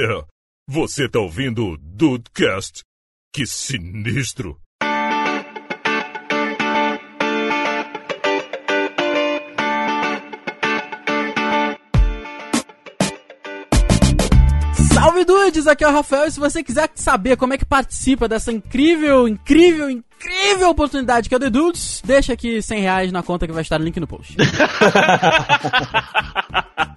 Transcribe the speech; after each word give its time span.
É, 0.00 0.24
você 0.68 1.08
tá 1.08 1.18
ouvindo 1.18 1.72
o 1.72 1.76
Dudecast? 1.76 2.84
Que 3.34 3.44
sinistro! 3.44 4.56
Salve 14.94 15.24
dudes, 15.24 15.66
aqui 15.66 15.82
é 15.82 15.88
o 15.88 15.92
Rafael 15.92 16.26
e 16.26 16.30
se 16.30 16.38
você 16.38 16.62
quiser 16.62 16.88
saber 16.94 17.36
como 17.36 17.54
é 17.54 17.58
que 17.58 17.64
participa 17.64 18.28
dessa 18.28 18.52
incrível, 18.52 19.26
incrível, 19.26 19.90
incrível 19.90 20.70
oportunidade 20.70 21.28
que 21.28 21.34
é 21.34 21.38
o 21.38 21.40
The 21.40 21.50
Dudes, 21.50 22.02
deixa 22.04 22.34
aqui 22.34 22.62
100 22.62 22.80
reais 22.80 23.10
na 23.10 23.24
conta 23.24 23.48
que 23.48 23.52
vai 23.52 23.62
estar 23.62 23.80
no 23.80 23.84
link 23.84 23.98
no 23.98 24.06
post. 24.06 24.36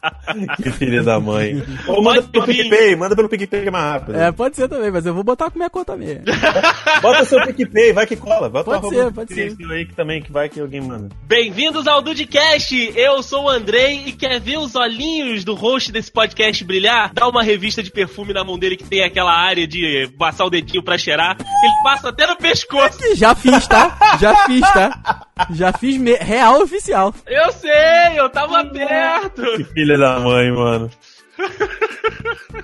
Que 0.62 0.72
filha 0.72 1.04
da 1.04 1.20
mãe. 1.20 1.62
Ou 1.88 2.02
manda 2.04 2.22
pelo 2.24 2.46
PicPay, 2.46 2.96
manda 2.96 3.16
pelo 3.16 3.30
PicPay 3.30 3.62
que 3.64 3.68
é 3.68 3.72
mais 3.72 3.86
rápido. 3.94 4.16
É, 4.18 4.32
pode 4.32 4.56
ser 4.56 4.68
também, 4.68 4.90
mas 4.92 5.06
eu 5.06 5.14
vou 5.14 5.24
botar 5.24 5.50
com 5.52 5.58
minha 5.58 5.70
conta 5.70 5.96
mesmo. 5.96 6.24
Bota 7.02 7.26
seu 7.26 7.42
PicPay, 7.46 7.94
vai 7.94 8.06
que 8.06 8.16
cola. 8.16 8.50
Bota 8.50 8.72
Pode 8.72 8.86
o 8.86 8.90
ser, 8.90 9.00
arroba 9.02 9.16
pode 9.16 9.34
ser. 9.34 9.56
aí 9.72 9.86
que 9.86 9.94
também 9.96 10.22
que 10.22 10.32
vai 10.32 10.50
que 10.50 10.60
alguém 10.60 10.82
manda. 10.82 11.10
Bem-vindos 11.28 11.88
ao 11.88 12.02
Dudecast! 12.02 12.94
Eu 12.96 13.22
sou 13.24 13.46
o 13.46 13.50
Andrei 13.50 14.04
e 14.08 14.12
quer 14.12 14.40
ver 14.40 14.58
os 14.58 14.76
olhinhos 14.76 15.44
do 15.44 15.54
host 15.56 15.92
desse 15.92 16.12
podcast 16.12 16.64
brilhar? 16.64 17.12
Dá 17.14 17.28
uma 17.28 17.44
revista 17.44 17.82
de 17.84 17.92
perfume 17.92 18.34
na 18.34 18.44
mão 18.44 18.58
dele 18.58 18.78
que 18.78 18.84
tem 18.84 19.04
aquela 19.04 19.34
área 19.34 19.68
de 19.68 20.10
passar 20.18 20.46
o 20.46 20.50
dedinho 20.50 20.84
pra 20.84 20.98
cheirar. 20.98 21.38
Ele 21.40 21.84
passa 21.84 22.10
até 22.10 22.26
no 22.28 22.36
pescoço. 22.38 23.00
Já 23.16 23.34
fiz, 23.36 23.68
tá? 23.68 23.98
Já 24.20 24.36
fiz, 24.46 24.62
tá? 24.62 25.28
Já 25.52 25.74
fiz 25.74 25.98
me- 25.98 26.14
real 26.16 26.62
oficial. 26.62 27.14
Eu 27.28 27.52
sei, 27.54 27.72
eu 28.16 28.30
tava 28.30 28.64
perto. 28.66 29.42
Que 29.58 29.64
filha 29.66 29.91
da 29.98 30.20
mãe, 30.20 30.52
mano. 30.52 30.90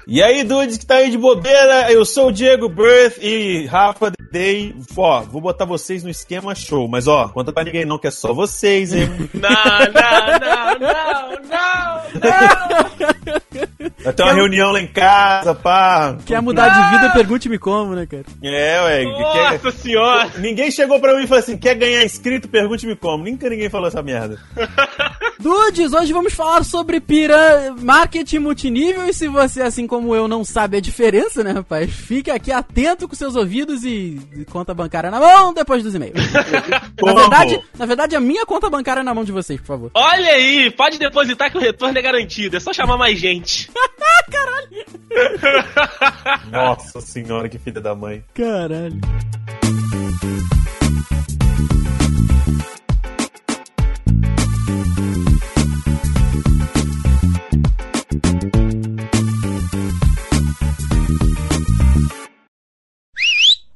E 0.10 0.24
aí, 0.24 0.44
dudes 0.44 0.78
que 0.78 0.86
tá 0.86 0.96
aí 0.96 1.12
de 1.12 1.18
bobeira, 1.18 1.92
eu 1.92 2.06
sou 2.06 2.28
o 2.28 2.32
Diego 2.32 2.70
Birth 2.70 3.18
e 3.22 3.66
Rafa 3.66 4.10
Day. 4.32 4.74
Ó, 4.96 5.22
vou 5.22 5.42
botar 5.42 5.66
vocês 5.66 6.02
no 6.02 6.10
esquema 6.10 6.56
show, 6.56 6.88
mas 6.88 7.08
ó, 7.08 7.28
conta 7.28 7.52
pra 7.52 7.66
ninguém 7.66 7.86
não 7.86 8.00
que 8.00 8.08
é 8.08 8.12
só 8.12 8.34
vocês, 8.34 8.94
hein? 8.94 9.08
Não, 9.34 9.50
não, 9.50 10.40
não, 10.40 10.80
não, 10.80 11.30
não, 11.30 12.32
não. 13.32 13.42
Vai 14.04 14.14
ter 14.14 14.24
uma 14.24 14.34
reunião 14.34 14.72
lá 14.72 14.80
em 14.82 14.88
casa, 14.88 15.54
pá. 15.56 16.18
Quer 16.26 16.42
mudar 16.42 16.70
de 16.70 16.96
vida, 16.98 17.14
pergunte-me 17.14 17.58
como, 17.58 17.96
né, 17.96 18.06
cara? 18.06 18.24
É, 18.44 18.82
ué. 18.82 19.04
quer- 19.06 19.64
Nossa 19.64 19.72
senhora. 19.78 20.30
Ninguém 20.38 20.70
chegou 20.72 21.00
pra 21.00 21.16
mim 21.16 21.24
e 21.24 21.28
falou 21.28 21.44
assim: 21.44 21.58
quer 21.58 21.76
ganhar 21.76 22.04
inscrito? 22.04 22.48
Pergunte-me 22.48 22.96
como. 22.96 23.24
Nunca 23.24 23.50
ninguém 23.50 23.70
falou 23.70 23.88
essa 23.88 24.02
merda. 24.04 24.40
Dudes, 25.40 25.94
hoje 25.94 26.12
vamos 26.12 26.34
falar 26.34 26.64
sobre 26.64 27.00
pira 27.00 27.74
marketing 27.80 28.40
multinível 28.40 29.06
e 29.08 29.14
se 29.14 29.28
você, 29.28 29.62
assim 29.62 29.86
como 29.86 30.16
eu, 30.16 30.28
não 30.28 30.44
sabe 30.44 30.78
a 30.78 30.82
diferença, 30.82 31.44
né, 31.44 31.52
rapaz? 31.52 31.92
Fique 31.92 32.32
aqui 32.32 32.52
atento 32.52 33.08
com 33.08 33.16
seus 33.16 33.36
ouvidos 33.36 33.84
e, 33.84 34.20
e 34.36 34.46
conta 34.46 34.74
bancária 34.74 35.12
na 35.12 35.20
mão 35.20 35.54
depois 35.54 35.84
dos 35.84 35.94
e-mails. 35.94 36.16
na 37.04 37.14
verdade, 37.14 37.60
na 37.78 37.86
verdade, 37.86 38.16
a 38.16 38.20
minha 38.20 38.46
conta 38.48 38.68
bancária 38.70 39.02
é 39.02 39.04
na 39.04 39.14
mão 39.14 39.24
de 39.24 39.32
vocês, 39.32 39.60
por 39.62 39.68
favor. 39.68 39.92
Olha 39.94 40.30
aí, 40.32 40.72
pode 40.72 40.98
depositar 40.98 41.52
que 41.52 41.58
o 41.58 41.62
retorno 41.62 41.98
é 41.98 42.02
garantido. 42.02 42.58
É 42.58 42.60
só 42.60 42.74
chamar 42.74 42.98
mais 42.98 43.20
gente. 43.20 43.47
Nossa 46.52 47.00
senhora, 47.00 47.48
que 47.48 47.58
filha 47.58 47.80
da 47.80 47.96
mãe. 47.96 48.22
Caralho. 48.34 49.00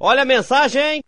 Olha 0.04 0.24
a 0.24 0.26
mensagem! 0.26 1.04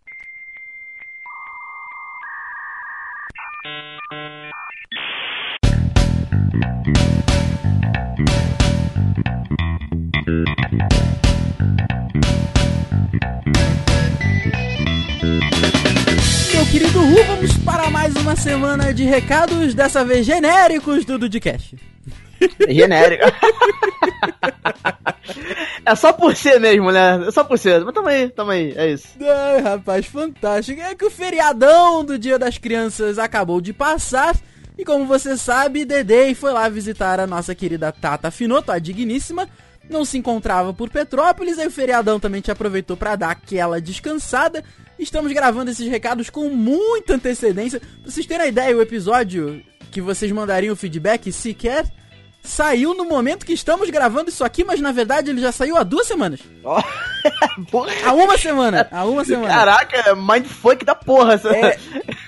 Semana 18.43 18.93
de 18.93 19.05
recados, 19.05 19.73
dessa 19.73 20.03
vez 20.03 20.25
genéricos 20.25 21.05
do 21.05 21.17
Dudcast. 21.17 21.77
Genérico. 22.67 23.23
é 25.85 25.95
só 25.95 26.11
por 26.11 26.35
ser 26.35 26.59
mesmo, 26.59 26.91
né? 26.91 27.23
É 27.25 27.31
só 27.31 27.45
por 27.45 27.57
ser. 27.57 27.85
Mas 27.85 27.93
tamo 27.93 28.09
aí, 28.09 28.29
tamo 28.29 28.51
aí, 28.51 28.73
é 28.75 28.91
isso. 28.91 29.07
Ai, 29.21 29.61
rapaz, 29.61 30.05
fantástico. 30.07 30.81
É 30.81 30.93
que 30.93 31.05
o 31.05 31.09
feriadão 31.09 32.03
do 32.03 32.19
Dia 32.19 32.37
das 32.37 32.57
Crianças 32.57 33.17
acabou 33.17 33.61
de 33.61 33.71
passar. 33.71 34.35
E 34.77 34.83
como 34.83 35.05
você 35.05 35.37
sabe, 35.37 35.85
Dedei 35.85 36.35
foi 36.35 36.51
lá 36.51 36.67
visitar 36.67 37.21
a 37.21 37.27
nossa 37.27 37.55
querida 37.55 37.93
Tata 37.93 38.29
Finoto, 38.29 38.73
a 38.73 38.77
digníssima. 38.77 39.47
Não 39.89 40.05
se 40.05 40.17
encontrava 40.17 40.73
por 40.73 40.89
Petrópolis, 40.89 41.59
aí 41.59 41.67
o 41.67 41.71
feriadão 41.71 42.19
também 42.19 42.41
te 42.41 42.51
aproveitou 42.51 42.95
pra 42.95 43.15
dar 43.15 43.31
aquela 43.31 43.81
descansada. 43.81 44.63
Estamos 44.97 45.31
gravando 45.33 45.71
esses 45.71 45.87
recados 45.87 46.29
com 46.29 46.49
muita 46.49 47.15
antecedência. 47.15 47.79
Pra 47.79 48.11
vocês 48.11 48.25
terem 48.25 48.45
a 48.45 48.49
ideia, 48.49 48.77
o 48.77 48.81
episódio 48.81 49.61
que 49.91 50.01
vocês 50.01 50.31
mandariam 50.31 50.75
feedback 50.75 51.31
sequer 51.31 51.85
saiu 52.43 52.93
no 52.93 53.05
momento 53.05 53.45
que 53.45 53.53
estamos 53.53 53.89
gravando 53.89 54.29
isso 54.29 54.43
aqui, 54.43 54.63
mas 54.63 54.81
na 54.81 54.91
verdade 54.91 55.29
ele 55.29 55.39
já 55.39 55.51
saiu 55.51 55.77
há 55.77 55.83
duas 55.83 56.05
semanas. 56.05 56.41
Porra. 57.71 57.91
Há 58.05 58.13
uma 58.13 58.37
semana. 58.37 58.87
Há 58.91 59.05
uma 59.05 59.23
semana. 59.25 59.47
Caraca, 59.47 59.97
é 59.97 60.13
mindfuck 60.13 60.83
da 60.83 60.93
porra. 60.93 61.33
Essa... 61.33 61.49
É, 61.55 61.77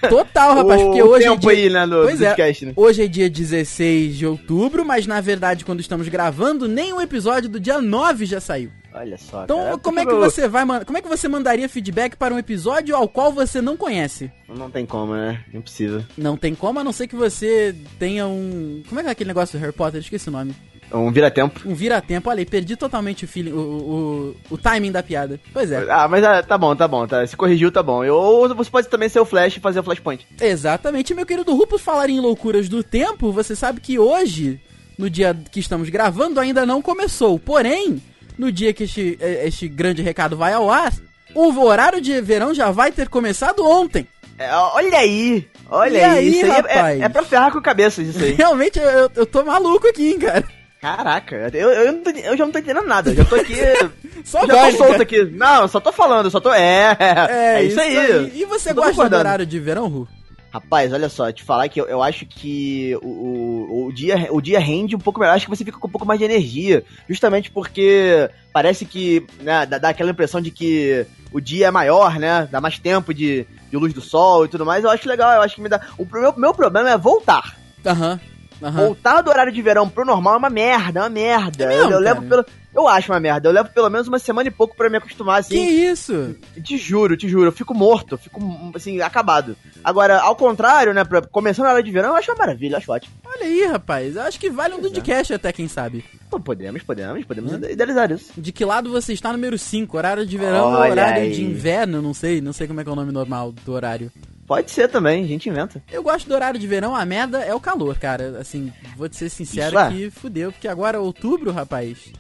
total, 0.08 0.56
rapaz, 0.56 0.82
O 0.82 0.86
porque 0.86 1.04
hoje 1.04 1.28
tempo 1.28 1.52
é 1.52 1.56
dia... 1.56 1.64
aí, 1.66 1.70
né, 1.70 1.86
no 1.86 2.04
pois 2.04 2.22
é, 2.22 2.36
né? 2.66 2.74
hoje 2.76 3.04
é 3.04 3.08
dia 3.08 3.30
16 3.30 4.16
de 4.16 4.26
outubro, 4.26 4.86
mas 4.86 5.06
na 5.06 5.20
verdade 5.20 5.66
quando 5.66 5.82
estamos 5.82 6.08
gravando, 6.08 6.68
nem 6.68 6.94
o 6.94 7.02
episódio 7.02 7.50
do 7.50 7.60
dia 7.60 7.82
9 7.82 8.26
já 8.26 8.40
saiu. 8.40 8.72
Olha 8.98 9.18
só, 9.18 9.44
Então, 9.44 9.58
cara, 9.58 9.78
como 9.78 10.00
é 10.00 10.06
que 10.06 10.12
eu- 10.12 10.20
você 10.20 10.48
vai, 10.48 10.66
como 10.86 10.98
é 10.98 11.02
que 11.02 11.08
você 11.08 11.28
mandaria 11.28 11.68
feedback 11.68 12.16
para 12.16 12.34
um 12.34 12.40
episódio 12.40 12.96
ao 12.96 13.10
qual 13.10 13.32
você 13.32 13.62
não 13.62 13.76
conhece? 13.76 14.32
Não 14.48 14.72
tem 14.72 14.86
como, 14.86 15.14
né? 15.14 15.44
Impossível. 15.54 16.04
Não 16.18 16.38
tem 16.38 16.56
como, 16.56 16.80
a 16.80 16.84
não 16.84 16.94
ser 16.94 17.08
que 17.08 17.16
você 17.16 17.76
tenha 18.00 18.26
um, 18.26 18.82
como 18.88 19.00
é 19.00 19.04
que 19.04 19.10
é 19.10 19.12
aquele 19.12 19.28
negócio 19.28 19.58
do 19.58 19.62
Harry 19.62 19.74
Potter? 19.76 20.00
Esqueci 20.00 20.30
o 20.30 20.32
nome. 20.32 20.56
Um 20.94 21.12
vira-tempo. 21.12 21.62
Um 21.66 21.74
vira-tempo. 21.74 22.30
Olha 22.30 22.40
aí, 22.40 22.46
perdi 22.46 22.76
totalmente 22.76 23.26
o 23.26 23.28
feeling, 23.28 23.52
o, 23.52 23.58
o, 23.58 24.36
o, 24.52 24.58
timing 24.58 24.92
da 24.92 25.02
piada. 25.02 25.40
Pois 25.52 25.72
é. 25.72 25.86
Ah, 25.90 26.08
mas 26.08 26.24
ah, 26.24 26.44
tá 26.44 26.58
bom, 26.58 26.76
tá 26.76 26.88
bom, 26.88 27.08
tá. 27.08 27.26
Se 27.26 27.36
corrigiu, 27.36 27.72
tá 27.72 27.82
bom. 27.82 28.06
Ou 28.08 28.54
você 28.56 28.70
pode 28.70 28.88
também 28.88 29.10
ser 29.10 29.20
o 29.20 29.26
Flash 29.26 29.58
e 29.58 29.60
fazer 29.60 29.80
o 29.80 29.84
Flashpoint. 29.84 30.26
Exatamente, 30.40 31.14
meu 31.14 31.26
querido 31.26 31.54
Rupus, 31.56 31.82
falar 31.82 32.10
em 32.10 32.20
loucuras 32.20 32.70
do 32.70 32.84
tempo, 32.84 33.32
você 33.32 33.56
sabe 33.56 33.82
que 33.82 33.98
hoje, 33.98 34.60
no 34.98 35.10
dia 35.10 35.36
que 35.52 35.60
estamos 35.60 35.90
gravando, 35.90 36.40
ainda 36.40 36.66
não 36.68 36.82
começou. 36.84 37.40
Porém, 37.40 38.00
no 38.38 38.52
dia 38.52 38.74
que 38.74 38.84
este, 38.84 39.18
eh, 39.22 39.48
este 39.48 39.68
grande 39.68 40.02
recado 40.02 40.36
vai 40.38 40.54
ao 40.54 40.70
ar, 40.70 40.94
o 41.34 41.60
horário 41.62 42.00
de 42.02 42.20
verão 42.22 42.54
já 42.54 42.72
vai 42.72 42.92
ter 42.92 43.10
começado 43.10 43.66
ontem. 43.66 44.08
É, 44.38 44.54
olha 44.54 44.98
aí! 44.98 45.48
Olha 45.70 45.98
E 45.98 46.04
aí, 46.04 46.28
isso 46.30 46.46
aí 46.46 46.52
é- 46.52 46.54
rapaz? 46.56 47.02
é, 47.02 47.06
é 47.06 47.10
pra 47.10 47.24
ferrar 47.24 47.52
com 47.52 47.62
cabeça 47.62 48.02
isso 48.02 48.22
aí. 48.24 48.34
Realmente, 48.38 48.78
eu, 48.80 49.10
eu- 49.16 49.26
tô 49.26 49.44
maluco 49.44 49.88
aqui, 49.88 50.12
hein, 50.12 50.20
cara. 50.20 50.44
Caraca, 50.82 51.50
eu, 51.54 51.70
eu, 51.72 51.94
tô- 52.04 52.10
eu 52.12 52.38
já 52.38 52.46
não 52.46 52.52
tô 52.52 52.60
entendendo 52.60 52.86
nada. 52.86 53.10
Eu 53.10 53.16
já 53.16 53.26
tô 53.26 53.36
aqui. 53.36 53.56
Só 54.24 54.46
já 54.46 54.54
vai, 54.54 54.72
tô 54.72 54.78
solto 54.78 55.02
aqui. 55.02 55.24
Não, 55.26 55.62
eu 55.64 55.68
só 55.68 55.80
tô 55.80 55.92
falando, 55.92 56.30
só 56.32 56.40
tô. 56.40 56.52
É, 56.54 56.96
é, 57.00 57.64
isso, 57.64 57.80
aí. 57.80 58.32
E 58.36 58.46
você 58.46 58.74
gosta 58.74 59.08
do 59.10 59.16
horário 59.16 59.46
de 59.46 59.60
verão, 59.60 59.88
Ru? 59.88 60.08
Rapaz, 60.56 60.94
olha 60.94 61.10
só, 61.10 61.30
te 61.34 61.44
falar 61.44 61.68
que 61.68 61.82
eu, 61.82 61.86
eu 61.86 62.02
acho 62.02 62.26
que 62.26 62.98
o, 63.02 63.08
o, 63.08 63.86
o 63.88 63.92
dia, 63.92 64.30
o 64.32 64.40
dia 64.40 64.58
rende 64.58 64.96
um 64.96 65.00
pouco 65.00 65.20
melhor, 65.20 65.34
acho 65.34 65.46
que 65.46 65.54
você 65.54 65.66
fica 65.66 65.78
com 65.78 65.86
um 65.86 65.92
pouco 65.92 66.08
mais 66.08 66.18
de 66.18 66.24
energia. 66.24 66.82
Justamente 67.10 67.52
porque 67.52 68.30
parece 68.54 68.86
que 68.86 69.28
né, 69.42 69.66
dá, 69.66 69.78
dá 69.78 69.90
aquela 69.90 70.12
impressão 70.12 70.40
de 70.40 70.52
que 70.52 71.06
o 71.34 71.42
dia 71.42 71.68
é 71.68 71.72
maior, 71.72 72.18
né? 72.18 72.48
Dá 72.50 72.62
mais 72.62 72.80
tempo 72.80 73.14
de, 73.14 73.46
de 73.70 73.76
luz 73.76 73.94
do 73.94 74.00
sol 74.00 74.46
e 74.46 74.48
tudo 74.48 74.66
mais. 74.66 74.82
Eu 74.86 74.90
acho 74.90 75.10
legal, 75.10 75.34
eu 75.34 75.42
acho 75.42 75.56
que 75.56 75.62
me 75.62 75.68
dá. 75.68 75.82
O 75.98 76.06
meu, 76.10 76.34
meu 76.38 76.54
problema 76.54 76.90
é 76.90 76.98
voltar. 76.98 77.58
Aham. 77.86 78.18
Aham. 78.62 78.86
Voltar 78.86 79.22
do 79.22 79.30
horário 79.30 79.52
de 79.52 79.62
verão 79.62 79.88
pro 79.90 80.06
normal 80.06 80.36
é 80.36 80.38
uma 80.38 80.50
merda, 80.50 81.00
é 81.00 81.04
uma 81.04 81.10
merda. 81.10 81.64
É 81.64 81.68
mesmo, 81.68 81.84
eu, 81.84 81.92
eu 81.92 82.00
levo 82.00 82.22
pelo. 82.24 82.46
Eu 82.74 82.88
acho 82.90 83.12
uma 83.12 83.20
merda. 83.22 83.48
Eu 83.48 83.54
levo 83.54 83.70
pelo 83.70 83.90
menos 83.90 84.06
uma 84.08 84.20
semana 84.20 84.50
e 84.50 84.52
pouco 84.52 84.76
pra 84.76 84.90
me 84.90 84.98
acostumar, 84.98 85.42
Que 85.44 85.56
assim. 85.56 85.66
isso? 85.90 86.36
Te 86.62 86.78
juro, 86.78 87.16
te 87.16 87.28
juro. 87.30 87.46
Eu 87.48 87.52
fico 87.54 87.74
morto, 87.74 88.16
eu 88.16 88.18
fico, 88.18 88.40
assim, 88.76 89.00
acabado. 89.00 89.56
Agora, 89.82 90.20
ao 90.20 90.36
contrário, 90.36 90.94
né? 90.94 91.06
Pra, 91.06 91.22
começando 91.22 91.68
a 91.68 91.74
hora 91.74 91.84
de 91.84 91.90
verão, 91.92 92.10
eu 92.10 92.16
acho 92.18 92.32
uma 92.32 92.38
maravilha, 92.38 92.78
acho 92.78 92.92
ótimo. 92.92 93.14
Olha 93.26 93.46
aí, 93.46 93.66
rapaz. 93.68 94.16
Eu 94.18 94.24
acho 94.24 94.38
que 94.40 94.50
vale 94.50 94.74
um 94.74 94.80
é. 94.80 94.82
Dudcast 94.82 95.34
até, 95.34 95.54
quem 95.54 95.70
sabe. 95.70 96.04
Pô, 96.30 96.38
podemos, 96.38 96.84
podemos, 96.84 97.24
podemos 97.24 97.54
Hum. 97.54 97.60
idealizar 97.70 98.12
isso. 98.12 98.32
De 98.38 98.52
que 98.52 98.66
lado 98.66 98.90
você 98.92 99.14
está 99.14 99.32
número 99.32 99.58
5? 99.58 99.96
Horário 99.96 100.26
de 100.26 100.38
verão 100.38 100.66
ou 100.68 100.74
Olha 100.74 100.92
horário 100.92 101.22
aí. 101.24 101.32
de 101.32 101.44
inverno? 101.44 102.02
Não 102.02 102.14
sei, 102.14 102.42
não 102.42 102.52
sei 102.52 102.68
como 102.68 102.82
é 102.82 102.84
que 102.84 102.90
é 102.90 102.94
o 102.94 102.96
nome 102.96 103.12
normal 103.14 103.54
do 103.54 103.72
horário. 103.72 104.12
Pode 104.48 104.70
ser 104.70 104.88
também, 104.88 105.24
a 105.24 105.28
gente 105.28 105.50
inventa. 105.50 105.84
Eu 105.92 106.04
gosto 106.04 106.28
do 106.28 106.36
horário 106.36 106.60
de 106.60 106.68
verão, 106.68 106.96
a 106.96 107.06
merda 107.06 107.40
é 107.40 107.54
o 107.54 107.60
calor, 107.60 107.98
cara. 107.98 108.38
Assim, 108.40 108.72
vou 108.96 109.10
te 109.10 109.16
ser 109.16 109.30
sincero 109.30 109.76
Isso 109.76 109.80
é. 109.80 109.90
que 109.90 110.10
fudeu, 110.12 110.52
porque 110.52 110.68
agora 110.68 111.00
outubro, 111.00 111.52
rapaz, 111.52 112.12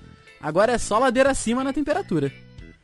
Agora 0.45 0.73
é 0.73 0.77
só 0.77 0.99
ladeira 0.99 1.31
acima 1.31 1.63
na 1.63 1.73
temperatura. 1.73 2.31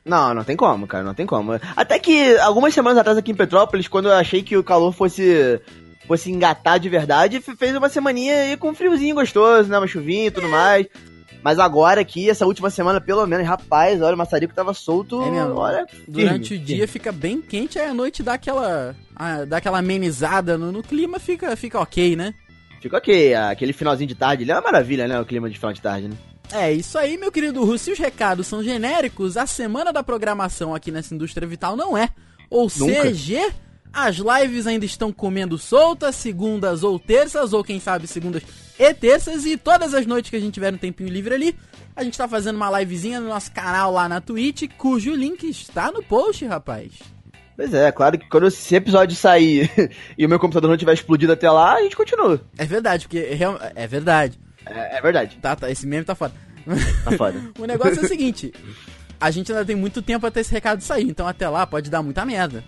Não, 0.03 0.33
não 0.33 0.43
tem 0.43 0.57
como, 0.57 0.87
cara, 0.87 1.03
não 1.03 1.13
tem 1.13 1.27
como. 1.27 1.51
Até 1.75 1.99
que 1.99 2.35
algumas 2.37 2.73
semanas 2.73 2.97
atrás 2.97 3.19
aqui 3.19 3.31
em 3.31 3.35
Petrópolis, 3.35 3.87
quando 3.87 4.07
eu 4.07 4.15
achei 4.15 4.41
que 4.41 4.57
o 4.57 4.63
calor 4.63 4.91
fosse 4.91 5.61
fosse 6.07 6.31
engatar 6.31 6.79
de 6.79 6.89
verdade, 6.89 7.39
fez 7.39 7.75
uma 7.75 7.87
semaninha 7.87 8.33
aí 8.33 8.57
com 8.57 8.71
um 8.71 8.73
friozinho 8.73 9.13
gostoso, 9.13 9.69
né, 9.69 9.77
uma 9.77 9.85
chuvinha 9.85 10.25
e 10.25 10.31
tudo 10.31 10.49
mais. 10.49 10.87
Mas 11.43 11.57
agora 11.59 12.01
aqui, 12.01 12.29
essa 12.29 12.45
última 12.45 12.69
semana, 12.69 13.01
pelo 13.01 13.25
menos, 13.25 13.47
rapaz, 13.47 14.01
olha, 14.01 14.13
o 14.13 14.17
maçarico 14.17 14.53
tava 14.53 14.73
solto, 14.73 15.21
É 15.23 15.31
mesmo. 15.31 15.55
olha, 15.55 15.85
Durante 16.07 16.49
firme, 16.49 16.63
o 16.63 16.67
dia 16.67 16.87
fica 16.87 17.11
bem 17.11 17.41
quente, 17.41 17.79
aí 17.79 17.87
à 17.89 17.93
noite 17.93 18.21
dá 18.21 18.33
aquela, 18.33 18.95
a- 19.15 19.45
dá 19.45 19.57
aquela 19.57 19.79
amenizada 19.79 20.57
no, 20.57 20.71
no 20.71 20.83
clima, 20.83 21.17
fica, 21.19 21.55
fica 21.55 21.79
ok, 21.79 22.15
né? 22.15 22.33
Fica 22.79 22.97
ok, 22.97 23.33
aquele 23.33 23.73
finalzinho 23.73 24.07
de 24.07 24.15
tarde, 24.15 24.43
ele 24.43 24.51
é 24.51 24.55
uma 24.55 24.61
maravilha, 24.61 25.07
né, 25.07 25.19
o 25.19 25.25
clima 25.25 25.49
de 25.49 25.57
final 25.57 25.73
de 25.73 25.81
tarde, 25.81 26.07
né? 26.07 26.15
É 26.51 26.71
isso 26.71 26.97
aí, 26.97 27.15
meu 27.17 27.31
querido 27.31 27.63
Russo. 27.63 27.85
Se 27.85 27.91
os 27.93 27.97
recados 27.99 28.45
são 28.45 28.61
genéricos, 28.61 29.37
a 29.37 29.45
semana 29.47 29.93
da 29.93 30.03
programação 30.03 30.75
aqui 30.75 30.91
nessa 30.91 31.15
indústria 31.15 31.47
vital 31.47 31.77
não 31.77 31.97
é. 31.97 32.09
Ou 32.49 32.69
Nunca. 32.77 33.03
CG, 33.09 33.39
as 33.93 34.17
lives 34.17 34.67
ainda 34.67 34.83
estão 34.85 35.13
comendo 35.13 35.57
soltas, 35.57 36.15
segundas 36.17 36.83
ou 36.83 36.99
terças, 36.99 37.53
ou 37.53 37.63
quem 37.63 37.79
sabe 37.79 38.05
segundas 38.05 38.43
e 38.81 38.93
terças, 38.93 39.45
e 39.45 39.57
todas 39.57 39.93
as 39.93 40.05
noites 40.05 40.29
que 40.29 40.35
a 40.35 40.39
gente 40.39 40.53
tiver 40.53 40.73
um 40.73 40.77
tempinho 40.77 41.09
livre 41.09 41.33
ali, 41.33 41.55
a 41.95 42.03
gente 42.03 42.17
tá 42.17 42.27
fazendo 42.27 42.55
uma 42.55 42.79
livezinha 42.79 43.19
no 43.19 43.27
nosso 43.27 43.51
canal 43.51 43.91
lá 43.91 44.07
na 44.09 44.19
Twitch, 44.21 44.63
cujo 44.77 45.13
link 45.13 45.43
está 45.49 45.91
no 45.91 46.01
post, 46.03 46.45
rapaz. 46.45 46.91
Pois 47.55 47.73
é, 47.73 47.91
claro 47.91 48.17
que 48.17 48.27
quando 48.29 48.47
esse 48.47 48.73
episódio 48.75 49.15
sair 49.15 49.69
e 50.17 50.25
o 50.25 50.29
meu 50.29 50.39
computador 50.39 50.69
não 50.69 50.77
tiver 50.77 50.93
explodido 50.93 51.33
até 51.33 51.49
lá, 51.51 51.75
a 51.75 51.81
gente 51.83 51.95
continua. 51.95 52.41
É 52.57 52.65
verdade, 52.65 53.05
porque 53.07 53.19
real- 53.35 53.59
é 53.75 53.85
verdade. 53.85 54.39
É, 54.65 54.97
é 54.97 55.01
verdade, 55.01 55.37
Tá, 55.41 55.55
tá, 55.55 55.69
esse 55.69 55.85
meme 55.85 56.05
tá 56.05 56.15
foda. 56.15 56.33
tá 57.03 57.11
foda. 57.17 57.39
o 57.59 57.65
negócio 57.65 57.99
é 58.01 58.05
o 58.05 58.07
seguinte, 58.07 58.53
a 59.19 59.29
gente 59.29 59.51
ainda 59.51 59.65
tem 59.65 59.75
muito 59.75 60.01
tempo 60.01 60.25
até 60.25 60.39
esse 60.39 60.51
recado 60.51 60.81
sair, 60.81 61.03
então 61.09 61.27
até 61.27 61.47
lá 61.47 61.67
pode 61.67 61.89
dar 61.89 62.01
muita 62.01 62.25
merda. 62.25 62.63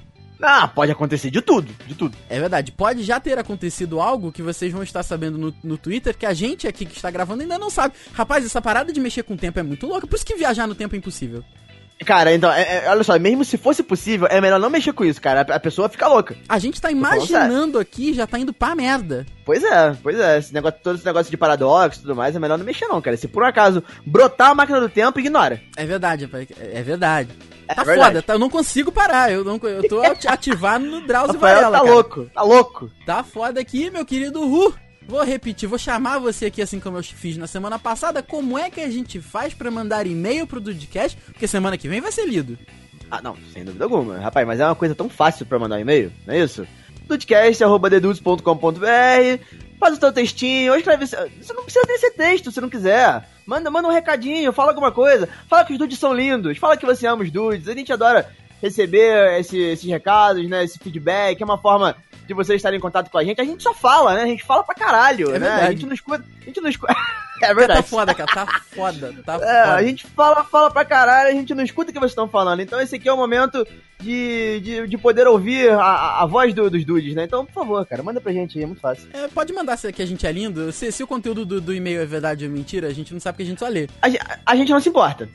Ah, 0.45 0.67
pode 0.67 0.91
acontecer 0.91 1.29
de 1.29 1.41
tudo, 1.41 1.71
de 1.87 1.95
tudo. 1.95 2.15
É 2.29 2.39
verdade, 2.39 2.71
pode 2.71 3.03
já 3.03 3.19
ter 3.19 3.37
acontecido 3.37 3.99
algo 3.99 4.31
que 4.31 4.41
vocês 4.41 4.71
vão 4.71 4.83
estar 4.83 5.03
sabendo 5.03 5.37
no, 5.37 5.53
no 5.63 5.77
Twitter 5.77 6.17
que 6.17 6.25
a 6.25 6.33
gente 6.33 6.67
aqui 6.67 6.85
que 6.85 6.95
está 6.95 7.09
gravando 7.11 7.41
ainda 7.41 7.57
não 7.57 7.69
sabe. 7.69 7.95
Rapaz, 8.13 8.45
essa 8.45 8.61
parada 8.61 8.91
de 8.91 8.99
mexer 8.99 9.23
com 9.23 9.33
o 9.33 9.37
tempo 9.37 9.59
é 9.59 9.63
muito 9.63 9.87
louca, 9.87 10.07
por 10.07 10.15
isso 10.15 10.25
que 10.25 10.35
viajar 10.35 10.67
no 10.67 10.75
tempo 10.75 10.95
é 10.95 10.97
impossível. 10.97 11.43
Cara, 12.05 12.33
então, 12.33 12.51
é- 12.51 12.83
é- 12.85 12.89
olha 12.89 13.03
só, 13.03 13.17
mesmo 13.17 13.45
se 13.45 13.57
fosse 13.57 13.81
possível, 13.81 14.27
é 14.29 14.41
melhor 14.41 14.59
não 14.59 14.69
mexer 14.69 14.91
com 14.91 15.05
isso, 15.05 15.21
cara. 15.21 15.45
A, 15.47 15.55
a 15.55 15.59
pessoa 15.59 15.87
fica 15.87 16.07
louca. 16.07 16.35
A 16.49 16.59
gente 16.59 16.81
tá 16.81 16.91
imaginando 16.91 17.79
aqui 17.79 18.09
e 18.09 18.13
já 18.13 18.27
tá 18.27 18.37
indo 18.37 18.51
pra 18.51 18.75
merda. 18.75 19.25
Pois 19.45 19.63
é, 19.63 19.95
pois 20.01 20.19
é. 20.19 20.37
Esse 20.39 20.53
negócio, 20.53 20.79
todo 20.83 20.95
esse 20.95 21.05
negócio 21.05 21.31
de 21.31 21.37
paradoxo 21.37 21.99
e 21.99 22.01
tudo 22.01 22.15
mais, 22.15 22.35
é 22.35 22.39
melhor 22.39 22.57
não 22.57 22.65
mexer, 22.65 22.87
não, 22.87 23.01
cara. 23.01 23.15
Se 23.15 23.27
por 23.27 23.43
um 23.43 23.45
acaso 23.45 23.81
brotar 24.05 24.49
a 24.49 24.55
máquina 24.55 24.81
do 24.81 24.89
tempo, 24.89 25.19
ignora. 25.19 25.61
É 25.77 25.85
verdade, 25.85 26.25
rapaz, 26.25 26.47
é 26.59 26.81
verdade. 26.81 27.29
É 27.67 27.73
Tá 27.75 27.83
verdade. 27.83 28.07
foda, 28.09 28.21
tá- 28.21 28.33
eu 28.33 28.39
não 28.39 28.49
consigo 28.49 28.91
parar, 28.91 29.31
eu, 29.31 29.43
não, 29.43 29.59
eu 29.63 29.87
tô 29.87 30.01
ati- 30.01 30.27
ativado 30.27 30.85
no 30.85 31.01
Drauzio 31.07 31.35
Rafael 31.35 31.55
Varela, 31.55 31.77
tá 31.77 31.83
cara. 31.83 31.93
louco, 31.93 32.25
tá 32.33 32.41
louco. 32.41 32.91
Tá 33.05 33.23
foda 33.23 33.59
aqui, 33.59 33.89
meu 33.89 34.05
querido 34.05 34.45
Ru. 34.47 34.73
Vou 35.07 35.21
repetir, 35.23 35.67
vou 35.67 35.77
chamar 35.77 36.17
você 36.19 36.45
aqui 36.45 36.61
assim 36.61 36.79
como 36.79 36.97
eu 36.97 37.03
fiz 37.03 37.35
na 37.35 37.45
semana 37.47 37.77
passada. 37.77 38.23
Como 38.23 38.57
é 38.57 38.69
que 38.69 38.79
a 38.79 38.89
gente 38.89 39.19
faz 39.19 39.53
pra 39.53 39.69
mandar 39.69 40.07
e-mail 40.07 40.47
pro 40.47 40.61
Dudcast? 40.61 41.17
Porque 41.25 41.45
semana 41.47 41.77
que 41.77 41.89
vem 41.89 41.99
vai 41.99 42.11
ser 42.11 42.25
lido. 42.25 42.57
Ah, 43.11 43.21
não, 43.21 43.35
sem 43.53 43.65
dúvida 43.65 43.83
alguma. 43.83 44.17
Rapaz, 44.17 44.47
mas 44.47 44.59
é 44.61 44.65
uma 44.65 44.75
coisa 44.75 44.95
tão 44.95 45.09
fácil 45.09 45.45
pra 45.45 45.59
mandar 45.59 45.79
e-mail, 45.79 46.11
não 46.25 46.33
é 46.33 46.39
isso? 46.39 46.65
dudcast.dedudes.com.br 47.05 49.43
Faz 49.83 49.97
o 49.97 49.99
teu 49.99 50.13
textinho, 50.13 50.71
ou 50.71 50.77
escreve... 50.77 51.05
Você 51.05 51.53
não 51.53 51.63
precisa 51.65 51.85
desse 51.85 52.11
texto 52.11 52.49
se 52.53 52.61
não 52.61 52.69
quiser. 52.69 53.27
Manda, 53.45 53.69
manda 53.69 53.85
um 53.85 53.91
recadinho, 53.91 54.53
fala 54.53 54.71
alguma 54.71 54.93
coisa. 54.93 55.27
Fala 55.49 55.65
que 55.65 55.73
os 55.73 55.77
dudes 55.77 55.99
são 55.99 56.13
lindos, 56.13 56.57
fala 56.57 56.77
que 56.77 56.85
você 56.85 57.05
ama 57.05 57.21
os 57.21 57.29
dudes. 57.29 57.67
A 57.67 57.73
gente 57.73 57.91
adora 57.91 58.33
receber 58.63 59.39
esse- 59.39 59.57
esses 59.59 59.87
recados, 59.89 60.47
né? 60.49 60.63
Esse 60.63 60.79
feedback, 60.79 61.39
é 61.41 61.45
uma 61.45 61.57
forma 61.57 61.95
de 62.25 62.33
vocês 62.33 62.55
estarem 62.57 62.77
em 62.77 62.81
contato 62.81 63.09
com 63.11 63.17
a 63.17 63.23
gente. 63.23 63.41
A 63.41 63.43
gente 63.43 63.61
só 63.61 63.73
fala, 63.73 64.15
né? 64.15 64.23
A 64.23 64.27
gente 64.27 64.43
fala 64.43 64.63
pra 64.63 64.73
caralho, 64.73 65.29
É 65.29 65.33
né? 65.33 65.39
verdade. 65.39 65.65
A 65.67 65.71
gente 65.71 65.85
não 65.85 65.93
escuta... 65.93 66.23
A 66.41 66.45
gente 66.45 66.61
não 66.61 66.69
escuta... 66.69 66.93
é 67.43 67.47
Tá 67.47 67.53
verdade. 67.53 67.87
foda, 67.87 68.13
cara, 68.15 68.31
tá 68.33 68.61
foda, 68.73 69.13
tá 69.25 69.33
É, 69.35 69.37
foda. 69.37 69.73
a 69.75 69.83
gente 69.83 70.07
fala, 70.07 70.43
fala 70.45 70.71
pra 70.71 70.85
caralho, 70.85 71.27
a 71.27 71.33
gente 71.33 71.53
não 71.53 71.61
escuta 71.63 71.91
o 71.91 71.93
que 71.93 71.99
vocês 71.99 72.11
estão 72.11 72.29
falando. 72.29 72.61
Então 72.61 72.79
esse 72.79 72.95
aqui 72.95 73.09
é 73.09 73.11
o 73.13 73.17
momento 73.17 73.67
de, 73.99 74.61
de, 74.61 74.87
de 74.87 74.97
poder 74.97 75.27
ouvir 75.27 75.69
a, 75.71 76.21
a, 76.21 76.25
voz 76.25 76.53
do- 76.53 76.69
dos 76.69 76.85
dudes, 76.85 77.13
né? 77.13 77.25
Então, 77.25 77.45
por 77.45 77.53
favor, 77.53 77.85
cara, 77.85 78.01
manda 78.01 78.21
pra 78.21 78.31
gente 78.31 78.57
aí, 78.57 78.63
é 78.63 78.67
muito 78.67 78.79
fácil. 78.79 79.09
É, 79.11 79.27
pode 79.27 79.51
mandar 79.51 79.75
se 79.75 79.91
que 79.91 80.01
a 80.01 80.05
gente 80.05 80.25
é 80.25 80.31
lindo. 80.31 80.71
Se, 80.71 80.89
se 80.89 81.03
o 81.03 81.07
conteúdo 81.07 81.45
do, 81.45 81.59
do 81.59 81.73
e-mail 81.73 81.99
é 82.01 82.05
verdade 82.05 82.45
ou 82.45 82.51
mentira, 82.51 82.87
a 82.87 82.93
gente 82.93 83.11
não 83.13 83.19
sabe 83.19 83.37
que 83.37 83.43
a 83.43 83.45
gente 83.47 83.59
só 83.59 83.67
lê. 83.67 83.89
A, 84.01 84.07
a 84.45 84.55
gente 84.55 84.71
não 84.71 84.79
se 84.79 84.87
importa. 84.87 85.27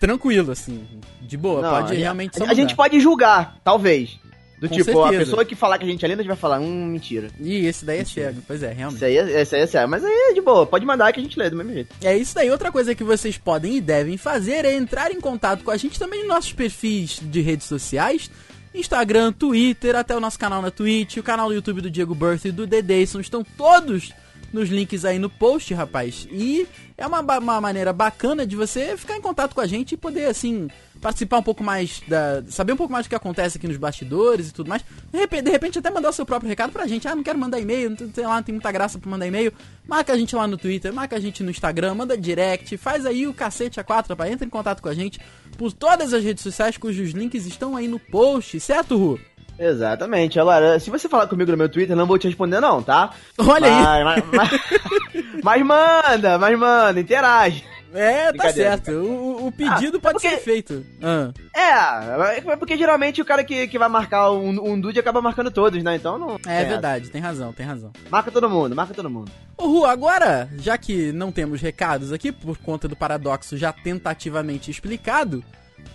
Tranquilo, 0.00 0.50
assim, 0.52 0.84
de 1.20 1.36
boa, 1.36 1.60
Não, 1.62 1.70
pode 1.70 1.94
a, 1.94 1.98
realmente 1.98 2.38
só 2.38 2.44
a, 2.44 2.50
a 2.50 2.54
gente 2.54 2.74
pode 2.74 2.98
julgar, 2.98 3.58
talvez. 3.62 4.18
Do 4.58 4.68
Com 4.68 4.74
tipo, 4.74 4.90
a 4.90 5.08
certeza. 5.08 5.24
pessoa 5.24 5.44
que 5.44 5.54
falar 5.54 5.78
que 5.78 5.84
a 5.84 5.88
gente 5.88 6.04
é 6.04 6.08
lindo, 6.08 6.20
a 6.20 6.22
gente 6.22 6.28
vai 6.28 6.36
falar, 6.36 6.60
hum, 6.60 6.86
mentira. 6.86 7.28
Ih, 7.40 7.64
esse 7.66 7.82
daí 7.82 8.00
é 8.00 8.04
cego, 8.04 8.42
pois 8.46 8.62
é, 8.62 8.70
realmente. 8.72 8.96
Isso 8.96 9.04
aí, 9.06 9.16
é- 9.16 9.42
isso 9.42 9.54
aí 9.54 9.62
é 9.62 9.66
sério. 9.66 9.88
Mas 9.88 10.04
aí 10.04 10.12
é 10.12 10.32
de 10.34 10.40
boa, 10.42 10.66
pode 10.66 10.84
mandar 10.84 11.10
que 11.14 11.20
a 11.20 11.22
gente 11.22 11.38
lê 11.38 11.48
do 11.48 11.56
mesmo 11.56 11.72
jeito. 11.72 11.94
É 12.02 12.14
isso 12.14 12.34
daí. 12.34 12.50
Outra 12.50 12.70
coisa 12.70 12.94
que 12.94 13.02
vocês 13.02 13.38
podem 13.38 13.76
e 13.76 13.80
devem 13.80 14.18
fazer 14.18 14.66
é 14.66 14.74
entrar 14.74 15.10
em 15.12 15.20
contato 15.20 15.64
com 15.64 15.70
a 15.70 15.78
gente 15.78 15.98
também 15.98 16.20
nos 16.20 16.28
nossos 16.28 16.52
perfis 16.52 17.20
de 17.22 17.40
redes 17.40 17.66
sociais. 17.66 18.30
Instagram, 18.74 19.32
Twitter, 19.32 19.96
até 19.96 20.14
o 20.14 20.20
nosso 20.20 20.38
canal 20.38 20.60
na 20.60 20.70
Twitch, 20.70 21.16
o 21.16 21.22
canal 21.22 21.48
do 21.48 21.54
YouTube 21.54 21.80
do 21.80 21.90
Diego 21.90 22.14
Birth 22.14 22.44
e 22.44 22.52
do 22.52 22.66
The 22.66 22.82
Dayson 22.82 23.20
estão 23.20 23.42
todos 23.42 24.12
nos 24.52 24.68
links 24.68 25.04
aí 25.04 25.18
no 25.18 25.30
post, 25.30 25.72
rapaz. 25.74 26.26
E 26.30 26.66
é 26.96 27.06
uma, 27.06 27.20
uma 27.20 27.60
maneira 27.60 27.92
bacana 27.92 28.46
de 28.46 28.56
você 28.56 28.96
ficar 28.96 29.16
em 29.16 29.20
contato 29.20 29.54
com 29.54 29.60
a 29.60 29.66
gente 29.66 29.92
e 29.92 29.96
poder, 29.96 30.26
assim, 30.26 30.68
participar 31.00 31.38
um 31.38 31.42
pouco 31.42 31.64
mais 31.64 32.02
da. 32.06 32.42
saber 32.48 32.72
um 32.72 32.76
pouco 32.76 32.92
mais 32.92 33.06
do 33.06 33.08
que 33.08 33.14
acontece 33.14 33.56
aqui 33.56 33.66
nos 33.66 33.76
bastidores 33.76 34.48
e 34.48 34.52
tudo 34.52 34.68
mais. 34.68 34.84
De 35.10 35.18
repente, 35.18 35.42
de 35.44 35.50
repente 35.50 35.78
até 35.78 35.90
mandar 35.90 36.10
o 36.10 36.12
seu 36.12 36.26
próprio 36.26 36.48
recado 36.48 36.72
pra 36.72 36.86
gente. 36.86 37.08
Ah, 37.08 37.14
não 37.14 37.22
quero 37.22 37.38
mandar 37.38 37.58
e-mail, 37.58 37.90
não 37.90 37.96
sei 38.12 38.26
lá, 38.26 38.36
não 38.36 38.42
tem 38.42 38.52
muita 38.52 38.70
graça 38.70 38.98
pra 38.98 39.10
mandar 39.10 39.26
e-mail. 39.26 39.52
Marca 39.86 40.12
a 40.12 40.16
gente 40.16 40.36
lá 40.36 40.46
no 40.46 40.56
Twitter, 40.56 40.92
marca 40.92 41.16
a 41.16 41.20
gente 41.20 41.42
no 41.42 41.50
Instagram, 41.50 41.94
manda 41.94 42.16
direct, 42.16 42.76
faz 42.76 43.06
aí 43.06 43.26
o 43.26 43.34
cacete 43.34 43.80
a 43.80 43.84
quatro, 43.84 44.12
rapaz. 44.12 44.30
Entra 44.30 44.46
em 44.46 44.50
contato 44.50 44.82
com 44.82 44.88
a 44.88 44.94
gente 44.94 45.20
por 45.56 45.72
todas 45.72 46.12
as 46.12 46.22
redes 46.22 46.42
sociais 46.42 46.76
cujos 46.76 47.10
links 47.10 47.46
estão 47.46 47.76
aí 47.76 47.88
no 47.88 47.98
post, 47.98 48.58
certo, 48.60 48.96
Ru? 48.96 49.20
Exatamente. 49.60 50.40
Agora, 50.40 50.80
se 50.80 50.88
você 50.90 51.08
falar 51.08 51.26
comigo 51.26 51.50
no 51.50 51.56
meu 51.58 51.68
Twitter, 51.68 51.94
não 51.94 52.06
vou 52.06 52.18
te 52.18 52.26
responder, 52.26 52.60
não, 52.60 52.82
tá? 52.82 53.10
Olha 53.38 53.66
aí. 53.68 54.04
Mas, 54.04 54.24
mas, 54.32 54.50
mas, 54.50 55.44
mas 55.44 55.62
manda, 55.66 56.38
mas 56.38 56.58
manda, 56.58 56.98
interage. 57.00 57.64
É, 57.92 58.32
tá 58.32 58.52
certo. 58.52 58.92
O, 58.92 59.48
o 59.48 59.52
pedido 59.52 59.96
Ah, 59.98 60.00
pode 60.00 60.08
é 60.08 60.12
porque- 60.12 60.28
ser 60.30 60.36
feito. 60.38 60.86
Ah. 61.02 61.32
É, 61.54 62.38
é 62.52 62.56
porque 62.56 62.76
geralmente 62.78 63.20
o 63.20 63.24
cara 63.24 63.42
que, 63.42 63.66
que 63.66 63.78
vai 63.80 63.88
marcar 63.88 64.30
um, 64.30 64.70
um 64.72 64.80
dude 64.80 64.98
acaba 65.00 65.20
marcando 65.20 65.50
todos, 65.50 65.82
né? 65.82 65.96
Então 65.96 66.16
não. 66.16 66.38
É 66.46 66.64
verdade, 66.64 67.10
tem 67.10 67.20
razão, 67.20 67.52
tem 67.52 67.66
razão. 67.66 67.90
essa. 67.92 68.08
Marca 68.08 68.30
todo 68.30 68.48
mundo, 68.48 68.76
marca 68.76 68.94
todo 68.94 69.10
mundo. 69.10 69.30
Ru, 69.58 69.84
agora, 69.84 70.48
já 70.58 70.78
que 70.78 71.10
não 71.10 71.32
temos 71.32 71.60
recados 71.60 72.12
aqui, 72.12 72.30
por 72.30 72.56
conta 72.58 72.86
do 72.86 72.94
paradoxo 72.94 73.56
já 73.56 73.72
tentativamente 73.72 74.70
explicado, 74.70 75.42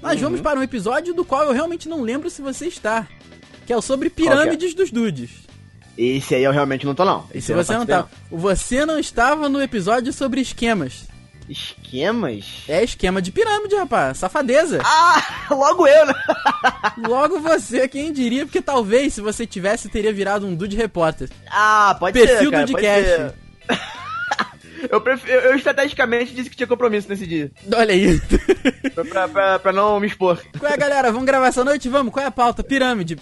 nós 0.02 0.16
Uhum. 0.16 0.24
vamos 0.24 0.42
para 0.42 0.60
um 0.60 0.64
episódio 0.64 1.14
do 1.14 1.24
qual 1.24 1.44
eu 1.44 1.54
realmente 1.54 1.88
não 1.88 2.02
lembro 2.02 2.30
se 2.30 2.42
você 2.42 2.68
está. 2.68 3.08
Que 3.66 3.74
é 3.74 3.78
o 3.78 3.82
sobre 3.82 4.08
é? 4.08 4.12
pirâmides 4.12 4.74
dos 4.74 4.92
dudes. 4.92 5.30
Esse 5.98 6.36
aí 6.36 6.44
eu 6.44 6.52
realmente 6.52 6.86
não 6.86 6.94
tô, 6.94 7.06
não. 7.06 7.26
Esse 7.34 7.48
se 7.48 7.52
eu 7.54 7.58
você 7.58 7.74
não 7.78 7.86
tá. 7.86 8.06
Você 8.30 8.86
não 8.86 9.00
estava 9.00 9.48
no 9.48 9.62
episódio 9.62 10.12
sobre 10.12 10.42
esquemas. 10.42 11.04
não. 11.10 11.16
Esquemas? 11.48 12.64
É 12.68 12.84
esquema 12.84 13.22
de 13.22 13.32
pirâmide, 13.32 13.76
rapaz. 13.76 14.18
Safadeza. 14.18 14.82
Ah, 14.84 15.46
logo 15.54 15.86
eu, 15.88 16.06
né? 16.08 16.14
Logo 17.08 17.40
você, 17.40 17.88
quem 17.88 18.12
diria, 18.12 18.46
porque 18.46 18.62
talvez 18.62 19.14
se 19.14 19.22
você 19.22 19.46
tivesse, 19.46 19.88
teria 19.90 20.12
virado 20.12 20.48
um 20.48 20.56
dude 20.56 20.76
repórter. 20.76 21.30
Ah, 21.50 21.96
pode 22.00 22.18
Perfil 22.20 22.50
ser, 22.50 22.52
cara, 22.52 22.68
pode 22.68 22.82
Dcast. 22.82 23.06
ser. 23.06 23.34
Eu, 24.92 25.02
pref- 25.02 25.28
eu, 25.28 25.56
estrategicamente 25.56 26.32
disse 26.36 26.48
que 26.48 26.56
tinha 26.56 26.68
compromisso 26.68 27.10
nesse 27.10 27.26
dia. 27.26 27.52
Olha 27.76 27.92
aí. 27.92 28.22
Pra, 29.10 29.28
pra- 29.28 29.58
pra 29.60 29.74
não 29.74 30.00
me 30.00 30.06
expor. 30.06 30.40
Qual 30.60 30.72
é, 30.72 30.78
galera? 30.78 31.12
Vamos 31.12 31.26
gravar 31.26 31.48
essa 31.48 31.64
noite? 31.64 31.90
Vamos. 31.90 32.14
Qual 32.14 32.24
é 32.24 32.28
a 32.28 32.32
pauta? 32.32 32.64
Pirâmide. 32.64 33.18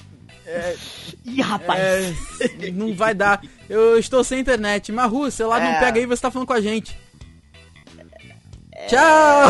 Ih, 1.26 1.42
rapaz. 1.42 1.82
É, 1.82 2.72
não 2.72 2.94
vai 2.96 3.14
dar. 3.14 3.42
Eu 3.70 3.98
estou 3.98 4.24
sem 4.24 4.40
internet. 4.40 4.92
Maru, 4.92 5.22
o 5.22 5.32
celular 5.32 5.60
não 5.62 5.68
É. 5.68 5.80
pega 5.80 6.00
aí, 6.00 6.06
você 6.06 6.22
tá 6.22 6.30
falando 6.32 6.48
com 6.48 6.54
a 6.54 6.62
gente. 6.62 6.98
Tchau! 8.88 9.48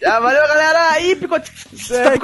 Já 0.00 0.18
valeu, 0.18 0.48
galera. 0.48 0.96
Picote. 1.20 1.52
É, 1.90 2.18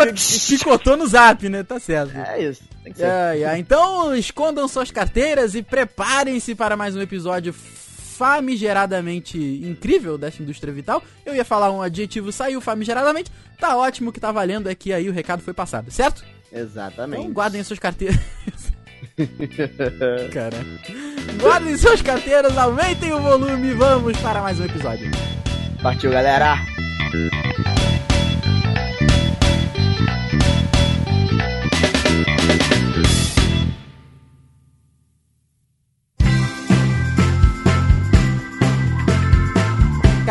picotou 0.48 0.96
no 0.96 1.06
zap, 1.06 1.48
né? 1.48 1.62
Tá 1.62 1.78
certo. 1.78 2.16
É 2.16 2.42
isso. 2.42 2.62
Tem 2.82 2.92
que 2.92 2.98
ser. 2.98 3.58
Então, 3.58 4.14
escondam 4.16 4.66
suas 4.66 4.90
carteiras 4.90 5.54
e 5.54 5.62
preparem-se 5.62 6.54
para 6.54 6.76
mais 6.76 6.96
um 6.96 7.00
episódio 7.00 7.52
famigeradamente 7.52 9.38
incrível 9.38 10.16
dessa 10.18 10.42
indústria 10.42 10.72
vital. 10.72 11.02
Eu 11.24 11.34
ia 11.34 11.44
falar 11.44 11.70
um 11.70 11.82
adjetivo, 11.82 12.32
saiu 12.32 12.60
famigeradamente. 12.60 13.30
Tá 13.58 13.76
ótimo, 13.76 14.10
o 14.10 14.12
que 14.12 14.18
tá 14.20 14.32
valendo 14.32 14.68
é 14.68 14.74
que 14.74 14.92
aí 14.92 15.08
o 15.08 15.12
recado 15.12 15.42
foi 15.42 15.52
passado, 15.54 15.90
certo? 15.90 16.24
Exatamente. 16.52 17.20
Então 17.20 17.32
guardem 17.32 17.62
suas 17.62 17.78
carteiras. 17.78 18.20
Cara. 20.32 20.58
Guardem 21.40 21.76
suas 21.76 22.02
carteiras, 22.02 22.56
aumentem 22.56 23.12
o 23.12 23.20
volume 23.20 23.68
e 23.68 23.74
vamos 23.74 24.16
para 24.18 24.40
mais 24.42 24.60
um 24.60 24.64
episódio. 24.64 25.10
Partiu, 25.82 26.10
galera. 26.10 26.56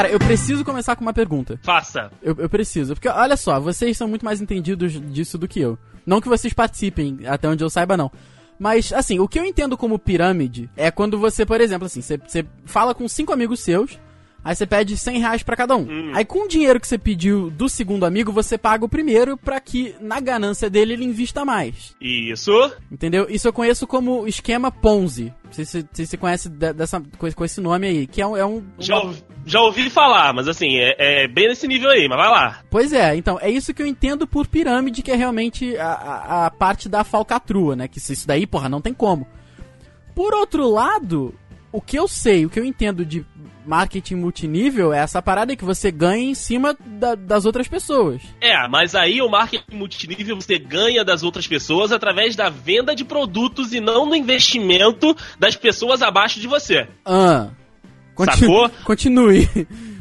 Cara, 0.01 0.13
eu 0.13 0.19
preciso 0.19 0.65
começar 0.65 0.95
com 0.95 1.01
uma 1.03 1.13
pergunta. 1.13 1.59
Faça. 1.61 2.11
Eu, 2.23 2.35
eu 2.39 2.49
preciso. 2.49 2.93
Porque, 2.95 3.07
olha 3.07 3.37
só, 3.37 3.59
vocês 3.59 3.95
são 3.95 4.07
muito 4.07 4.25
mais 4.25 4.41
entendidos 4.41 4.93
disso 5.11 5.37
do 5.37 5.47
que 5.47 5.59
eu. 5.59 5.77
Não 6.05 6.19
que 6.19 6.27
vocês 6.27 6.53
participem, 6.53 7.19
até 7.27 7.47
onde 7.47 7.63
eu 7.63 7.69
saiba, 7.69 7.95
não. 7.95 8.11
Mas, 8.57 8.91
assim, 8.93 9.19
o 9.19 9.27
que 9.27 9.37
eu 9.39 9.45
entendo 9.45 9.77
como 9.77 9.99
pirâmide 9.99 10.69
é 10.75 10.89
quando 10.89 11.19
você, 11.19 11.45
por 11.45 11.61
exemplo, 11.61 11.85
assim, 11.85 12.01
você, 12.01 12.17
você 12.17 12.43
fala 12.65 12.95
com 12.95 13.07
cinco 13.07 13.31
amigos 13.31 13.59
seus, 13.59 13.99
aí 14.43 14.55
você 14.55 14.65
pede 14.65 14.97
100 14.97 15.19
reais 15.19 15.43
pra 15.43 15.55
cada 15.55 15.75
um. 15.75 15.81
Hum. 15.83 16.11
Aí 16.15 16.25
com 16.25 16.45
o 16.45 16.47
dinheiro 16.47 16.79
que 16.79 16.87
você 16.87 16.97
pediu 16.97 17.51
do 17.51 17.69
segundo 17.69 18.03
amigo, 18.05 18.31
você 18.31 18.57
paga 18.57 18.83
o 18.85 18.89
primeiro 18.89 19.37
pra 19.37 19.59
que, 19.59 19.95
na 20.01 20.19
ganância 20.19 20.67
dele, 20.69 20.93
ele 20.93 21.05
invista 21.05 21.45
mais. 21.45 21.95
Isso. 22.01 22.51
Entendeu? 22.91 23.27
Isso 23.29 23.47
eu 23.47 23.53
conheço 23.53 23.85
como 23.85 24.27
esquema 24.27 24.71
Ponzi. 24.71 25.33
Não 25.45 25.51
sei 25.53 25.65
se 25.65 25.85
se 25.93 26.05
você 26.07 26.17
conhece 26.17 26.49
de- 26.49 26.73
dessa, 26.73 27.01
com, 27.19 27.45
esse 27.45 27.61
nome 27.61 27.85
aí, 27.87 28.07
que 28.07 28.21
é 28.21 28.25
um... 28.27 28.35
É 28.37 28.45
um 28.45 28.63
Já, 28.79 28.97
ouvi- 28.99 29.23
já 29.45 29.61
ouvi 29.61 29.89
falar, 29.89 30.33
mas 30.33 30.47
assim, 30.47 30.77
é, 30.77 31.23
é 31.23 31.27
bem 31.27 31.47
nesse 31.47 31.67
nível 31.67 31.89
aí, 31.89 32.07
mas 32.07 32.17
vai 32.17 32.29
lá. 32.29 32.59
Pois 32.69 32.93
é, 32.93 33.15
então, 33.15 33.37
é 33.41 33.49
isso 33.49 33.73
que 33.73 33.81
eu 33.81 33.87
entendo 33.87 34.27
por 34.27 34.47
pirâmide, 34.47 35.01
que 35.01 35.11
é 35.11 35.15
realmente 35.15 35.75
a, 35.77 36.45
a, 36.45 36.51
parte 36.51 36.87
da 36.87 37.03
falcatrua, 37.03 37.75
né? 37.75 37.87
Que 37.87 37.99
se 37.99 38.13
isso 38.13 38.27
daí, 38.27 38.45
porra, 38.45 38.69
não 38.69 38.81
tem 38.81 38.93
como. 38.93 39.27
Por 40.15 40.33
outro 40.33 40.69
lado, 40.69 41.33
o 41.71 41.81
que 41.81 41.97
eu 41.97 42.07
sei, 42.07 42.45
o 42.45 42.49
que 42.49 42.59
eu 42.59 42.65
entendo 42.65 43.05
de 43.05 43.25
marketing 43.65 44.15
multinível 44.15 44.91
é 44.91 44.99
essa 44.99 45.21
parada 45.21 45.55
que 45.55 45.63
você 45.63 45.91
ganha 45.91 46.31
em 46.31 46.33
cima 46.33 46.75
da- 46.83 47.15
das 47.15 47.45
outras 47.45 47.67
pessoas. 47.67 48.21
É, 48.41 48.67
mas 48.67 48.95
aí 48.95 49.21
o 49.21 49.29
marketing 49.29 49.75
multinível 49.75 50.35
você 50.35 50.57
ganha 50.57 51.05
das 51.05 51.23
outras 51.23 51.47
pessoas 51.47 51.91
através 51.91 52.35
da 52.35 52.49
venda 52.49 52.95
de 52.95 53.05
produtos 53.05 53.71
e 53.71 53.79
não 53.79 54.09
do 54.09 54.15
investimento 54.15 55.15
das 55.39 55.55
pessoas 55.55 56.01
abaixo 56.01 56.39
de 56.39 56.47
você. 56.47 56.87
Ah. 57.05 57.49
Sacou? 58.25 58.69
Continue. 58.83 59.49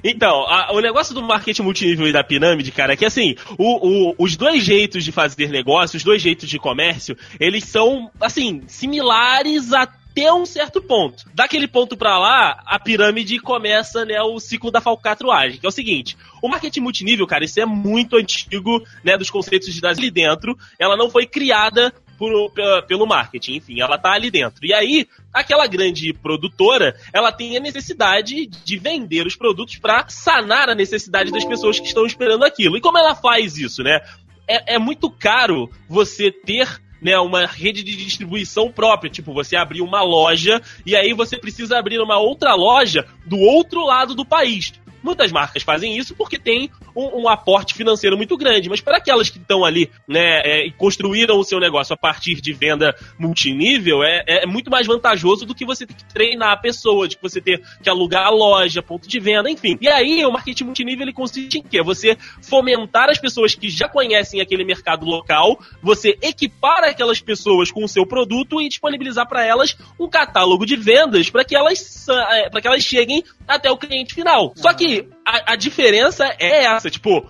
Então, 0.02 0.46
a- 0.48 0.72
o 0.72 0.80
negócio 0.80 1.14
do 1.14 1.22
marketing 1.22 1.62
multinível 1.62 2.06
e 2.08 2.12
da 2.12 2.24
pirâmide, 2.24 2.72
cara, 2.72 2.94
é 2.94 2.96
que 2.96 3.04
assim, 3.04 3.34
o- 3.58 4.10
o- 4.10 4.14
os 4.18 4.34
dois 4.36 4.64
jeitos 4.64 5.04
de 5.04 5.12
fazer 5.12 5.50
negócio, 5.50 5.96
os 5.96 6.02
dois 6.04 6.22
jeitos 6.22 6.48
de 6.48 6.58
comércio, 6.58 7.16
eles 7.38 7.64
são, 7.64 8.10
assim, 8.20 8.62
similares 8.66 9.72
até 9.72 10.32
um 10.32 10.46
certo 10.46 10.80
ponto. 10.82 11.24
Daquele 11.34 11.68
ponto 11.68 11.96
pra 11.96 12.18
lá, 12.18 12.62
a 12.66 12.78
pirâmide 12.78 13.38
começa, 13.38 14.04
né, 14.04 14.20
o 14.22 14.40
ciclo 14.40 14.70
da 14.70 14.80
falcatruagem, 14.80 15.60
que 15.60 15.66
é 15.66 15.68
o 15.68 15.72
seguinte, 15.72 16.16
o 16.42 16.48
marketing 16.48 16.80
multinível, 16.80 17.26
cara, 17.26 17.44
isso 17.44 17.60
é 17.60 17.66
muito 17.66 18.16
antigo, 18.16 18.82
né, 19.04 19.16
dos 19.18 19.30
conceitos 19.30 19.72
de 19.72 19.86
ali 19.86 20.10
dentro, 20.10 20.56
ela 20.78 20.96
não 20.96 21.10
foi 21.10 21.26
criada 21.26 21.92
por- 22.18 22.50
pe- 22.52 22.82
pelo 22.86 23.06
marketing, 23.06 23.56
enfim, 23.56 23.80
ela 23.80 23.96
tá 23.96 24.12
ali 24.12 24.30
dentro. 24.30 24.64
E 24.66 24.74
aí, 24.74 25.06
aquela 25.32 25.66
grande 25.66 26.12
produtora, 26.12 26.96
ela 27.12 27.32
tem 27.32 27.56
a 27.56 27.60
necessidade 27.60 28.46
de 28.46 28.78
vender 28.78 29.26
os 29.26 29.36
produtos 29.36 29.76
para 29.76 30.08
sanar 30.08 30.68
a 30.68 30.74
necessidade 30.74 31.30
das 31.30 31.44
pessoas 31.44 31.78
que 31.78 31.86
estão 31.86 32.04
esperando 32.04 32.44
aquilo. 32.44 32.76
E 32.76 32.80
como 32.80 32.98
ela 32.98 33.14
faz 33.14 33.56
isso, 33.56 33.82
né? 33.82 34.00
É, 34.48 34.74
é 34.74 34.78
muito 34.78 35.10
caro 35.10 35.70
você 35.88 36.30
ter 36.30 36.80
né, 37.00 37.18
uma 37.18 37.46
rede 37.46 37.82
de 37.82 37.96
distribuição 37.96 38.70
própria, 38.70 39.10
tipo, 39.10 39.32
você 39.32 39.56
abrir 39.56 39.80
uma 39.80 40.02
loja 40.02 40.60
e 40.84 40.94
aí 40.94 41.14
você 41.14 41.38
precisa 41.38 41.78
abrir 41.78 42.00
uma 42.00 42.18
outra 42.18 42.54
loja 42.54 43.06
do 43.24 43.38
outro 43.38 43.84
lado 43.84 44.14
do 44.14 44.24
país. 44.24 44.72
Muitas 45.02 45.32
marcas 45.32 45.62
fazem 45.62 45.96
isso 45.96 46.14
porque 46.14 46.38
tem 46.38 46.70
um, 46.94 47.22
um 47.22 47.28
aporte 47.28 47.74
financeiro 47.74 48.16
muito 48.16 48.36
grande, 48.36 48.68
mas 48.68 48.80
para 48.80 48.98
aquelas 48.98 49.28
que 49.28 49.38
estão 49.38 49.64
ali, 49.64 49.90
né, 50.06 50.40
é, 50.44 50.66
e 50.66 50.72
construíram 50.72 51.38
o 51.38 51.44
seu 51.44 51.58
negócio 51.58 51.94
a 51.94 51.96
partir 51.96 52.40
de 52.40 52.52
venda 52.52 52.94
multinível, 53.18 54.02
é, 54.02 54.22
é 54.26 54.46
muito 54.46 54.70
mais 54.70 54.86
vantajoso 54.86 55.46
do 55.46 55.54
que 55.54 55.64
você 55.64 55.86
ter 55.86 55.94
que 55.94 56.04
treinar 56.04 56.52
a 56.52 56.56
pessoa, 56.56 57.08
de 57.08 57.16
que 57.16 57.22
você 57.22 57.40
ter 57.40 57.62
que 57.82 57.88
alugar 57.88 58.26
a 58.26 58.30
loja, 58.30 58.82
ponto 58.82 59.08
de 59.08 59.20
venda, 59.20 59.50
enfim. 59.50 59.78
E 59.80 59.88
aí 59.88 60.24
o 60.24 60.32
marketing 60.32 60.64
multinível 60.64 61.04
ele 61.04 61.12
consiste 61.12 61.58
em 61.58 61.62
quê? 61.62 61.82
Você 61.82 62.16
fomentar 62.42 63.08
as 63.08 63.18
pessoas 63.18 63.54
que 63.54 63.68
já 63.68 63.88
conhecem 63.88 64.40
aquele 64.40 64.64
mercado 64.64 65.06
local, 65.06 65.58
você 65.82 66.18
equipar 66.22 66.84
aquelas 66.84 67.20
pessoas 67.20 67.70
com 67.70 67.84
o 67.84 67.88
seu 67.88 68.06
produto 68.06 68.60
e 68.60 68.68
disponibilizar 68.68 69.28
para 69.28 69.44
elas 69.44 69.76
um 69.98 70.08
catálogo 70.08 70.66
de 70.66 70.76
vendas 70.76 71.30
para 71.30 71.44
que 71.44 71.56
elas 71.56 72.06
para 72.50 72.60
que 72.60 72.66
elas 72.66 72.82
cheguem 72.82 73.22
até 73.46 73.70
o 73.70 73.76
cliente 73.76 74.14
final. 74.14 74.52
Só 74.56 74.72
que 74.72 74.89
a, 75.26 75.52
a 75.52 75.56
diferença 75.56 76.24
é 76.38 76.64
essa, 76.64 76.90
tipo, 76.90 77.28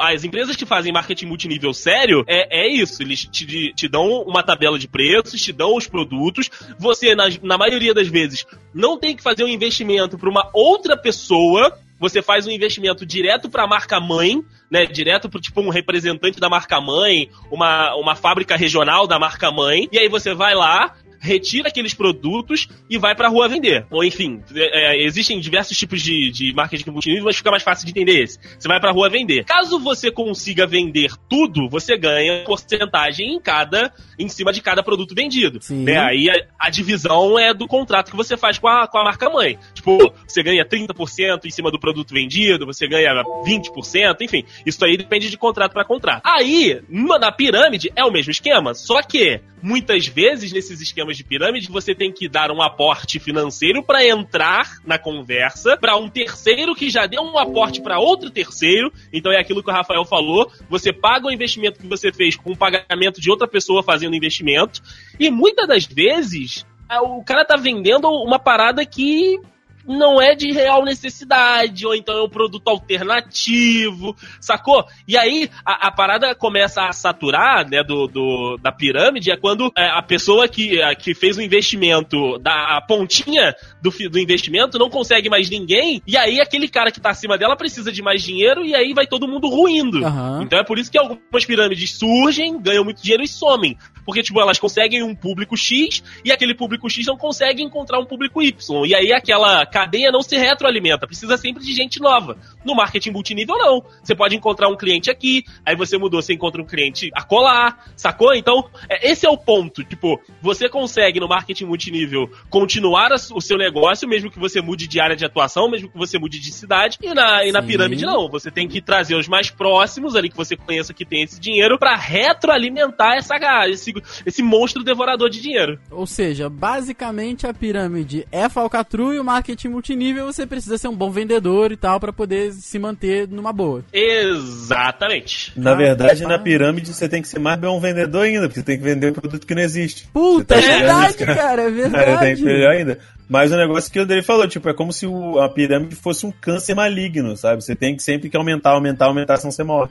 as 0.00 0.24
empresas 0.24 0.56
que 0.56 0.66
fazem 0.66 0.92
marketing 0.92 1.26
multinível 1.26 1.72
sério 1.72 2.24
é, 2.26 2.64
é 2.64 2.68
isso, 2.68 3.02
eles 3.02 3.24
te, 3.24 3.72
te 3.72 3.88
dão 3.88 4.22
uma 4.22 4.42
tabela 4.42 4.78
de 4.78 4.88
preços, 4.88 5.40
te 5.40 5.52
dão 5.52 5.76
os 5.76 5.86
produtos, 5.86 6.50
você, 6.78 7.14
na, 7.14 7.24
na 7.42 7.58
maioria 7.58 7.94
das 7.94 8.08
vezes, 8.08 8.44
não 8.74 8.98
tem 8.98 9.16
que 9.16 9.22
fazer 9.22 9.44
um 9.44 9.48
investimento 9.48 10.18
para 10.18 10.30
uma 10.30 10.50
outra 10.52 10.96
pessoa, 10.96 11.76
você 11.98 12.20
faz 12.20 12.46
um 12.46 12.50
investimento 12.50 13.06
direto 13.06 13.48
para 13.48 13.64
a 13.64 13.66
marca 13.66 13.98
mãe, 14.00 14.42
né, 14.70 14.84
direto 14.84 15.28
para 15.28 15.40
tipo 15.40 15.60
um 15.60 15.70
representante 15.70 16.38
da 16.38 16.48
marca 16.48 16.80
mãe, 16.80 17.30
uma, 17.50 17.94
uma 17.96 18.14
fábrica 18.14 18.56
regional 18.56 19.06
da 19.06 19.18
marca 19.18 19.50
mãe, 19.50 19.88
e 19.92 19.98
aí 19.98 20.08
você 20.08 20.34
vai 20.34 20.54
lá, 20.54 20.94
retira 21.26 21.68
aqueles 21.68 21.92
produtos 21.92 22.68
e 22.88 22.96
vai 22.96 23.14
pra 23.14 23.28
rua 23.28 23.48
vender. 23.48 23.86
Ou 23.90 24.04
enfim, 24.04 24.40
é, 24.54 24.96
é, 24.96 25.04
existem 25.04 25.38
diversos 25.40 25.76
tipos 25.76 26.00
de, 26.00 26.30
de 26.30 26.54
marketing 26.54 26.90
multinível, 26.90 27.24
mas 27.24 27.36
fica 27.36 27.50
mais 27.50 27.62
fácil 27.62 27.84
de 27.84 27.90
entender 27.90 28.22
esse. 28.22 28.38
Você 28.58 28.68
vai 28.68 28.80
pra 28.80 28.92
rua 28.92 29.10
vender. 29.10 29.44
Caso 29.44 29.78
você 29.78 30.10
consiga 30.10 30.66
vender 30.66 31.12
tudo, 31.28 31.68
você 31.68 31.96
ganha 31.96 32.44
porcentagem 32.44 33.34
em 33.34 33.40
cada, 33.40 33.92
em 34.18 34.28
cima 34.28 34.52
de 34.52 34.62
cada 34.62 34.82
produto 34.82 35.14
vendido. 35.14 35.60
Sim. 35.60 35.84
Né? 35.84 35.98
Aí 35.98 36.30
a, 36.30 36.66
a 36.66 36.70
divisão 36.70 37.38
é 37.38 37.52
do 37.52 37.66
contrato 37.66 38.10
que 38.10 38.16
você 38.16 38.36
faz 38.36 38.58
com 38.58 38.68
a, 38.68 38.86
com 38.86 38.98
a 38.98 39.04
marca 39.04 39.28
mãe. 39.28 39.58
Tipo, 39.74 40.12
você 40.26 40.42
ganha 40.42 40.64
30% 40.64 41.44
em 41.44 41.50
cima 41.50 41.70
do 41.70 41.78
produto 41.78 42.14
vendido, 42.14 42.64
você 42.64 42.86
ganha 42.86 43.22
20%, 43.44 44.20
enfim. 44.20 44.44
Isso 44.64 44.84
aí 44.84 44.96
depende 44.96 45.28
de 45.28 45.36
contrato 45.36 45.72
para 45.72 45.84
contrato. 45.84 46.22
Aí, 46.24 46.80
na 46.88 47.32
pirâmide, 47.32 47.90
é 47.96 48.04
o 48.04 48.10
mesmo 48.10 48.30
esquema, 48.30 48.74
só 48.74 49.02
que 49.02 49.40
muitas 49.62 50.06
vezes 50.06 50.52
nesses 50.52 50.80
esquemas 50.80 51.15
de 51.16 51.24
pirâmide 51.24 51.68
você 51.68 51.94
tem 51.94 52.12
que 52.12 52.28
dar 52.28 52.50
um 52.50 52.62
aporte 52.62 53.18
financeiro 53.18 53.82
para 53.82 54.06
entrar 54.06 54.78
na 54.84 54.98
conversa 54.98 55.76
para 55.76 55.96
um 55.96 56.08
terceiro 56.08 56.74
que 56.74 56.90
já 56.90 57.06
deu 57.06 57.22
um 57.22 57.38
aporte 57.38 57.80
para 57.80 57.98
outro 57.98 58.30
terceiro. 58.30 58.92
Então 59.12 59.32
é 59.32 59.40
aquilo 59.40 59.62
que 59.62 59.70
o 59.70 59.72
Rafael 59.72 60.04
falou, 60.04 60.50
você 60.68 60.92
paga 60.92 61.26
o 61.26 61.32
investimento 61.32 61.80
que 61.80 61.86
você 61.86 62.12
fez 62.12 62.36
com 62.36 62.52
o 62.52 62.56
pagamento 62.56 63.20
de 63.20 63.30
outra 63.30 63.48
pessoa 63.48 63.82
fazendo 63.82 64.16
investimento 64.16 64.82
e 65.18 65.30
muitas 65.30 65.66
das 65.66 65.86
vezes 65.86 66.66
o 67.02 67.24
cara 67.24 67.44
tá 67.44 67.56
vendendo 67.56 68.08
uma 68.08 68.38
parada 68.38 68.84
que 68.86 69.40
não 69.86 70.20
é 70.20 70.34
de 70.34 70.52
real 70.52 70.84
necessidade, 70.84 71.86
ou 71.86 71.94
então 71.94 72.16
é 72.18 72.22
um 72.22 72.28
produto 72.28 72.68
alternativo, 72.68 74.16
sacou? 74.40 74.84
E 75.06 75.16
aí 75.16 75.48
a, 75.64 75.88
a 75.88 75.90
parada 75.92 76.34
começa 76.34 76.82
a 76.82 76.92
saturar, 76.92 77.68
né, 77.68 77.82
do, 77.82 78.06
do- 78.06 78.58
da 78.62 78.72
pirâmide, 78.72 79.30
é 79.30 79.36
quando 79.36 79.72
é, 79.76 79.86
a 79.88 80.02
pessoa 80.02 80.48
que, 80.48 80.80
a, 80.82 80.94
que 80.94 81.14
fez 81.14 81.36
o 81.36 81.42
investimento, 81.42 82.38
da 82.38 82.76
a 82.76 82.80
pontinha 82.80 83.54
do, 83.82 83.90
do 84.10 84.18
investimento, 84.18 84.78
não 84.78 84.90
consegue 84.90 85.28
mais 85.28 85.48
ninguém, 85.50 86.02
e 86.06 86.16
aí 86.16 86.40
aquele 86.40 86.68
cara 86.68 86.90
que 86.90 87.00
tá 87.00 87.10
acima 87.10 87.38
dela 87.38 87.56
precisa 87.56 87.92
de 87.92 88.02
mais 88.02 88.22
dinheiro, 88.22 88.64
e 88.64 88.74
aí 88.74 88.92
vai 88.92 89.06
todo 89.06 89.28
mundo 89.28 89.48
ruindo. 89.48 90.04
Aham. 90.04 90.42
Então 90.42 90.58
é 90.58 90.64
por 90.64 90.78
isso 90.78 90.90
que 90.90 90.98
algumas 90.98 91.44
pirâmides 91.46 91.98
surgem, 91.98 92.60
ganham 92.60 92.84
muito 92.84 93.02
dinheiro 93.02 93.22
e 93.22 93.28
somem. 93.28 93.76
Porque, 94.04 94.22
tipo, 94.22 94.40
elas 94.40 94.58
conseguem 94.58 95.02
um 95.02 95.14
público 95.16 95.56
X 95.56 96.02
e 96.24 96.30
aquele 96.30 96.54
público 96.54 96.88
X 96.88 97.04
não 97.06 97.16
consegue 97.16 97.60
encontrar 97.62 97.98
um 97.98 98.04
público 98.06 98.40
Y. 98.40 98.86
E 98.86 98.94
aí 98.94 99.12
aquela 99.12 99.66
cadeia 99.76 100.10
não 100.10 100.22
se 100.22 100.34
retroalimenta, 100.38 101.06
precisa 101.06 101.36
sempre 101.36 101.62
de 101.62 101.74
gente 101.74 102.00
nova. 102.00 102.38
No 102.64 102.74
marketing 102.74 103.10
multinível, 103.10 103.58
não. 103.58 103.84
Você 104.02 104.14
pode 104.14 104.34
encontrar 104.34 104.70
um 104.70 104.76
cliente 104.76 105.10
aqui, 105.10 105.44
aí 105.66 105.76
você 105.76 105.98
mudou, 105.98 106.22
você 106.22 106.32
encontra 106.32 106.62
um 106.62 106.64
cliente 106.64 107.10
a 107.14 107.22
colar, 107.22 107.84
sacou? 107.94 108.34
Então, 108.34 108.70
é- 108.88 109.10
esse 109.10 109.26
é 109.26 109.28
o 109.28 109.36
ponto. 109.36 109.84
Tipo, 109.84 110.18
você 110.40 110.66
consegue 110.66 111.20
no 111.20 111.28
marketing 111.28 111.66
multinível 111.66 112.30
continuar 112.48 113.12
o 113.12 113.40
seu 113.42 113.58
negócio, 113.58 114.08
mesmo 114.08 114.30
que 114.30 114.38
você 114.38 114.62
mude 114.62 114.88
de 114.88 114.98
área 114.98 115.14
de 115.14 115.26
atuação, 115.26 115.70
mesmo 115.70 115.90
que 115.90 115.98
você 115.98 116.18
mude 116.18 116.40
de 116.40 116.52
cidade. 116.52 116.96
E 117.02 117.12
na, 117.12 117.44
e 117.44 117.52
na 117.52 117.62
pirâmide, 117.62 118.06
não. 118.06 118.30
Você 118.30 118.50
tem 118.50 118.66
que 118.66 118.80
trazer 118.80 119.14
os 119.14 119.28
mais 119.28 119.50
próximos 119.50 120.16
ali 120.16 120.30
que 120.30 120.36
você 120.38 120.56
conheça 120.56 120.94
que 120.94 121.04
tem 121.04 121.22
esse 121.22 121.38
dinheiro 121.38 121.78
pra 121.78 121.94
retroalimentar 121.96 123.18
essa, 123.18 123.36
esse, 123.68 123.92
esse 124.24 124.42
monstro 124.42 124.82
devorador 124.82 125.28
de 125.28 125.42
dinheiro. 125.42 125.78
Ou 125.90 126.06
seja, 126.06 126.48
basicamente 126.48 127.46
a 127.46 127.52
pirâmide 127.52 128.26
é 128.32 128.48
falcatrua 128.48 129.14
e 129.14 129.18
o 129.18 129.24
marketing 129.24 129.65
multinível 129.68 130.26
você 130.26 130.46
precisa 130.46 130.76
ser 130.78 130.88
um 130.88 130.94
bom 130.96 131.10
vendedor 131.10 131.72
e 131.72 131.76
tal 131.76 131.98
pra 132.00 132.12
poder 132.12 132.52
se 132.52 132.78
manter 132.78 133.28
numa 133.28 133.52
boa. 133.52 133.84
Exatamente. 133.92 135.52
Na 135.56 135.74
verdade, 135.74 136.24
Ah, 136.24 136.28
na 136.28 136.38
pirâmide 136.38 136.92
você 136.92 137.08
tem 137.08 137.22
que 137.22 137.28
ser 137.28 137.38
mais 137.38 137.58
bom 137.60 137.78
vendedor 137.80 138.24
ainda, 138.24 138.42
porque 138.48 138.60
você 138.60 138.64
tem 138.66 138.78
que 138.78 138.84
vender 138.84 139.10
um 139.10 139.14
produto 139.14 139.46
que 139.46 139.54
não 139.54 139.62
existe. 139.62 140.08
Puta, 140.12 140.54
é 140.54 140.56
tá 140.58 140.62
chegando 140.62 140.78
verdade, 140.80 141.14
cara- 141.18 141.34
cara, 141.36 141.62
é 141.68 141.70
tem 141.70 141.74
verdade. 141.90 142.36
que 142.36 142.44
melhor 142.44 142.70
ainda. 142.72 142.98
Mas 143.28 143.50
o 143.50 143.56
negócio 143.56 143.90
que 143.90 143.98
o 143.98 144.02
Andrei 144.02 144.22
falou, 144.22 144.46
tipo, 144.46 144.68
é 144.68 144.74
como 144.74 144.92
se 144.92 145.06
o- 145.06 145.40
a 145.40 145.48
pirâmide 145.48 145.96
fosse 145.96 146.24
um 146.24 146.30
câncer 146.30 146.74
maligno, 146.74 147.36
sabe? 147.36 147.62
Você 147.62 147.74
tem 147.74 147.96
que 147.96 148.02
sempre 148.02 148.30
que 148.30 148.36
aumentar, 148.36 148.70
aumentar, 148.70 149.06
aumentar, 149.06 149.36
senão 149.38 149.50
você 149.50 149.64
morre. 149.64 149.90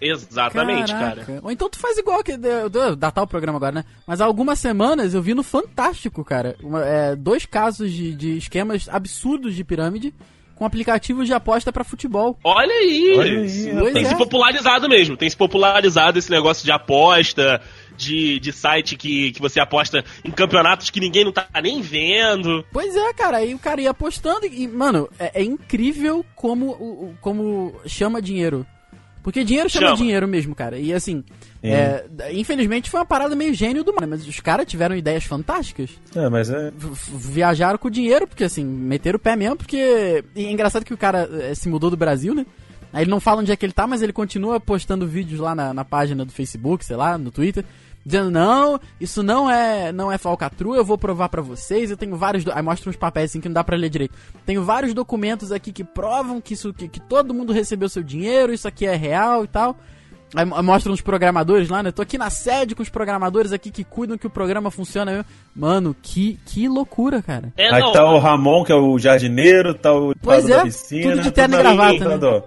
Exatamente, 0.00 0.92
Caraca. 0.92 1.24
cara. 1.24 1.40
Ou 1.42 1.50
então 1.50 1.68
tu 1.68 1.78
faz 1.78 1.98
igual 1.98 2.22
que. 2.24 2.32
Eu 2.32 2.70
vou 2.70 2.96
datar 2.96 3.24
o 3.24 3.26
programa 3.26 3.58
agora, 3.58 3.72
né? 3.72 3.84
Mas 4.06 4.20
há 4.20 4.24
algumas 4.24 4.58
semanas 4.58 5.14
eu 5.14 5.22
vi 5.22 5.34
no 5.34 5.42
Fantástico, 5.42 6.24
cara. 6.24 6.56
uma- 6.62 6.84
é, 6.84 7.14
dois 7.16 7.44
casos 7.46 7.92
de, 7.92 8.14
de 8.14 8.36
esquemas 8.38 8.88
absurdos 8.88 9.54
de 9.54 9.64
pirâmide. 9.64 10.14
com 10.54 10.66
aplicativos 10.66 11.26
de 11.26 11.32
aposta 11.32 11.72
pra 11.72 11.82
futebol. 11.82 12.38
Olha 12.44 12.70
aí! 12.74 13.14
Olha 13.16 13.40
aí, 13.40 13.74
Pois 13.78 13.92
tem 13.94 14.02
é. 14.04 14.08
se 14.10 14.14
popularizado 14.14 14.90
mesmo, 14.90 15.16
tem 15.16 15.30
se 15.30 15.34
popularizado 15.36 16.18
esse 16.18 16.30
negócio 16.30 16.66
de 16.66 16.70
aposta, 16.70 17.62
de, 17.96 18.38
de 18.38 18.52
site 18.52 18.94
que, 18.94 19.32
que 19.32 19.40
você 19.40 19.58
aposta 19.58 20.04
em 20.22 20.30
campeonatos 20.30 20.90
que 20.90 21.00
ninguém 21.00 21.24
não 21.24 21.32
tá 21.32 21.48
nem 21.62 21.80
vendo. 21.80 22.62
Pois 22.70 22.94
é, 22.94 23.10
cara, 23.14 23.38
aí 23.38 23.54
o 23.54 23.58
cara 23.58 23.80
ia 23.80 23.90
apostando 23.90 24.44
e, 24.44 24.68
mano, 24.68 25.08
é, 25.18 25.40
é 25.40 25.42
incrível 25.42 26.22
como, 26.36 27.14
como 27.22 27.74
chama 27.86 28.20
dinheiro. 28.20 28.66
Porque 29.22 29.44
dinheiro 29.44 29.68
chama, 29.68 29.88
Chama. 29.88 29.98
dinheiro 29.98 30.26
mesmo, 30.26 30.54
cara. 30.54 30.78
E 30.78 30.92
assim, 30.94 31.22
é, 31.62 32.04
infelizmente 32.32 32.90
foi 32.90 33.00
uma 33.00 33.06
parada 33.06 33.36
meio 33.36 33.52
gênio 33.52 33.84
do 33.84 33.94
mano, 33.94 34.08
mas 34.08 34.26
os 34.26 34.40
caras 34.40 34.66
tiveram 34.66 34.96
ideias 34.96 35.24
fantásticas. 35.24 35.90
É, 36.14 36.28
mas 36.28 36.50
é. 36.50 36.72
Viajaram 37.12 37.78
com 37.78 37.88
o 37.88 37.90
dinheiro, 37.90 38.26
porque 38.26 38.44
assim, 38.44 38.64
meteram 38.64 39.16
o 39.16 39.20
pé 39.20 39.36
mesmo, 39.36 39.56
porque. 39.56 40.24
E 40.34 40.46
é 40.46 40.50
engraçado 40.50 40.84
que 40.84 40.94
o 40.94 40.98
cara 40.98 41.28
eh, 41.32 41.54
se 41.54 41.68
mudou 41.68 41.90
do 41.90 41.96
Brasil, 41.96 42.34
né? 42.34 42.46
Aí 42.92 43.04
ele 43.04 43.10
não 43.10 43.20
fala 43.20 43.40
onde 43.40 43.52
é 43.52 43.56
que 43.56 43.64
ele 43.64 43.72
tá, 43.72 43.86
mas 43.86 44.02
ele 44.02 44.12
continua 44.12 44.58
postando 44.58 45.06
vídeos 45.06 45.38
lá 45.38 45.54
na, 45.54 45.72
na 45.72 45.84
página 45.84 46.24
do 46.24 46.32
Facebook, 46.32 46.84
sei 46.84 46.96
lá, 46.96 47.16
no 47.16 47.30
Twitter, 47.30 47.64
dizendo, 48.04 48.30
não, 48.30 48.80
isso 49.00 49.22
não 49.22 49.50
é 49.50 49.92
não 49.92 50.10
é 50.10 50.16
falcatrua, 50.18 50.76
eu 50.76 50.84
vou 50.84 50.96
provar 50.98 51.28
pra 51.28 51.42
vocês, 51.42 51.90
eu 51.90 51.96
tenho 51.96 52.16
vários... 52.16 52.44
do-" 52.44 52.52
Aí 52.54 52.62
mostra 52.62 52.88
uns 52.90 52.96
papéis 52.96 53.30
assim 53.30 53.40
que 53.40 53.48
não 53.48 53.54
dá 53.54 53.62
pra 53.64 53.76
ler 53.76 53.88
direito. 53.90 54.14
Tenho 54.46 54.64
vários 54.64 54.94
documentos 54.94 55.52
aqui 55.52 55.72
que 55.72 55.84
provam 55.84 56.40
que, 56.40 56.54
isso, 56.54 56.72
que, 56.72 56.88
que 56.88 57.00
todo 57.00 57.34
mundo 57.34 57.52
recebeu 57.52 57.88
seu 57.88 58.02
dinheiro, 58.02 58.52
isso 58.52 58.66
aqui 58.68 58.86
é 58.86 58.94
real 58.96 59.44
e 59.44 59.48
tal. 59.48 59.76
Aí 60.34 60.44
mo- 60.44 60.62
mostra 60.62 60.92
uns 60.92 61.00
programadores 61.00 61.68
lá, 61.68 61.82
né? 61.82 61.90
Tô 61.90 62.02
aqui 62.02 62.16
na 62.16 62.30
sede 62.30 62.74
com 62.76 62.82
os 62.84 62.88
programadores 62.88 63.52
aqui 63.52 63.68
que 63.68 63.82
cuidam 63.82 64.16
que 64.16 64.28
o 64.28 64.30
programa 64.30 64.70
funciona 64.70 65.10
mesmo. 65.10 65.24
Mano, 65.56 65.94
que, 66.00 66.38
que 66.46 66.68
loucura, 66.68 67.20
cara. 67.20 67.52
É, 67.56 67.68
Aí 67.74 67.82
tá 67.92 68.04
o 68.04 68.16
Ramon, 68.20 68.62
que 68.64 68.70
é 68.70 68.76
o 68.76 68.96
jardineiro, 68.96 69.74
tá 69.74 69.92
o 69.92 70.14
Pois 70.22 70.48
é, 70.48 70.56
da 70.58 70.62
piscina. 70.62 71.10
tudo 71.16 71.22
de 71.22 71.30
terno 71.32 71.56
e 71.56 71.58
gravata, 71.58 72.16
né? 72.16 72.42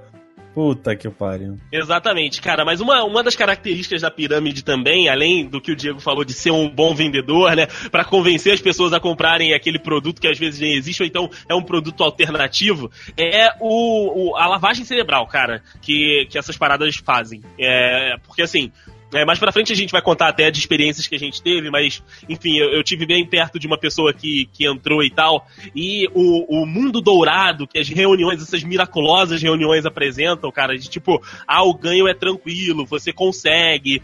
Puta 0.53 0.95
que 0.95 1.09
pariu. 1.09 1.57
Exatamente, 1.71 2.41
cara. 2.41 2.63
Mas 2.63 2.79
uma, 2.79 3.03
uma 3.03 3.23
das 3.23 3.35
características 3.35 4.01
da 4.03 4.11
pirâmide 4.11 4.63
também, 4.63 5.09
além 5.09 5.47
do 5.47 5.59
que 5.59 5.71
o 5.71 5.75
Diego 5.75 5.99
falou 5.99 6.23
de 6.23 6.33
ser 6.33 6.51
um 6.51 6.69
bom 6.69 6.93
vendedor, 6.93 7.55
né? 7.55 7.65
Pra 7.91 8.05
convencer 8.05 8.53
as 8.53 8.61
pessoas 8.61 8.93
a 8.93 8.99
comprarem 8.99 9.53
aquele 9.53 9.79
produto 9.79 10.21
que 10.21 10.27
às 10.27 10.37
vezes 10.37 10.59
nem 10.59 10.75
existe, 10.75 11.01
ou 11.01 11.07
então 11.07 11.29
é 11.49 11.55
um 11.55 11.63
produto 11.63 12.03
alternativo, 12.03 12.91
é 13.17 13.49
o, 13.59 14.31
o- 14.31 14.35
a 14.35 14.45
lavagem 14.47 14.85
cerebral, 14.85 15.25
cara, 15.27 15.63
que, 15.81 16.27
que 16.29 16.37
essas 16.37 16.55
paradas 16.57 16.95
fazem. 16.97 17.41
É, 17.59 18.15
porque 18.25 18.43
assim. 18.43 18.71
É, 19.13 19.25
mais 19.25 19.39
pra 19.39 19.51
frente 19.51 19.71
a 19.71 19.75
gente 19.75 19.91
vai 19.91 20.01
contar 20.01 20.29
até 20.29 20.49
de 20.49 20.59
experiências 20.59 21.07
que 21.07 21.15
a 21.15 21.19
gente 21.19 21.41
teve, 21.41 21.69
mas, 21.69 22.03
enfim, 22.27 22.57
eu, 22.57 22.69
eu 22.69 22.83
tive 22.83 23.05
bem 23.05 23.25
perto 23.25 23.59
de 23.59 23.67
uma 23.67 23.77
pessoa 23.77 24.13
que, 24.13 24.49
que 24.51 24.65
entrou 24.65 25.03
e 25.03 25.09
tal, 25.09 25.47
e 25.75 26.07
o, 26.13 26.61
o 26.61 26.65
mundo 26.65 27.01
dourado 27.01 27.67
que 27.67 27.79
as 27.79 27.87
reuniões, 27.87 28.41
essas 28.41 28.63
miraculosas 28.63 29.41
reuniões 29.41 29.85
apresentam, 29.85 30.51
cara, 30.51 30.77
de 30.77 30.89
tipo, 30.89 31.21
ah, 31.47 31.63
o 31.63 31.73
ganho 31.73 32.07
é 32.07 32.13
tranquilo, 32.13 32.85
você 32.85 33.13
consegue, 33.13 34.01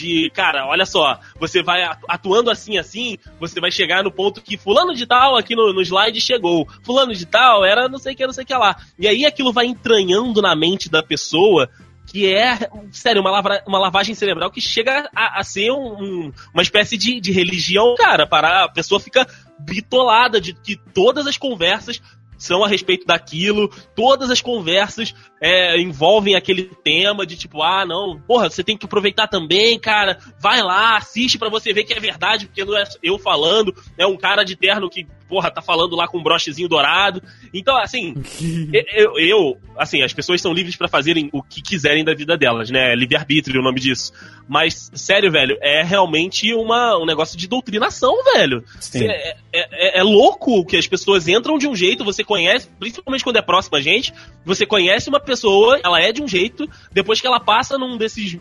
de, 0.00 0.30
cara, 0.30 0.66
olha 0.66 0.86
só, 0.86 1.18
você 1.38 1.62
vai 1.62 1.82
atu- 1.82 2.06
atuando 2.08 2.50
assim, 2.50 2.78
assim, 2.78 3.18
você 3.38 3.60
vai 3.60 3.70
chegar 3.70 4.02
no 4.02 4.10
ponto 4.10 4.40
que 4.40 4.56
fulano 4.56 4.94
de 4.94 5.06
tal 5.06 5.36
aqui 5.36 5.54
no, 5.54 5.72
no 5.72 5.82
slide 5.82 6.20
chegou, 6.20 6.66
fulano 6.82 7.14
de 7.14 7.26
tal 7.26 7.64
era 7.64 7.88
não 7.88 7.98
sei 7.98 8.14
o 8.14 8.16
que, 8.16 8.26
não 8.26 8.32
sei 8.32 8.44
o 8.44 8.46
que 8.46 8.54
lá. 8.54 8.76
E 8.98 9.06
aí 9.06 9.26
aquilo 9.26 9.52
vai 9.52 9.66
entranhando 9.66 10.40
na 10.40 10.56
mente 10.56 10.90
da 10.90 11.02
pessoa 11.02 11.68
que 12.10 12.26
é, 12.26 12.58
sério, 12.90 13.20
uma, 13.20 13.30
lavra- 13.30 13.62
uma 13.68 13.78
lavagem 13.78 14.16
cerebral 14.16 14.50
que 14.50 14.60
chega 14.60 15.08
a, 15.14 15.38
a 15.38 15.44
ser 15.44 15.70
um- 15.70 15.94
um- 16.26 16.32
uma 16.52 16.62
espécie 16.62 16.98
de, 16.98 17.20
de 17.20 17.30
religião, 17.30 17.94
cara, 17.96 18.26
para 18.26 18.64
a 18.64 18.68
pessoa 18.68 18.98
fica 18.98 19.24
bitolada 19.60 20.40
de 20.40 20.52
que 20.52 20.74
todas 20.74 21.26
as 21.28 21.36
conversas 21.36 22.02
são 22.36 22.64
a 22.64 22.68
respeito 22.68 23.06
daquilo, 23.06 23.68
todas 23.94 24.28
as 24.30 24.40
conversas 24.40 25.14
é, 25.40 25.78
envolvem 25.80 26.34
aquele 26.34 26.64
tema 26.82 27.24
de 27.26 27.36
tipo, 27.36 27.62
ah, 27.62 27.84
não, 27.86 28.18
porra, 28.26 28.48
você 28.50 28.64
tem 28.64 28.76
que 28.76 28.86
aproveitar 28.86 29.28
também, 29.28 29.78
cara, 29.78 30.18
vai 30.40 30.62
lá, 30.62 30.96
assiste 30.96 31.38
pra 31.38 31.50
você 31.50 31.72
ver 31.72 31.84
que 31.84 31.92
é 31.92 32.00
verdade, 32.00 32.46
porque 32.46 32.64
não 32.64 32.76
é 32.76 32.84
eu 33.02 33.18
falando, 33.18 33.72
é 33.96 34.06
um 34.06 34.16
cara 34.16 34.42
de 34.42 34.56
terno 34.56 34.88
que, 34.90 35.06
porra, 35.30 35.50
tá 35.50 35.62
falando 35.62 35.94
lá 35.94 36.08
com 36.08 36.18
um 36.18 36.22
brochezinho 36.22 36.68
dourado. 36.68 37.22
Então, 37.54 37.76
assim, 37.78 38.14
eu, 38.92 39.18
eu, 39.18 39.58
assim, 39.78 40.02
as 40.02 40.12
pessoas 40.12 40.40
são 40.42 40.52
livres 40.52 40.76
pra 40.76 40.88
fazerem 40.88 41.30
o 41.32 41.42
que 41.42 41.62
quiserem 41.62 42.04
da 42.04 42.12
vida 42.12 42.36
delas, 42.36 42.68
né? 42.68 42.94
Livre-arbítrio 42.96 43.56
é 43.56 43.60
o 43.60 43.64
nome 43.64 43.80
disso. 43.80 44.12
Mas, 44.48 44.90
sério, 44.92 45.30
velho, 45.30 45.56
é 45.62 45.84
realmente 45.84 46.52
uma, 46.52 46.98
um 46.98 47.06
negócio 47.06 47.38
de 47.38 47.46
doutrinação, 47.46 48.12
velho. 48.34 48.64
Sim. 48.80 49.06
É, 49.06 49.36
é- 49.52 49.98
é- 49.98 50.00
é 50.00 50.02
louco 50.02 50.64
que 50.66 50.76
as 50.76 50.86
pessoas 50.88 51.28
entram 51.28 51.56
de 51.56 51.68
um 51.68 51.74
jeito, 51.74 52.04
você 52.04 52.24
conhece, 52.24 52.68
principalmente 52.78 53.22
quando 53.22 53.36
é 53.36 53.42
próximo 53.42 53.76
a 53.76 53.80
gente, 53.80 54.12
você 54.44 54.66
conhece 54.66 55.08
uma 55.08 55.20
pessoa, 55.20 55.78
ela 55.84 56.00
é 56.00 56.10
de 56.10 56.20
um 56.22 56.26
jeito, 56.26 56.68
depois 56.92 57.20
que 57.20 57.26
ela 57.26 57.38
passa 57.38 57.78
num 57.78 57.96
desses 57.96 58.36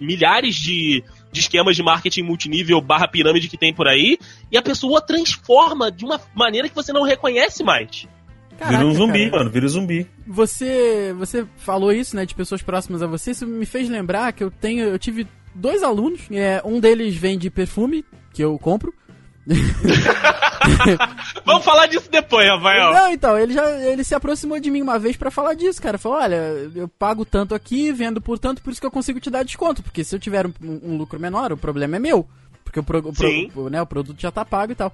milhares 0.00 0.56
de, 0.56 1.04
de 1.32 1.40
esquemas 1.40 1.76
de 1.76 1.82
marketing 1.82 2.22
multinível 2.22 2.80
barra 2.80 3.08
pirâmide 3.08 3.48
que 3.48 3.56
tem 3.56 3.74
por 3.74 3.86
aí, 3.86 4.18
e 4.50 4.56
a 4.56 4.62
pessoa 4.62 5.00
transforma 5.00 5.90
de 5.90 6.04
uma 6.04 6.20
maneira 6.34 6.68
que 6.68 6.74
você 6.74 6.92
não 6.92 7.02
reconhece 7.02 7.62
mais. 7.62 8.06
Caraca, 8.58 8.78
vira 8.78 8.88
um 8.88 8.94
zumbi, 8.94 9.30
cara. 9.30 9.38
mano, 9.38 9.50
vira 9.50 9.66
um 9.66 9.68
zumbi. 9.68 10.06
Você, 10.26 11.14
você 11.18 11.46
falou 11.56 11.92
isso, 11.92 12.16
né, 12.16 12.24
de 12.24 12.34
pessoas 12.34 12.62
próximas 12.62 13.02
a 13.02 13.06
você, 13.06 13.32
isso 13.32 13.46
me 13.46 13.66
fez 13.66 13.88
lembrar 13.88 14.32
que 14.32 14.42
eu 14.42 14.50
tenho, 14.50 14.84
eu 14.84 14.98
tive 14.98 15.26
dois 15.54 15.82
alunos, 15.82 16.20
é, 16.30 16.62
um 16.64 16.80
deles 16.80 17.14
vende 17.16 17.50
perfume, 17.50 18.04
que 18.32 18.42
eu 18.42 18.58
compro. 18.58 18.94
Vamos 21.44 21.64
falar 21.64 21.86
disso 21.86 22.08
depois, 22.10 22.46
Rafael. 22.48 22.92
Não, 22.92 23.12
então, 23.12 23.38
ele 23.38 23.52
já 23.54 23.70
ele 23.86 24.02
se 24.04 24.14
aproximou 24.14 24.58
de 24.58 24.70
mim 24.70 24.82
uma 24.82 24.98
vez 24.98 25.16
pra 25.16 25.30
falar 25.30 25.54
disso, 25.54 25.80
cara. 25.80 25.98
Falou, 25.98 26.18
olha, 26.18 26.70
eu 26.74 26.88
pago 26.88 27.24
tanto 27.24 27.54
aqui, 27.54 27.92
vendo 27.92 28.20
por 28.20 28.38
tanto, 28.38 28.62
por 28.62 28.70
isso 28.72 28.80
que 28.80 28.86
eu 28.86 28.90
consigo 28.90 29.20
te 29.20 29.30
dar 29.30 29.44
desconto, 29.44 29.82
porque 29.82 30.02
se 30.04 30.14
eu 30.14 30.18
tiver 30.18 30.46
um, 30.46 30.52
um 30.62 30.96
lucro 30.96 31.18
menor, 31.20 31.52
o 31.52 31.56
problema 31.56 31.96
é 31.96 31.98
meu, 31.98 32.26
porque 32.64 32.80
o, 32.80 32.82
pro, 32.82 32.98
o, 32.98 33.12
pro- 33.12 33.70
né, 33.70 33.80
o 33.80 33.86
produto 33.86 34.20
já 34.20 34.30
tá 34.30 34.44
pago 34.44 34.72
e 34.72 34.76
tal. 34.76 34.92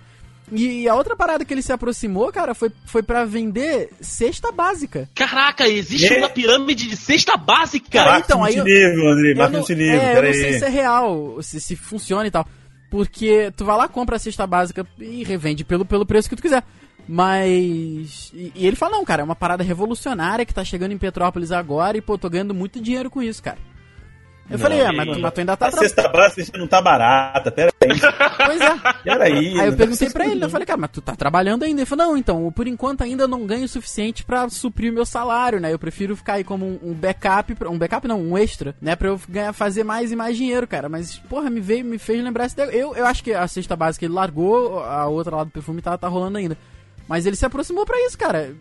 E 0.51 0.87
a 0.89 0.95
outra 0.97 1.17
parada 1.17 1.45
que 1.45 1.55
ele 1.55 1.63
se 1.63 1.73
aproximou, 1.73 2.31
cara, 2.33 2.53
foi, 2.53 2.71
foi 2.85 3.03
para 3.03 3.25
vender 3.25 3.89
cesta 4.01 4.51
básica. 4.53 5.09
Caraca, 5.15 5.67
existe 5.69 6.13
É? 6.13 6.19
uma 6.19 6.29
pirâmide 6.29 6.89
de 6.89 6.97
cesta 6.97 7.37
básica. 7.37 7.87
Cara, 7.91 8.19
então, 8.19 8.43
aí 8.45 8.57
eu- 8.57 8.65
multinível, 8.65 9.09
André, 9.09 9.31
Eu 9.31 9.37
não, 9.37 9.51
multinível, 9.51 10.01
é, 10.01 10.19
eu 10.19 10.23
não 10.25 10.33
sei 10.35 10.59
se 10.59 10.65
é 10.65 10.69
real, 10.69 11.39
se, 11.41 11.61
se 11.61 11.77
funciona 11.77 12.27
e 12.27 12.31
tal. 12.31 12.47
Porque 12.93 13.51
tu 13.57 13.65
vai 13.65 13.75
lá, 13.75 13.89
compra 13.89 14.17
a 14.17 14.19
cesta 14.19 14.47
básica 14.47 14.87
e 14.99 15.25
revende 15.25 15.65
pelo, 15.65 15.83
pelo 15.83 16.05
preço 16.05 16.29
que 16.29 16.37
tu 16.37 16.43
quiser. 16.43 16.63
Mas. 17.09 18.31
E, 18.35 18.53
e 18.55 18.67
ele 18.67 18.77
fala, 18.77 18.99
não, 18.99 19.05
cara, 19.05 19.23
é 19.23 19.25
uma 19.25 19.35
parada 19.35 19.65
revolucionária 19.65 20.45
que 20.45 20.53
tá 20.53 20.63
chegando 20.63 20.93
em 20.93 20.99
Petrópolis 20.99 21.51
agora 21.51 21.97
e, 21.97 22.03
pô, 22.03 22.19
tô 22.19 22.29
ganhando 22.29 22.53
muito 22.53 22.83
dinheiro 22.83 23.09
com 23.11 23.23
isso, 23.23 23.43
cara. 23.43 23.57
Eu 24.53 24.59
Não, 24.59 24.63
falei, 24.63 24.81
é, 24.81 24.93
mas, 24.93 25.09
tu- 25.09 25.21
mas 25.21 25.33
tu 25.33 25.41
ainda 25.41 25.57
tá 25.57 25.67
A 25.67 25.71
trabalhando. 25.71 25.95
cesta 25.95 26.09
básica 26.09 26.59
não 26.59 26.67
tá 26.67 26.83
barata, 26.83 27.51
pera 27.51 27.73
aí. 27.81 27.89
Pois 28.47 28.61
é. 28.61 28.73
Pera 29.03 29.25
aí. 29.25 29.57
Eu 29.59 29.73
perguntei 29.77 30.11
pra 30.11 30.27
ele, 30.27 30.45
eu 30.45 30.51
falei, 30.51 30.67
cara, 30.67 30.79
mas 30.81 30.91
tu 30.91 31.01
tá 31.01 31.17
trabalhando 31.17 31.63
ainda? 31.65 31.81
Ele 31.81 31.87
falou, 31.87 32.07
não, 32.07 32.17
então, 32.17 32.53
por 32.53 32.67
enquanto 32.67 33.03
ainda 33.03 33.27
não 33.27 33.47
ganho 33.47 33.65
o 33.65 33.69
suficiente 33.69 34.25
pra 34.25 34.49
suprir 34.49 34.91
o 34.91 34.95
meu 34.95 35.05
salário, 35.07 35.59
né? 35.61 35.73
Eu 35.73 35.79
prefiro 35.79 36.15
ficar 36.17 36.35
aí 36.35 36.45
como 36.45 36.79
um, 36.83 36.93
backup, 36.93 37.55
um 37.67 37.79
backup 37.79 38.07
não, 38.07 38.21
um 38.21 38.37
extra, 38.39 38.75
né? 38.81 38.95
Pra 38.95 39.09
eu 39.09 39.21
ganhar, 39.29 39.53
fazer 39.53 39.85
mais 39.85 40.13
e 40.13 40.17
mais 40.17 40.37
dinheiro, 40.37 40.67
cara. 40.67 40.89
Mas, 40.89 41.19
porra, 41.19 41.49
me 41.51 41.61
veio, 41.61 41.85
me 41.85 41.99
fez 41.99 42.23
lembrar 42.23 42.47
esse. 42.47 42.61
Eu, 42.73 42.95
eu 42.95 43.07
acho 43.07 43.25
que 43.25 43.33
a 43.33 43.47
cesta 43.49 43.75
básica 43.75 44.05
ele 44.05 44.15
largou, 44.15 44.81
a 44.85 45.07
outra 45.07 45.37
lá 45.37 45.45
do 45.45 45.51
perfume 45.51 45.81
tá, 45.83 45.97
tá 45.97 46.09
rolando 46.09 46.39
ainda. 46.39 46.57
Mas 47.09 47.27
ele 47.27 47.37
se 47.37 47.45
aproximou 47.47 47.85
pra 47.85 47.99
isso, 48.07 48.17
cara. 48.19 48.55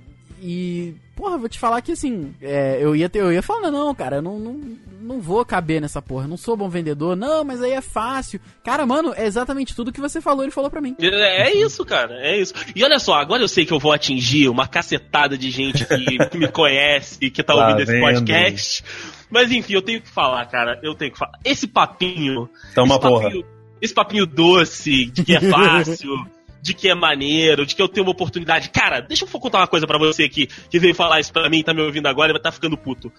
E, 0.43 0.95
porra, 1.15 1.37
vou 1.37 1.47
te 1.47 1.59
falar 1.59 1.81
que 1.81 1.91
assim, 1.91 2.33
é, 2.41 2.79
eu 2.81 2.95
ia 2.95 3.07
ter, 3.07 3.19
eu 3.19 3.31
ia 3.31 3.43
falar, 3.43 3.69
não, 3.69 3.93
cara, 3.93 4.15
eu 4.15 4.21
não, 4.23 4.39
não, 4.39 4.59
não 4.99 5.21
vou 5.21 5.45
caber 5.45 5.79
nessa 5.79 6.01
porra, 6.01 6.27
não 6.27 6.35
sou 6.35 6.57
bom 6.57 6.67
vendedor, 6.67 7.15
não, 7.15 7.43
mas 7.43 7.61
aí 7.61 7.73
é 7.73 7.81
fácil. 7.81 8.41
Cara, 8.63 8.83
mano, 8.83 9.13
é 9.15 9.27
exatamente 9.27 9.75
tudo 9.75 9.91
que 9.91 10.01
você 10.01 10.19
falou, 10.19 10.43
ele 10.43 10.51
falou 10.51 10.71
pra 10.71 10.81
mim. 10.81 10.95
É 10.99 11.49
é 11.49 11.55
isso, 11.55 11.85
cara, 11.85 12.15
é 12.21 12.39
isso. 12.39 12.55
E 12.75 12.83
olha 12.83 12.97
só, 12.97 13.13
agora 13.13 13.43
eu 13.43 13.47
sei 13.47 13.67
que 13.67 13.71
eu 13.71 13.77
vou 13.77 13.93
atingir 13.93 14.49
uma 14.49 14.67
cacetada 14.67 15.37
de 15.37 15.51
gente 15.51 15.85
que, 15.85 16.17
que 16.29 16.37
me 16.39 16.47
conhece 16.47 17.19
e 17.21 17.29
que 17.29 17.43
tá 17.43 17.53
Lá 17.53 17.67
ouvindo 17.67 17.83
esse 17.83 17.91
vem, 17.91 18.01
podcast. 18.01 18.83
Mas 19.29 19.51
enfim, 19.51 19.73
eu 19.73 19.81
tenho 19.83 20.01
que 20.01 20.09
falar, 20.09 20.43
cara, 20.47 20.79
eu 20.81 20.95
tenho 20.95 21.11
que 21.11 21.19
falar. 21.19 21.37
Esse 21.45 21.67
papinho. 21.67 22.49
Tá 22.73 22.81
uma 22.81 22.95
esse 22.95 23.01
porra. 23.01 23.23
papinho, 23.25 23.45
esse 23.79 23.93
papinho 23.93 24.25
doce, 24.25 25.05
de 25.05 25.23
que 25.23 25.35
é 25.35 25.39
fácil. 25.49 26.15
De 26.61 26.73
que 26.73 26.89
é 26.89 26.95
maneiro, 26.95 27.65
de 27.65 27.75
que 27.75 27.81
eu 27.81 27.87
tenho 27.87 28.05
uma 28.05 28.11
oportunidade. 28.11 28.69
Cara, 28.69 29.01
deixa 29.01 29.25
eu 29.25 29.39
contar 29.39 29.59
uma 29.59 29.67
coisa 29.67 29.87
pra 29.87 29.97
você 29.97 30.23
aqui, 30.23 30.47
que 30.47 30.79
veio 30.79 30.93
falar 30.93 31.19
isso 31.19 31.33
pra 31.33 31.49
mim, 31.49 31.63
tá 31.63 31.73
me 31.73 31.81
ouvindo 31.81 32.07
agora 32.07 32.31
e 32.31 32.33
vai 32.33 32.41
tá 32.41 32.51
ficando 32.51 32.77
puto. 32.77 33.11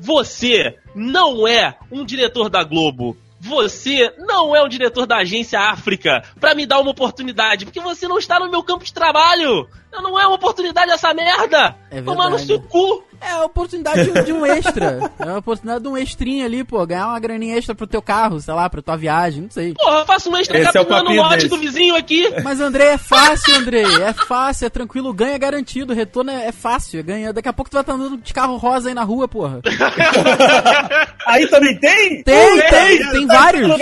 Você 0.00 0.76
não 0.94 1.46
é 1.46 1.76
um 1.90 2.04
diretor 2.04 2.48
da 2.48 2.64
Globo. 2.64 3.16
Você 3.38 4.12
não 4.18 4.54
é 4.54 4.62
um 4.62 4.68
diretor 4.68 5.04
da 5.04 5.16
agência 5.18 5.58
África 5.58 6.22
pra 6.40 6.54
me 6.54 6.64
dar 6.64 6.78
uma 6.78 6.92
oportunidade, 6.92 7.64
porque 7.64 7.80
você 7.80 8.06
não 8.06 8.18
está 8.18 8.38
no 8.38 8.50
meu 8.50 8.62
campo 8.62 8.84
de 8.84 8.92
trabalho. 8.92 9.68
Não 9.92 10.18
é 10.18 10.26
uma 10.26 10.36
oportunidade 10.36 10.90
essa 10.90 11.12
merda! 11.12 11.76
É 11.90 12.00
Tomar 12.00 12.30
no 12.30 12.38
verdade. 12.38 12.46
seu 12.46 12.60
cu! 12.60 13.04
É 13.20 13.30
a 13.30 13.44
oportunidade 13.44 14.24
de, 14.24 14.32
um 14.32 14.44
extra. 14.44 15.12
É 15.20 15.28
a 15.28 15.38
oportunidade 15.38 15.84
de 15.84 15.88
um 15.88 15.96
extrinho 15.96 16.44
ali, 16.44 16.64
pô. 16.64 16.84
Ganhar 16.84 17.06
uma 17.06 17.20
graninha 17.20 17.56
extra 17.56 17.72
pro 17.72 17.86
teu 17.86 18.02
carro, 18.02 18.40
sei 18.40 18.52
lá, 18.52 18.68
pra 18.68 18.82
tua 18.82 18.96
viagem, 18.96 19.42
não 19.42 19.50
sei. 19.50 19.74
Porra, 19.74 20.00
eu 20.00 20.06
faço 20.06 20.28
um 20.28 20.36
extra 20.36 20.58
Esse 20.58 20.76
é 20.76 20.80
o 20.80 20.84
capinando 20.84 21.02
o 21.02 21.04
papinho 21.04 21.22
lote 21.22 21.48
do 21.48 21.56
vizinho 21.56 21.94
aqui. 21.94 22.28
Mas, 22.42 22.60
André, 22.60 22.94
é 22.94 22.98
fácil, 22.98 23.54
Andrei. 23.54 23.84
É 23.84 24.12
fácil, 24.12 24.66
é 24.66 24.70
tranquilo. 24.70 25.12
Ganha 25.12 25.38
garantido. 25.38 25.94
Retorno 25.94 26.32
é, 26.32 26.46
é 26.46 26.52
fácil. 26.52 26.98
é 26.98 27.02
Ganha. 27.04 27.32
Daqui 27.32 27.48
a 27.48 27.52
pouco 27.52 27.70
tu 27.70 27.74
vai 27.74 27.82
estar 27.82 27.92
andando 27.92 28.16
de 28.16 28.34
carro 28.34 28.56
rosa 28.56 28.88
aí 28.88 28.94
na 28.94 29.04
rua, 29.04 29.28
porra. 29.28 29.60
Aí 31.24 31.46
também 31.46 31.78
tem? 31.78 32.22
Tem, 32.24 32.60
tem, 32.68 33.10
tem 33.10 33.26
tá 33.26 33.34
vários. 33.34 33.76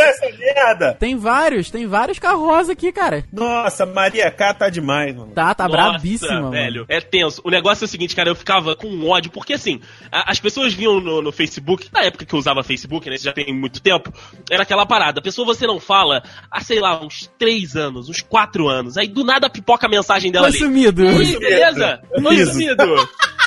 Tem 0.99 1.16
vários, 1.16 1.70
tem 1.70 1.87
vários 1.87 2.18
carros 2.18 2.42
rosa 2.42 2.73
aqui, 2.73 2.92
cara. 2.92 3.25
Nossa, 3.33 3.87
Maria 3.87 4.31
K 4.31 4.55
tá 4.55 4.68
demais, 4.68 5.16
mano. 5.16 5.33
Tá, 5.33 5.55
tá 5.55 5.66
Nossa, 5.66 6.00
brabíssima, 6.01 6.33
mano. 6.35 6.51
velho. 6.51 6.85
É 6.89 7.01
tenso. 7.01 7.41
O 7.45 7.51
negócio 7.51 7.85
é 7.85 7.87
o 7.87 7.89
seguinte, 7.89 8.15
cara, 8.17 8.29
eu 8.31 8.35
ficava 8.35 8.75
com 8.75 9.09
ódio, 9.09 9.31
porque 9.31 9.53
assim, 9.53 9.81
a- 10.11 10.31
as 10.31 10.41
pessoas 10.41 10.73
vinham 10.75 11.01
no, 11.01 11.23
no 11.23 11.33
Facebook, 11.33 11.89
na 11.93 12.03
época 12.05 12.25
que 12.25 12.35
eu 12.35 12.39
usava 12.39 12.63
Facebook, 12.63 13.09
né? 13.09 13.17
Isso 13.17 13.25
já 13.25 13.33
tem 13.33 13.53
muito 13.55 13.81
tempo, 13.81 14.13
era 14.51 14.63
aquela 14.63 14.87
parada. 14.87 15.21
A 15.21 15.23
pessoa 15.23 15.47
você 15.47 15.67
não 15.67 15.79
fala 15.81 16.23
há, 16.51 16.61
sei 16.61 16.81
lá, 16.81 17.01
uns 17.05 17.31
três 17.39 17.77
anos, 17.77 18.09
uns 18.09 18.21
quatro 18.23 18.69
anos. 18.69 18.97
Aí 18.97 19.09
do 19.09 19.25
nada 19.25 19.49
pipoca 19.51 19.87
a 19.87 19.91
mensagem 19.91 20.31
dela 20.33 20.49
Foi 20.49 20.57
ali. 20.57 20.67
sumido. 20.67 21.05
Oi, 21.07 21.39
beleza? 21.39 22.01
Oi, 22.25 22.35
Isso. 22.37 22.53
sumido. 22.53 22.85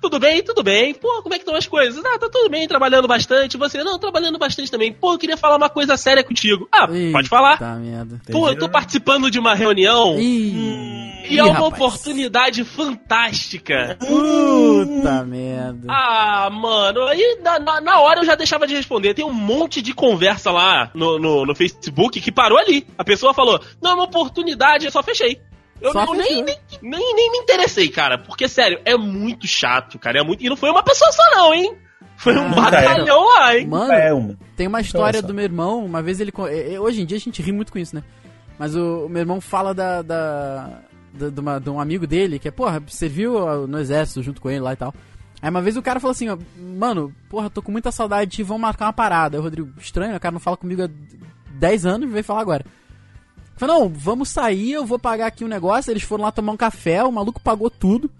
Tudo 0.00 0.18
bem, 0.18 0.42
tudo 0.42 0.62
bem. 0.62 0.94
Pô, 0.94 1.22
como 1.22 1.34
é 1.34 1.38
que 1.38 1.42
estão 1.42 1.56
as 1.56 1.66
coisas? 1.66 2.04
Ah, 2.04 2.18
tá 2.18 2.28
tudo 2.30 2.48
bem, 2.48 2.68
trabalhando 2.68 3.08
bastante. 3.08 3.56
Você, 3.56 3.82
não, 3.82 3.98
trabalhando 3.98 4.38
bastante 4.38 4.70
também. 4.70 4.92
Pô, 4.92 5.12
eu 5.12 5.18
queria 5.18 5.36
falar 5.36 5.56
uma 5.56 5.68
coisa 5.68 5.96
séria 5.96 6.22
contigo. 6.22 6.68
Ah, 6.72 6.86
pode 7.12 7.28
falar. 7.28 7.58
Tá, 7.58 7.74
merda. 7.74 8.20
Pô, 8.30 8.48
eu 8.48 8.56
tô 8.56 8.68
participando 8.68 9.30
de 9.30 9.38
uma 9.38 9.54
reunião 9.54 10.18
Ih, 10.18 11.24
e 11.28 11.34
Ih, 11.34 11.38
é 11.38 11.42
uma 11.44 11.54
rapaz. 11.54 11.72
oportunidade 11.74 12.62
fantástica. 12.64 13.96
Puta 14.00 15.24
merda. 15.24 15.86
Ah, 15.88 16.48
mano, 16.50 17.02
aí 17.06 17.38
na, 17.42 17.58
na, 17.58 17.80
na 17.80 18.00
hora 18.00 18.20
eu 18.20 18.24
já 18.24 18.34
deixava 18.34 18.66
de 18.66 18.74
responder. 18.74 19.14
Tem 19.14 19.24
um 19.24 19.32
monte 19.32 19.82
de 19.82 19.92
conversa 19.92 20.50
lá 20.50 20.90
no, 20.94 21.18
no, 21.18 21.44
no 21.44 21.54
Facebook 21.54 22.20
que 22.20 22.30
parou 22.32 22.58
ali. 22.58 22.86
A 22.96 23.04
pessoa 23.04 23.34
falou, 23.34 23.60
não, 23.82 23.90
é 23.90 23.94
uma 23.94 24.04
oportunidade, 24.04 24.86
eu 24.86 24.92
só 24.92 25.02
fechei. 25.02 25.40
Eu, 25.80 25.92
eu 25.92 26.14
nem, 26.14 26.42
nem, 26.42 26.58
nem, 26.82 27.14
nem 27.14 27.30
me 27.32 27.38
interessei, 27.38 27.88
cara. 27.88 28.18
Porque, 28.18 28.48
sério, 28.48 28.80
é 28.84 28.96
muito 28.96 29.46
chato, 29.46 29.98
cara. 29.98 30.20
É 30.20 30.22
muito... 30.22 30.44
E 30.44 30.48
não 30.48 30.56
foi 30.56 30.70
uma 30.70 30.82
pessoa 30.82 31.10
só, 31.12 31.22
não, 31.36 31.54
hein? 31.54 31.76
Foi 32.16 32.36
um 32.36 32.46
Ah, 32.46 32.62
batalhão 32.70 33.24
lá, 33.28 33.56
hein? 33.56 33.66
Mano, 33.66 33.92
É 33.92 34.12
uma. 34.12 34.36
tem 34.56 34.66
uma 34.66 34.80
história 34.80 35.18
Nossa. 35.20 35.26
do 35.28 35.34
meu 35.34 35.44
irmão, 35.44 35.84
uma 35.84 36.02
vez 36.02 36.18
ele. 36.20 36.32
eh, 36.50 36.74
eh, 36.74 36.80
Hoje 36.80 37.00
em 37.00 37.06
dia 37.06 37.16
a 37.16 37.20
gente 37.20 37.40
ri 37.40 37.52
muito 37.52 37.70
com 37.72 37.78
isso, 37.78 37.94
né? 37.94 38.02
Mas 38.58 38.74
o, 38.74 39.06
o 39.06 39.08
meu 39.08 39.20
irmão 39.20 39.40
fala 39.40 39.72
da. 39.72 40.02
da, 40.02 40.80
de, 41.12 41.40
uma- 41.40 41.60
de 41.60 41.70
um 41.70 41.78
amigo 41.80 42.06
dele 42.08 42.38
que 42.40 42.48
é, 42.48 42.50
porra, 42.50 42.82
serviu 42.88 43.48
ah, 43.48 43.66
no 43.68 43.78
exército 43.78 44.20
junto 44.22 44.40
com 44.40 44.50
ele 44.50 44.60
lá 44.60 44.72
e 44.72 44.76
tal. 44.76 44.92
Aí 45.40 45.48
uma 45.48 45.62
vez 45.62 45.76
o 45.76 45.82
cara 45.82 46.00
falou 46.00 46.10
assim, 46.10 46.28
ó, 46.28 46.36
mano, 46.58 47.14
porra, 47.30 47.48
tô 47.48 47.62
com 47.62 47.70
muita 47.70 47.92
saudade 47.92 48.28
de 48.32 48.36
ti, 48.38 48.42
vamos 48.42 48.62
marcar 48.62 48.86
uma 48.86 48.92
parada. 48.92 49.36
Aí 49.36 49.40
o 49.40 49.42
Rodrigo, 49.44 49.70
estranho, 49.80 50.16
o 50.16 50.20
cara 50.20 50.32
não 50.32 50.40
fala 50.40 50.56
comigo 50.56 50.82
há 50.82 50.88
10 51.52 51.86
anos 51.86 52.08
e 52.08 52.12
veio 52.12 52.24
falar 52.24 52.40
agora. 52.40 52.64
Falei, 53.58 53.74
não, 53.74 53.88
vamos 53.88 54.28
sair, 54.28 54.72
eu 54.72 54.86
vou 54.86 54.98
pagar 54.98 55.26
aqui 55.26 55.44
um 55.44 55.48
negócio. 55.48 55.90
Eles 55.90 56.02
foram 56.02 56.24
lá 56.24 56.32
tomar 56.32 56.52
um 56.52 56.56
café, 56.56 57.02
o 57.02 57.10
maluco 57.10 57.40
pagou 57.40 57.68
tudo. 57.68 58.10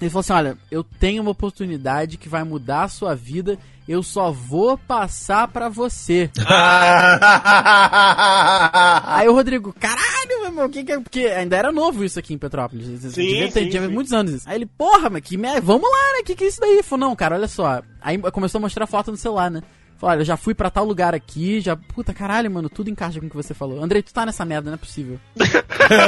Ele 0.00 0.10
falou 0.10 0.20
assim: 0.20 0.32
olha, 0.32 0.58
eu 0.70 0.82
tenho 0.82 1.22
uma 1.22 1.30
oportunidade 1.30 2.16
que 2.16 2.28
vai 2.28 2.42
mudar 2.44 2.84
a 2.84 2.88
sua 2.88 3.14
vida. 3.14 3.58
Eu 3.86 4.02
só 4.02 4.32
vou 4.32 4.78
passar 4.78 5.46
pra 5.48 5.68
você. 5.68 6.30
Aí 9.04 9.28
o 9.28 9.34
Rodrigo, 9.34 9.74
caralho, 9.78 10.38
meu 10.38 10.46
irmão, 10.46 10.70
que 10.70 10.82
que 10.82 10.92
é? 10.92 10.98
Porque 10.98 11.26
ainda 11.26 11.54
era 11.54 11.70
novo 11.70 12.02
isso 12.02 12.18
aqui 12.18 12.32
em 12.32 12.38
Petrópolis. 12.38 12.86
Sim, 12.86 13.08
Devia 13.10 13.52
ter, 13.52 13.64
sim, 13.64 13.68
tinha 13.68 13.86
sim. 13.86 13.92
muitos 13.92 14.14
anos 14.14 14.32
isso. 14.32 14.48
Aí 14.48 14.56
ele, 14.56 14.64
porra, 14.64 15.10
mas 15.10 15.20
que 15.20 15.36
merda, 15.36 15.60
vamos 15.60 15.90
lá, 15.90 16.12
né? 16.16 16.22
Que 16.24 16.34
que 16.34 16.44
é 16.44 16.46
isso 16.48 16.62
daí? 16.62 16.72
Ele 16.72 16.82
falou, 16.82 17.08
não, 17.08 17.16
cara, 17.16 17.36
olha 17.36 17.46
só. 17.46 17.82
Aí 18.00 18.16
começou 18.32 18.58
a 18.58 18.62
mostrar 18.62 18.86
foto 18.86 19.10
no 19.10 19.18
celular, 19.18 19.50
né? 19.50 19.62
Falou, 19.96 20.12
olha, 20.12 20.20
eu 20.20 20.24
já 20.24 20.36
fui 20.36 20.54
pra 20.54 20.70
tal 20.70 20.84
lugar 20.84 21.14
aqui, 21.14 21.60
já. 21.60 21.76
Puta 21.76 22.12
caralho, 22.12 22.50
mano, 22.50 22.68
tudo 22.68 22.90
encaixa 22.90 23.20
com 23.20 23.26
o 23.26 23.30
que 23.30 23.36
você 23.36 23.54
falou. 23.54 23.82
Andrei, 23.82 24.02
tu 24.02 24.12
tá 24.12 24.26
nessa 24.26 24.44
merda, 24.44 24.70
não 24.70 24.74
é 24.74 24.78
possível. 24.78 25.18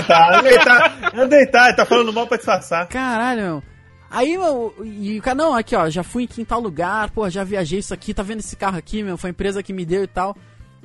tá, 0.07 0.39
Andrei 0.39 0.59
tá, 0.59 0.95
Andrei 1.15 1.47
tá, 1.47 1.73
tá 1.73 1.87
falando 1.87 2.13
mal 2.13 2.27
pra 2.27 2.37
disfarçar. 2.37 2.89
Caralho, 2.89 3.43
meu. 3.43 3.63
Aí, 4.11 4.39
meu, 4.39 4.75
e 4.85 5.19
o 5.19 5.23
cara, 5.23 5.37
não, 5.37 5.55
aqui, 5.55 5.75
ó, 5.75 5.91
já 5.91 6.03
fui 6.03 6.25
aqui 6.25 6.41
em 6.41 6.45
tal 6.45 6.61
lugar, 6.61 7.11
pô, 7.11 7.29
já 7.29 7.43
viajei 7.43 7.81
isso 7.81 7.93
aqui, 7.93 8.15
tá 8.15 8.23
vendo 8.23 8.39
esse 8.39 8.55
carro 8.57 8.79
aqui, 8.79 9.03
meu, 9.03 9.19
foi 9.19 9.31
a 9.31 9.33
empresa 9.33 9.63
que 9.63 9.73
me 9.73 9.85
deu 9.85 10.05
e 10.05 10.07
tal. 10.07 10.37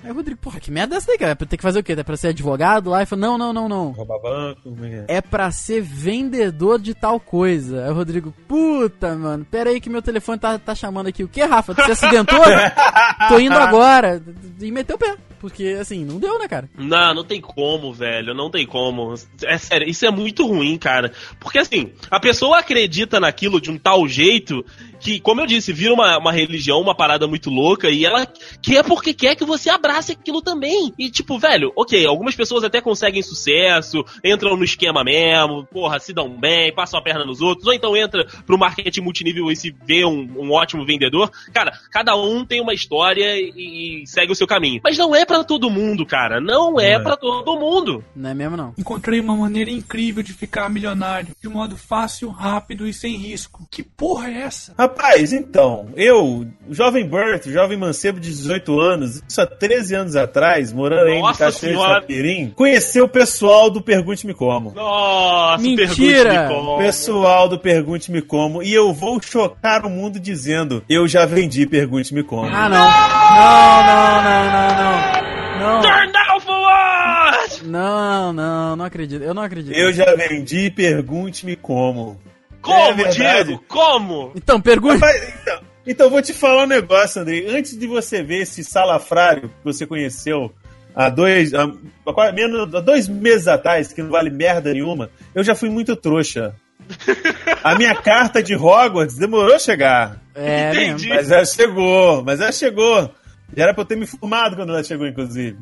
Aí 0.03 0.11
o 0.11 0.13
Rodrigo, 0.15 0.39
porra, 0.39 0.59
que 0.59 0.71
merda 0.71 0.95
é 0.95 0.97
essa 0.97 1.07
daí, 1.07 1.17
cara? 1.17 1.31
É 1.31 1.35
pra 1.35 1.47
ter 1.47 1.57
que 1.57 1.63
fazer 1.63 1.79
o 1.79 1.83
quê? 1.83 1.93
É 1.93 2.03
pra 2.03 2.17
ser 2.17 2.29
advogado 2.29 2.89
lá? 2.89 2.99
Ele 2.99 3.05
falou, 3.05 3.21
não, 3.21 3.37
não, 3.37 3.53
não, 3.53 3.69
não. 3.69 3.91
Roubar 3.91 4.19
banco, 4.19 4.75
é 4.83 5.05
é? 5.07 5.17
É 5.17 5.21
pra 5.21 5.51
ser 5.51 5.81
vendedor 5.81 6.79
de 6.79 6.93
tal 6.95 7.19
coisa. 7.19 7.85
Aí 7.85 7.91
o 7.91 7.93
Rodrigo, 7.93 8.33
puta, 8.47 9.15
mano, 9.15 9.45
pera 9.45 9.69
aí 9.69 9.79
que 9.79 9.89
meu 9.89 10.01
telefone 10.01 10.39
tá, 10.39 10.57
tá 10.57 10.73
chamando 10.73 11.07
aqui. 11.07 11.23
O 11.23 11.27
que, 11.27 11.43
Rafa? 11.43 11.75
Tu 11.75 11.83
se 11.85 11.91
acidentou? 11.91 12.39
Tô 13.29 13.39
indo 13.39 13.57
agora. 13.57 14.21
E 14.59 14.71
meteu 14.71 14.95
o 14.95 14.99
pé. 14.99 15.17
Porque, 15.41 15.75
assim, 15.81 16.05
não 16.05 16.19
deu, 16.19 16.37
né, 16.37 16.47
cara? 16.47 16.69
Não, 16.77 17.15
não 17.15 17.23
tem 17.23 17.41
como, 17.41 17.91
velho. 17.91 18.31
Não 18.31 18.51
tem 18.51 18.63
como. 18.63 19.15
É 19.43 19.57
sério, 19.57 19.89
isso 19.89 20.05
é 20.05 20.11
muito 20.11 20.45
ruim, 20.45 20.77
cara. 20.77 21.11
Porque 21.39 21.57
assim, 21.57 21.93
a 22.11 22.19
pessoa 22.19 22.59
acredita 22.59 23.19
naquilo 23.19 23.59
de 23.59 23.71
um 23.71 23.77
tal 23.77 24.07
jeito 24.07 24.63
que, 25.01 25.19
como 25.19 25.41
eu 25.41 25.47
disse, 25.47 25.73
vira 25.73 25.93
uma, 25.93 26.17
uma 26.17 26.31
religião, 26.31 26.79
uma 26.79 26.95
parada 26.95 27.27
muito 27.27 27.49
louca, 27.49 27.89
e 27.89 28.05
ela 28.05 28.25
quer 28.61 28.83
porque 28.83 29.13
quer 29.13 29.35
que 29.35 29.43
você 29.43 29.69
abrace 29.69 30.11
aquilo 30.11 30.41
também. 30.41 30.93
E 30.97 31.09
tipo, 31.09 31.37
velho, 31.37 31.71
ok, 31.75 32.05
algumas 32.05 32.35
pessoas 32.35 32.63
até 32.63 32.79
conseguem 32.79 33.21
sucesso, 33.21 34.03
entram 34.23 34.55
no 34.55 34.63
esquema 34.63 35.03
mesmo, 35.03 35.65
porra, 35.65 35.99
se 35.99 36.13
dão 36.13 36.29
bem, 36.29 36.73
passam 36.73 36.99
a 36.99 37.03
perna 37.03 37.25
nos 37.25 37.41
outros, 37.41 37.67
ou 37.67 37.73
então 37.73 37.97
entra 37.97 38.25
pro 38.45 38.57
marketing 38.57 39.01
multinível 39.01 39.51
e 39.51 39.55
se 39.55 39.75
vê 39.85 40.05
um, 40.05 40.29
um 40.37 40.51
ótimo 40.51 40.85
vendedor. 40.85 41.31
Cara, 41.53 41.71
cada 41.91 42.15
um 42.15 42.45
tem 42.45 42.61
uma 42.61 42.73
história 42.73 43.37
e, 43.37 44.03
e 44.03 44.07
segue 44.07 44.31
o 44.31 44.35
seu 44.35 44.47
caminho. 44.47 44.81
Mas 44.83 44.97
não 44.97 45.15
é 45.15 45.25
pra 45.25 45.43
todo 45.43 45.69
mundo, 45.69 46.05
cara. 46.05 46.39
Não 46.39 46.79
é, 46.79 46.93
é. 46.93 46.99
pra 46.99 47.17
todo 47.17 47.59
mundo. 47.59 48.03
Não 48.15 48.29
é 48.29 48.33
mesmo, 48.33 48.55
não. 48.55 48.73
Encontrei 48.77 49.19
uma 49.19 49.35
maneira 49.35 49.71
incrível 49.71 50.21
de 50.21 50.33
ficar 50.33 50.69
milionário, 50.69 51.35
de 51.41 51.47
um 51.47 51.51
modo 51.51 51.75
fácil, 51.75 52.29
rápido 52.29 52.87
e 52.87 52.93
sem 52.93 53.15
risco. 53.15 53.67
Que 53.71 53.83
porra 53.83 54.29
é 54.29 54.41
essa? 54.41 54.73
Rapaz, 54.91 55.31
então, 55.31 55.87
eu, 55.95 56.45
jovem 56.69 57.07
Bert, 57.07 57.47
jovem 57.47 57.77
mancebo 57.77 58.19
de 58.19 58.29
18 58.29 58.79
anos, 58.79 59.23
isso 59.27 59.41
há 59.41 59.45
13 59.47 59.95
anos 59.95 60.15
atrás, 60.17 60.73
morando 60.73 61.07
aí 61.07 61.13
em 61.17 61.21
Nossa 61.21 61.45
Cachoeira 61.45 61.77
de. 61.77 61.83
Tapirim, 62.01 62.49
conheci 62.55 62.99
o 62.99 63.07
pessoal 63.07 63.69
do 63.69 63.81
Pergunte-me 63.81 64.33
Como. 64.33 64.73
Nossa, 64.73 65.63
Mentira! 65.63 65.87
pergunte-me 65.87 66.47
como. 66.47 66.77
Pessoal 66.77 67.47
do 67.47 67.57
Pergunte-me 67.57 68.21
Como, 68.21 68.61
e 68.61 68.73
eu 68.73 68.93
vou 68.93 69.21
chocar 69.21 69.85
o 69.85 69.89
mundo 69.89 70.19
dizendo, 70.19 70.83
eu 70.89 71.07
já 71.07 71.25
vendi 71.25 71.65
Pergunte-me 71.65 72.21
Como. 72.23 72.49
Ah, 72.53 72.67
não. 72.67 72.85
Não, 73.31 73.83
não, 73.87 74.23
não, 74.23 74.51
não, 74.51 74.75
não. 74.77 75.21
Não, 75.61 75.81
Turn 75.81 76.11
down 76.11 76.39
for 76.39 76.59
what? 76.59 77.63
não, 77.63 78.33
não, 78.33 78.75
não 78.75 78.85
acredito. 78.85 79.23
Eu 79.23 79.33
não 79.33 79.43
acredito. 79.43 79.73
Eu 79.75 79.93
já 79.93 80.15
vendi 80.15 80.69
Pergunte-me 80.71 81.55
Como. 81.55 82.19
Como, 82.61 83.01
É. 83.01 83.09
Diego? 83.09 83.63
Como? 83.67 84.31
Então, 84.35 84.59
pergunta. 84.61 84.99
Mas, 84.99 85.33
então, 85.41 85.59
então, 85.87 86.09
vou 86.09 86.21
te 86.21 86.33
falar 86.33 86.63
um 86.63 86.67
negócio, 86.67 87.21
Andrei. 87.21 87.47
Antes 87.49 87.77
de 87.77 87.87
você 87.87 88.21
ver 88.23 88.41
esse 88.43 88.63
salafrário 88.63 89.49
que 89.49 89.63
você 89.63 89.85
conheceu 89.87 90.53
há 90.95 91.09
dois, 91.09 91.53
há, 91.53 91.63
há 92.05 92.13
quase- 92.13 92.33
menos, 92.35 92.73
há 92.75 92.79
dois 92.81 93.07
meses 93.07 93.47
atrás, 93.47 93.91
que 93.93 94.01
não 94.03 94.09
vale 94.09 94.29
merda 94.29 94.73
nenhuma, 94.73 95.09
eu 95.33 95.43
já 95.43 95.55
fui 95.55 95.69
muito 95.69 95.95
trouxa. 95.95 96.53
A 97.63 97.75
minha 97.75 97.95
carta 97.95 98.41
de 98.41 98.55
Hogwarts 98.55 99.15
demorou 99.17 99.55
a 99.55 99.59
chegar. 99.59 100.19
É, 100.35 100.71
Entendi. 100.71 101.09
Mas 101.09 101.29
ela 101.31 101.45
chegou, 101.45 102.23
mas 102.23 102.41
ela 102.41 102.51
chegou. 102.51 103.09
Já 103.55 103.63
era 103.63 103.73
pra 103.73 103.81
eu 103.81 103.85
ter 103.85 103.95
me 103.97 104.05
formado 104.07 104.55
quando 104.55 104.69
ela 104.71 104.83
chegou, 104.83 105.05
inclusive. 105.07 105.57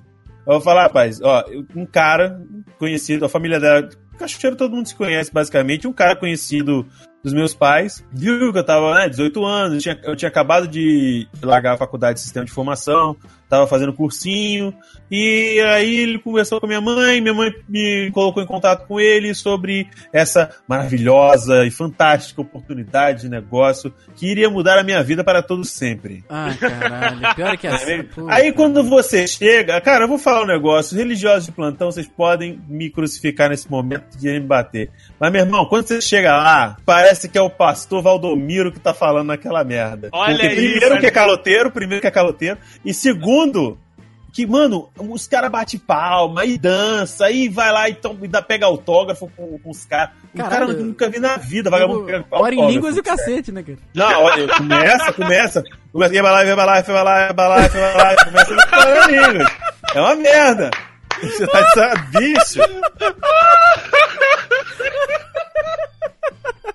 Eu 0.47 0.53
vou 0.53 0.61
falar, 0.61 0.83
rapaz, 0.83 1.19
ó, 1.21 1.43
um 1.75 1.85
cara 1.85 2.41
conhecido, 2.77 3.25
a 3.25 3.29
família 3.29 3.59
dela, 3.59 3.89
Cachoeiro 4.19 4.57
todo 4.57 4.75
mundo 4.75 4.87
se 4.87 4.95
conhece, 4.95 5.31
basicamente, 5.31 5.87
um 5.87 5.93
cara 5.93 6.15
conhecido 6.15 6.85
dos 7.23 7.33
meus 7.33 7.53
pais, 7.53 8.03
viu 8.11 8.51
que 8.51 8.59
eu 8.59 8.63
tava, 8.63 8.93
né, 8.95 9.09
18 9.09 9.45
anos, 9.45 9.73
eu 9.73 9.79
tinha, 9.79 9.99
eu 10.03 10.15
tinha 10.15 10.29
acabado 10.29 10.67
de 10.67 11.27
largar 11.41 11.73
a 11.73 11.77
faculdade 11.77 12.15
de 12.15 12.21
sistema 12.21 12.45
de 12.45 12.51
informação, 12.51 13.15
tava 13.49 13.65
fazendo 13.67 13.93
cursinho, 13.93 14.73
e 15.09 15.59
aí 15.65 16.01
ele 16.01 16.19
conversou 16.19 16.59
com 16.59 16.67
a 16.67 16.69
minha 16.69 16.81
mãe, 16.81 17.19
minha 17.19 17.33
mãe 17.33 17.51
me 17.67 18.11
colocou 18.13 18.43
em 18.43 18.45
contato 18.45 18.87
com 18.87 18.99
ele 18.99 19.33
sobre 19.33 19.87
essa 20.13 20.51
maravilhosa 20.67 21.65
e 21.65 21.71
fantástica 21.71 22.41
oportunidade 22.41 23.21
de 23.21 23.29
negócio 23.29 23.91
que 24.15 24.27
iria 24.27 24.49
mudar 24.49 24.77
a 24.77 24.83
minha 24.83 25.01
vida 25.01 25.23
para 25.23 25.41
todo 25.41 25.65
sempre. 25.65 26.23
Ah, 26.29 26.53
caralho. 26.59 27.35
Pior 27.35 27.57
que 27.57 27.65
assim. 27.67 28.03
puta. 28.03 28.31
Aí 28.31 28.53
quando 28.53 28.83
você 28.83 29.27
chega, 29.27 29.81
cara, 29.81 30.03
eu 30.03 30.07
vou 30.07 30.19
falar 30.19 30.43
um 30.43 30.47
negócio, 30.47 30.95
os 30.95 30.97
religiosos 30.97 31.47
de 31.47 31.51
plantão, 31.51 31.91
vocês 31.91 32.07
podem 32.07 32.61
me 32.67 32.89
crucificar 32.89 33.49
nesse 33.49 33.69
momento 33.69 34.15
de 34.15 34.29
me 34.29 34.39
bater. 34.41 34.91
Mas, 35.19 35.31
meu 35.31 35.41
irmão, 35.41 35.65
quando 35.65 35.87
você 35.87 35.99
chega 35.99 36.37
lá, 36.37 36.77
parece 36.85 37.08
que 37.29 37.37
é 37.37 37.41
o 37.41 37.49
pastor 37.49 38.01
Valdomiro 38.01 38.71
que 38.71 38.79
tá 38.79 38.93
falando 38.93 39.27
naquela 39.27 39.63
merda. 39.63 40.09
Olha 40.11 40.33
Porque 40.33 40.47
aí, 40.47 40.55
primeiro 40.55 40.89
cara. 40.89 40.99
que 40.99 41.05
é 41.07 41.11
caloteiro, 41.11 41.71
primeiro 41.71 42.01
que 42.01 42.07
é 42.07 42.11
caloteiro, 42.11 42.57
e 42.85 42.93
segundo, 42.93 43.77
que, 44.31 44.45
mano, 44.45 44.89
os 44.97 45.27
caras 45.27 45.49
batem 45.49 45.79
palma 45.79 46.45
e 46.45 46.57
dança, 46.57 47.31
e 47.31 47.49
vai 47.49 47.71
lá 47.71 47.89
e, 47.89 47.95
tom, 47.95 48.17
e 48.21 48.27
dá, 48.27 48.41
pega 48.41 48.65
autógrafo 48.65 49.29
com, 49.35 49.57
com 49.57 49.69
os 49.69 49.85
caras. 49.85 50.11
O 50.33 50.37
cara 50.37 50.65
eu 50.65 50.83
nunca 50.83 51.09
vi 51.09 51.19
na 51.19 51.37
vida, 51.37 51.69
vagabundo 51.69 52.05
pega 52.05 52.25
Hora 52.29 52.53
em 52.53 52.59
autógrafo, 52.59 52.71
línguas 52.71 52.97
e 52.97 52.99
o 52.99 53.03
cacete, 53.03 53.51
né, 53.51 53.63
cara? 53.63 53.77
Não, 53.93 54.23
olha, 54.23 54.47
começa, 54.47 55.13
começa. 55.13 55.63
Começa, 55.91 56.13
vai 56.13 56.31
lá, 56.31 56.43
vai 56.43 56.55
lá, 56.55 56.55
vai 56.55 56.65
lá, 56.65 56.81
vai 56.81 57.03
lá, 57.03 57.33
vai 57.33 57.47
lá, 57.47 57.67
vai 57.67 57.97
lá, 57.97 58.25
começa 58.25 58.55
a 58.55 58.67
falar 58.67 59.07
línguas. 59.07 59.51
É 59.95 59.99
uma 59.99 60.15
merda. 60.15 60.69
Você 61.21 61.47
tá 61.47 61.93
de 61.95 62.19
bicho. 62.19 62.59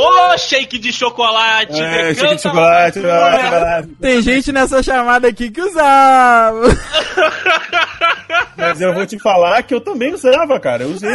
Ô, 0.00 0.38
shake 0.38 0.78
de 0.78 0.92
chocolate! 0.92 1.80
É, 1.80 2.02
né? 2.08 2.14
chique 2.14 2.36
de 2.36 2.42
chocolate, 2.42 2.98
lá. 3.00 3.82
Tem 4.00 4.22
gente 4.22 4.52
nessa 4.52 4.82
chamada 4.82 5.28
aqui 5.28 5.50
que 5.50 5.60
usava. 5.60 6.60
Mas 8.56 8.80
eu 8.80 8.92
vou 8.94 9.06
te 9.06 9.18
falar 9.18 9.62
que 9.62 9.74
eu 9.74 9.80
também 9.80 10.12
usava, 10.14 10.58
cara. 10.60 10.82
Eu 10.84 10.90
usei. 10.90 11.10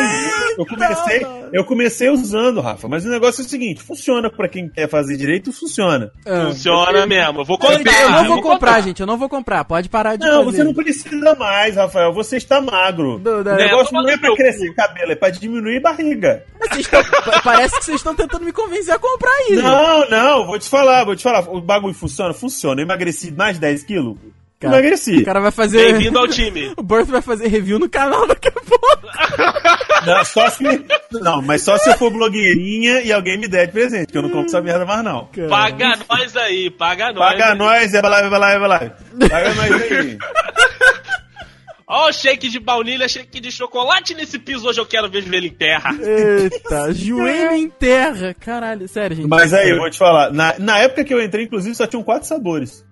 Eu 0.58 0.66
comecei, 0.66 1.26
eu 1.54 1.64
comecei 1.64 2.10
usando, 2.10 2.60
Rafa. 2.62 2.88
Mas 2.88 3.06
o 3.06 3.10
negócio 3.10 3.42
é 3.42 3.46
o 3.46 3.48
seguinte: 3.50 3.84
funciona 3.84 4.30
pra 4.30 4.48
quem 4.50 4.68
quer 4.70 4.90
fazer 4.90 5.16
direito, 5.16 5.52
funciona. 5.54 6.12
Ah. 6.26 6.48
Funciona 6.48 7.06
mesmo. 7.06 7.42
Eu 7.42 7.46
vou 7.46 7.58
Eu 7.62 7.68
comprar. 7.78 8.10
não 8.12 8.26
vou 8.26 8.38
eu 8.38 8.42
comprar, 8.44 8.82
gente. 8.82 9.00
Eu 9.00 9.06
não 9.08 9.18
vou 9.18 9.30
comprar. 9.30 9.64
Pode 9.66 9.90
parar 9.90 10.16
de 10.16 10.26
Não, 10.26 10.44
fazer. 10.46 10.58
você 10.58 10.64
não 10.64 10.74
precisa 10.74 11.36
mais, 11.36 11.76
Rafael. 11.76 12.14
Você 12.14 12.38
está 12.38 12.60
magro. 12.60 13.20
Não, 13.24 13.44
não, 13.44 13.54
o 13.54 13.56
negócio 13.56 13.94
não, 13.94 14.10
é 14.10 14.18
pra 14.18 14.36
crescer 14.36 14.74
cabelo, 14.74 15.12
é 15.12 15.16
pra 15.16 15.30
diminuir 15.30 15.80
barriga. 15.82 16.44
Vocês 16.60 16.88
tão- 16.88 17.04
pa- 17.04 17.42
Parece 17.44 17.78
que 17.78 17.86
vocês 17.86 17.98
estão 17.98 18.16
tentando 18.16 18.44
me 18.44 18.52
convencer 18.52 18.75
a 18.90 19.00
comprar 19.00 19.42
isso. 19.50 19.62
Não, 19.62 20.10
não, 20.10 20.46
vou 20.46 20.60
te 20.60 20.70
falar, 20.70 21.04
vou 21.04 21.16
te 21.16 21.24
falar. 21.24 21.42
O 21.50 21.62
bagulho 21.62 21.94
funciona? 21.94 22.34
Funciona. 22.34 22.82
Eu 22.82 22.86
emagreci 22.86 23.32
mais 23.32 23.56
de 23.56 23.62
10 23.62 23.84
quilos? 23.84 24.18
Cara, 24.60 24.76
Emagreci. 24.76 25.18
O 25.18 25.26
cara 25.26 25.40
vai 25.42 25.52
fazer. 25.52 25.94
Bem-vindo 25.94 26.18
ao 26.18 26.28
time. 26.28 26.74
O 26.78 26.84
Birth 26.84 27.08
vai 27.08 27.22
fazer 27.22 27.48
review 27.48 27.78
no 27.78 27.90
canal 27.90 28.26
daqui 28.28 28.48
a 28.48 28.52
pouco. 28.52 28.76
Não, 30.06 30.24
só 30.24 30.48
se, 30.52 30.64
não, 31.14 31.42
mas 31.42 31.64
só 31.64 31.80
se 31.80 31.90
eu 31.90 31.98
for 31.98 32.12
blogueirinha 32.12 33.02
e 33.02 33.12
alguém 33.12 33.40
me 33.40 33.48
der 33.48 33.66
de 33.66 33.72
presente, 33.72 34.12
que 34.12 34.18
eu 34.18 34.22
não 34.22 34.30
compro 34.30 34.46
essa 34.46 34.62
merda 34.62 34.86
mais, 34.86 35.04
não. 35.04 35.28
Paga 35.50 35.98
nós 36.08 36.38
aí, 36.38 36.70
paga 36.70 37.12
nós. 37.12 37.32
Paga 37.32 37.56
nós, 37.56 37.92
é 37.92 38.02
vai 38.02 38.12
lá, 38.12 38.30
vai 38.30 38.40
lá, 38.40 38.60
vai 38.60 38.68
lá. 38.68 38.80
Paga 39.28 39.54
nós 39.56 39.72
aí. 39.72 40.18
Ó, 41.88 42.10
o 42.10 42.12
shake 42.14 42.50
de 42.50 42.60
baunilha, 42.60 43.08
shake 43.08 43.40
de 43.40 43.52
chocolate 43.52 44.16
nesse 44.16 44.40
piso. 44.40 44.68
Hoje 44.68 44.80
eu 44.82 44.86
quero 44.88 45.10
ver 45.10 45.24
ele 45.32 45.48
em 45.48 45.54
terra. 45.54 45.92
Eita, 46.02 46.92
joelho 46.96 47.52
em 47.54 47.70
terra. 47.70 48.34
Caralho, 48.34 48.88
sério, 48.88 49.16
gente. 49.18 49.28
Mas 49.28 49.54
aí, 49.54 49.70
eu 49.70 49.78
vou 49.78 49.90
te 49.90 49.98
falar. 49.98 50.32
Na, 50.34 50.56
na 50.58 50.80
época 50.80 51.04
que 51.04 51.14
eu 51.14 51.22
entrei, 51.22 51.46
inclusive, 51.46 51.76
só 51.76 51.86
tinham 51.86 52.04
quatro 52.04 52.28
sabores. 52.28 52.84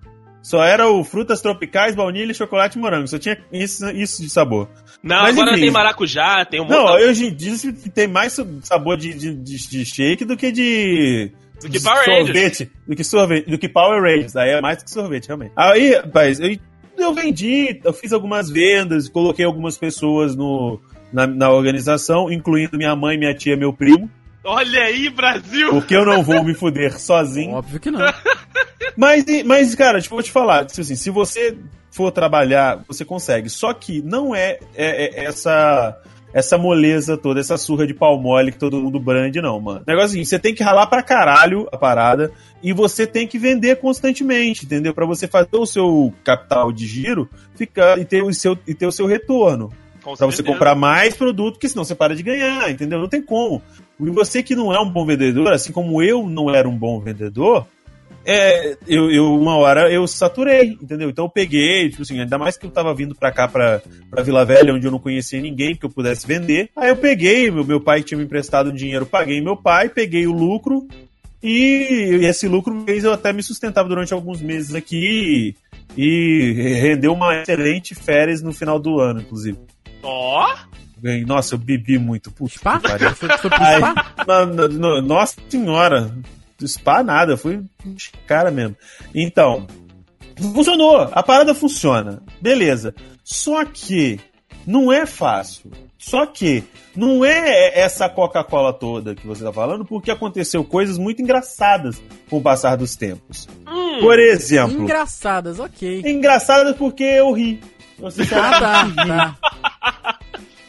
Só 0.43 0.61
era 0.61 0.89
o 0.89 1.03
frutas 1.05 1.41
tropicais, 1.41 1.95
baunilha, 1.95 2.33
chocolate 2.33 2.77
e 2.77 2.81
morango. 2.81 3.07
Só 3.07 3.17
tinha 3.17 3.37
isso, 3.51 3.89
isso 3.91 4.21
de 4.21 4.29
sabor. 4.29 4.69
Não, 5.01 5.21
Mas 5.23 5.37
agora 5.37 5.51
enfim. 5.53 5.61
tem 5.61 5.71
maracujá, 5.71 6.45
tem 6.45 6.61
um 6.61 6.67
Não, 6.67 6.83
monte 6.83 7.03
hoje 7.03 7.25
em 7.27 7.33
dia 7.33 7.53
tem 7.93 8.07
mais 8.07 8.37
sabor 8.61 8.97
de, 8.97 9.13
de, 9.13 9.33
de- 9.35 9.69
de 9.69 9.85
shake 9.85 10.25
do 10.25 10.35
que 10.37 10.51
de. 10.51 11.31
Do 11.61 11.69
que 11.69 11.79
de 11.79 11.81
Power 11.83 12.05
Rangers. 12.05 12.25
sorvete. 12.27 12.71
Do 12.85 12.95
que 12.95 13.03
sorvete. 13.05 13.49
Do 13.49 13.57
que 13.57 13.69
Power 13.69 14.01
Rangers. 14.01 14.35
Aí 14.35 14.49
é 14.51 14.61
mais 14.61 14.77
do 14.79 14.83
que 14.83 14.91
sorvete, 14.91 15.27
realmente. 15.27 15.53
Aí, 15.55 15.95
rapaz, 15.95 16.39
eu, 16.41 16.57
eu 17.03 17.13
vendi, 17.13 17.79
eu 17.83 17.93
fiz 17.93 18.11
algumas 18.13 18.49
vendas, 18.49 19.07
coloquei 19.09 19.45
algumas 19.45 19.77
pessoas 19.77 20.35
no, 20.35 20.79
na, 21.11 21.27
na 21.27 21.49
organização, 21.51 22.31
incluindo 22.31 22.77
minha 22.77 22.95
mãe, 22.95 23.17
minha 23.17 23.33
tia, 23.33 23.55
meu 23.55 23.71
primo. 23.73 24.09
Olha 24.43 24.83
aí, 24.83 25.09
Brasil! 25.09 25.69
Porque 25.69 25.95
eu 25.95 26.05
não 26.05 26.21
vou 26.23 26.43
me 26.43 26.53
fuder 26.53 26.99
sozinho. 26.99 27.51
Óbvio 27.53 27.79
que 27.79 27.89
não. 27.91 28.01
Mas, 28.95 29.25
mas, 29.45 29.73
cara, 29.73 29.99
tipo, 29.99 30.13
vou 30.13 30.21
te 30.23 30.29
falar, 30.29 30.65
tipo 30.65 30.79
assim, 30.81 30.95
se 30.95 31.09
você 31.09 31.57
for 31.89 32.11
trabalhar, 32.11 32.83
você 32.87 33.03
consegue. 33.03 33.49
Só 33.49 33.73
que 33.73 34.03
não 34.03 34.35
é, 34.35 34.59
é- 34.75 35.21
é 35.21 35.25
essa 35.25 35.97
essa 36.33 36.57
moleza 36.57 37.15
toda, 37.15 37.39
essa 37.39 37.57
surra 37.57 37.85
de 37.85 37.93
pau 37.93 38.19
mole 38.19 38.51
que 38.51 38.57
todo 38.57 38.81
mundo 38.81 38.99
brande, 38.99 39.41
não, 39.41 39.59
mano. 39.59 39.83
Negócio 39.87 40.09
assim, 40.09 40.25
você 40.25 40.39
tem 40.39 40.53
que 40.53 40.63
ralar 40.63 40.87
pra 40.87 41.03
caralho 41.03 41.67
a 41.71 41.77
parada 41.77 42.31
e 42.61 42.73
você 42.73 43.05
tem 43.05 43.27
que 43.27 43.37
vender 43.37 43.75
constantemente, 43.77 44.65
entendeu? 44.65 44.93
Pra 44.93 45.05
você 45.05 45.27
fazer 45.27 45.49
o 45.53 45.65
seu 45.65 46.13
capital 46.23 46.71
de 46.71 46.87
giro 46.87 47.29
ficar 47.55 47.99
e 47.99 48.05
ter 48.05 48.23
o 48.23 48.33
seu, 48.33 48.57
e 48.67 48.73
ter 48.73 48.87
o 48.87 48.91
seu 48.91 49.05
retorno. 49.05 49.71
Pra 50.17 50.25
você 50.25 50.43
comprar 50.43 50.75
mais 50.75 51.15
produto, 51.15 51.57
que 51.57 51.69
senão 51.69 51.85
você 51.85 51.95
para 51.95 52.13
de 52.13 52.23
ganhar, 52.23 52.69
entendeu? 52.69 52.99
Não 52.99 53.07
tem 53.07 53.21
como. 53.21 53.61
E 53.99 54.09
você 54.09 54.43
que 54.43 54.53
não 54.53 54.73
é 54.73 54.79
um 54.79 54.89
bom 54.89 55.05
vendedor, 55.05 55.53
assim 55.53 55.71
como 55.71 56.03
eu 56.03 56.27
não 56.27 56.53
era 56.53 56.67
um 56.67 56.77
bom 56.77 56.99
vendedor, 56.99 57.65
é, 58.25 58.77
eu, 58.87 59.11
eu 59.11 59.33
uma 59.35 59.55
hora 59.57 59.91
eu 59.91 60.05
saturei, 60.07 60.77
entendeu? 60.81 61.09
Então 61.09 61.25
eu 61.25 61.29
peguei, 61.29 61.89
tipo 61.89 62.01
assim, 62.03 62.19
ainda 62.19 62.37
mais 62.37 62.57
que 62.57 62.65
eu 62.65 62.71
tava 62.71 62.93
vindo 62.93 63.13
pra 63.15 63.31
cá, 63.31 63.47
pra, 63.47 63.81
pra 64.09 64.23
Vila 64.23 64.45
Velha, 64.45 64.73
onde 64.73 64.85
eu 64.87 64.91
não 64.91 64.99
conhecia 64.99 65.41
ninguém 65.41 65.75
que 65.75 65.85
eu 65.85 65.89
pudesse 65.89 66.25
vender. 66.25 66.69
Aí 66.75 66.89
eu 66.89 66.95
peguei, 66.95 67.51
meu, 67.51 67.63
meu 67.65 67.79
pai 67.81 68.01
tinha 68.03 68.17
me 68.17 68.23
emprestado 68.23 68.71
dinheiro, 68.71 69.05
paguei 69.05 69.41
meu 69.41 69.55
pai, 69.57 69.89
peguei 69.89 70.25
o 70.27 70.31
lucro, 70.31 70.87
e 71.41 72.19
esse 72.23 72.47
lucro 72.47 72.83
fez 72.85 73.03
eu 73.03 73.11
até 73.13 73.33
me 73.33 73.43
sustentava 73.43 73.89
durante 73.89 74.13
alguns 74.13 74.41
meses 74.41 74.73
aqui, 74.73 75.55
e 75.97 76.53
rendeu 76.81 77.13
uma 77.13 77.41
excelente 77.41 77.93
férias 77.93 78.41
no 78.41 78.53
final 78.53 78.79
do 78.79 78.99
ano, 78.99 79.21
inclusive. 79.21 79.57
Ó, 80.01 80.53
Ganhei- 81.01 81.25
Nossa, 81.25 81.55
eu 81.55 81.59
bebi 81.59 81.97
muito. 81.97 82.31
Puxa, 82.31 82.59
Spa? 82.59 82.79
Foi, 82.79 83.29
foi 83.29 83.49
pro 83.49 83.49
spa? 83.49 84.13
na- 84.25 84.45
na- 84.45 84.67
na- 84.69 85.01
nossa 85.01 85.35
senhora, 85.49 86.15
spa 86.65 87.03
nada, 87.03 87.35
fui 87.37 87.61
cara 88.27 88.51
mesmo. 88.51 88.75
Então, 89.13 89.67
funcionou, 90.53 91.09
a 91.11 91.23
parada 91.23 91.53
funciona, 91.55 92.21
beleza. 92.41 92.93
Só 93.23 93.63
que 93.65 94.19
não 94.65 94.91
é 94.91 95.05
fácil. 95.05 95.71
Só 95.97 96.25
que 96.25 96.65
não 96.93 97.23
é 97.23 97.79
essa 97.79 98.09
Coca-Cola 98.09 98.73
toda 98.73 99.15
que 99.15 99.25
você 99.25 99.41
tá 99.41 99.53
falando, 99.53 99.85
porque 99.85 100.11
aconteceu 100.11 100.61
coisas 100.65 100.97
muito 100.97 101.21
engraçadas 101.21 102.01
com 102.29 102.37
o 102.37 102.41
passar 102.41 102.75
dos 102.75 102.95
tempos. 102.97 103.47
hum, 103.65 103.99
Por 104.01 104.19
exemplo, 104.19 104.81
Engraçadas, 104.81 105.59
ok. 105.59 106.01
engraçadas 106.05 106.75
porque 106.75 107.03
eu 107.03 107.31
ri. 107.31 107.61
Você 107.99 108.23
Ah, 108.35 108.59
tá, 108.59 108.91
tá. 109.07 110.17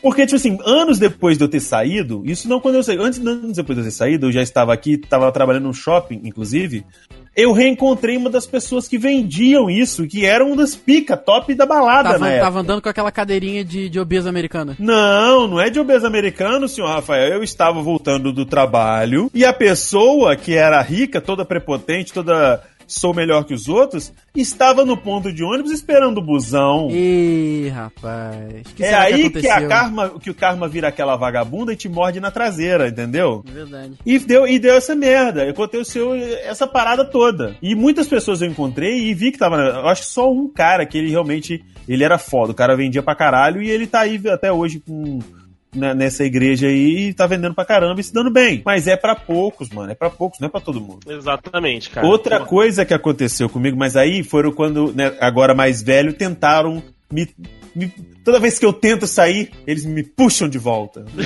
Porque, 0.05 0.27
tipo 0.27 0.37
assim, 0.37 0.59
anos 0.67 0.99
depois 0.99 1.39
de 1.39 1.45
eu 1.45 1.49
ter 1.49 1.61
saído, 1.61 2.23
isso 2.27 2.47
não 2.47 2.61
quando 2.61 2.75
eu 2.75 2.83
saí, 2.83 2.99
antes 3.01 3.27
anos 3.27 3.57
depois 3.57 3.75
de 3.75 3.81
eu 3.81 3.87
ter 3.87 3.91
saído, 3.91 4.27
eu 4.27 4.33
já 4.33 4.43
estava 4.43 4.71
aqui, 4.71 5.01
estava 5.03 5.33
trabalhando 5.33 5.65
no 5.65 5.73
shopping, 5.73 6.21
inclusive, 6.25 6.85
eu 7.35 7.55
reencontrei 7.55 8.15
uma 8.15 8.29
das 8.29 8.47
pessoas 8.47 8.87
que 8.87 8.99
vendiam 8.99 9.71
isso, 9.71 10.07
que 10.07 10.27
era 10.27 10.45
uma 10.45 10.57
das 10.57 10.77
pica 10.77 11.17
top 11.17 11.55
da 11.55 11.65
balada 11.65 12.11
Tava, 12.11 12.29
época. 12.29 12.45
tava 12.45 12.61
andando 12.61 12.83
com 12.83 12.89
aquela 12.91 13.11
cadeirinha 13.11 13.65
de, 13.65 13.89
de 13.89 13.99
obeso 13.99 14.29
americana. 14.29 14.77
Não, 14.79 15.49
não 15.49 15.59
é 15.59 15.71
de 15.71 15.81
obeso 15.81 16.07
americano, 16.07 16.69
senhor 16.69 16.89
Rafael. 16.89 17.37
Eu 17.37 17.43
estava 17.43 17.81
voltando 17.81 18.31
do 18.31 18.45
trabalho 18.45 19.31
e 19.33 19.43
a 19.43 19.55
pessoa 19.55 20.37
que 20.37 20.55
era 20.55 20.83
rica, 20.83 21.19
toda 21.19 21.47
prepotente, 21.47 22.13
toda 22.13 22.63
sou 22.87 23.15
melhor 23.15 23.45
que 23.45 23.55
os 23.55 23.69
outros, 23.69 24.13
estava 24.35 24.85
no 24.85 24.97
ponto 24.97 25.33
de 25.33 25.43
ônibus 25.43 25.73
esperando 25.73 26.19
o 26.19 26.23
busão. 26.23 26.89
Ih, 26.91 27.69
rapaz. 27.69 28.63
Que 28.75 28.85
é 28.85 28.95
aí 28.95 29.31
que, 29.31 29.49
a 29.49 29.55
aconteceu? 29.55 29.69
karma, 29.69 30.11
que 30.21 30.31
o 30.31 30.35
karma 30.35 30.69
vira 30.69 30.89
aquela 30.89 31.17
vagabunda 31.17 31.73
e 31.73 31.77
te 31.77 31.89
morde 31.89 32.21
na 32.21 32.31
traseira, 32.31 32.89
entendeu? 32.89 33.43
Verdade. 33.45 33.93
E 34.05 34.19
deu, 34.19 34.47
e 34.47 34.59
deu 34.59 34.75
essa 34.75 34.95
merda. 34.95 35.49
Aconteceu 35.49 36.15
essa 36.15 36.67
parada 36.67 37.05
toda. 37.05 37.57
E 37.63 37.75
muitas 37.75 38.07
pessoas 38.07 38.41
eu 38.41 38.49
encontrei 38.49 39.09
e 39.09 39.15
vi 39.15 39.33
que 39.33 39.39
tava. 39.39 39.57
Eu 39.57 39.89
acho 39.89 40.03
que 40.03 40.09
só 40.09 40.31
um 40.31 40.49
cara 40.49 40.87
que 40.87 40.99
ele 40.99 41.11
realmente. 41.11 41.65
Ele 41.87 42.03
era 42.03 42.17
foda. 42.17 42.53
O 42.53 42.55
cara 42.55 42.77
vendia 42.77 43.03
pra 43.03 43.15
caralho 43.15 43.61
e 43.61 43.71
ele 43.71 43.87
tá 43.87 44.01
aí 44.01 44.21
até 44.29 44.53
hoje 44.53 44.81
com. 44.81 45.19
Né, 45.75 45.93
nessa 45.95 46.25
igreja 46.25 46.67
aí 46.69 47.09
e 47.09 47.15
tá 47.15 47.27
vendendo 47.27 47.55
pra 47.55 47.65
caramba 47.65 48.01
e 48.01 48.05
se 48.05 48.13
dando 48.13 48.31
bem. 48.31 48.63
Mas 48.65 48.87
é 48.87 48.97
pra 48.97 49.15
poucos, 49.15 49.69
mano. 49.71 49.91
É 49.93 49.95
pra 49.95 50.11
poucos, 50.11 50.39
não 50.41 50.47
é 50.47 50.51
pra 50.51 50.61
todo 50.61 50.81
mundo. 50.81 51.01
exatamente, 51.09 51.91
cara. 51.91 52.07
Outra 52.07 52.41
Pô, 52.41 52.47
coisa 52.47 52.85
que 52.85 52.95
aconteceu 52.95 53.49
comigo, 53.49 53.77
mas 53.77 53.97
aí 53.97 54.23
foram 54.23 54.53
quando, 54.53 54.93
né, 54.95 55.13
agora 55.21 55.55
mais 55.55 55.83
velho, 55.83 56.13
tentaram 56.13 56.83
me, 57.13 57.29
me- 57.75 57.93
Toda 58.25 58.41
vez 58.41 58.59
que 58.59 58.65
eu 58.65 58.73
tento 58.73 59.07
sair, 59.07 59.51
eles 59.67 59.85
me 59.85 60.03
puxam 60.03 60.49
de 60.49 60.57
volta. 60.57 61.05
Né? 61.15 61.25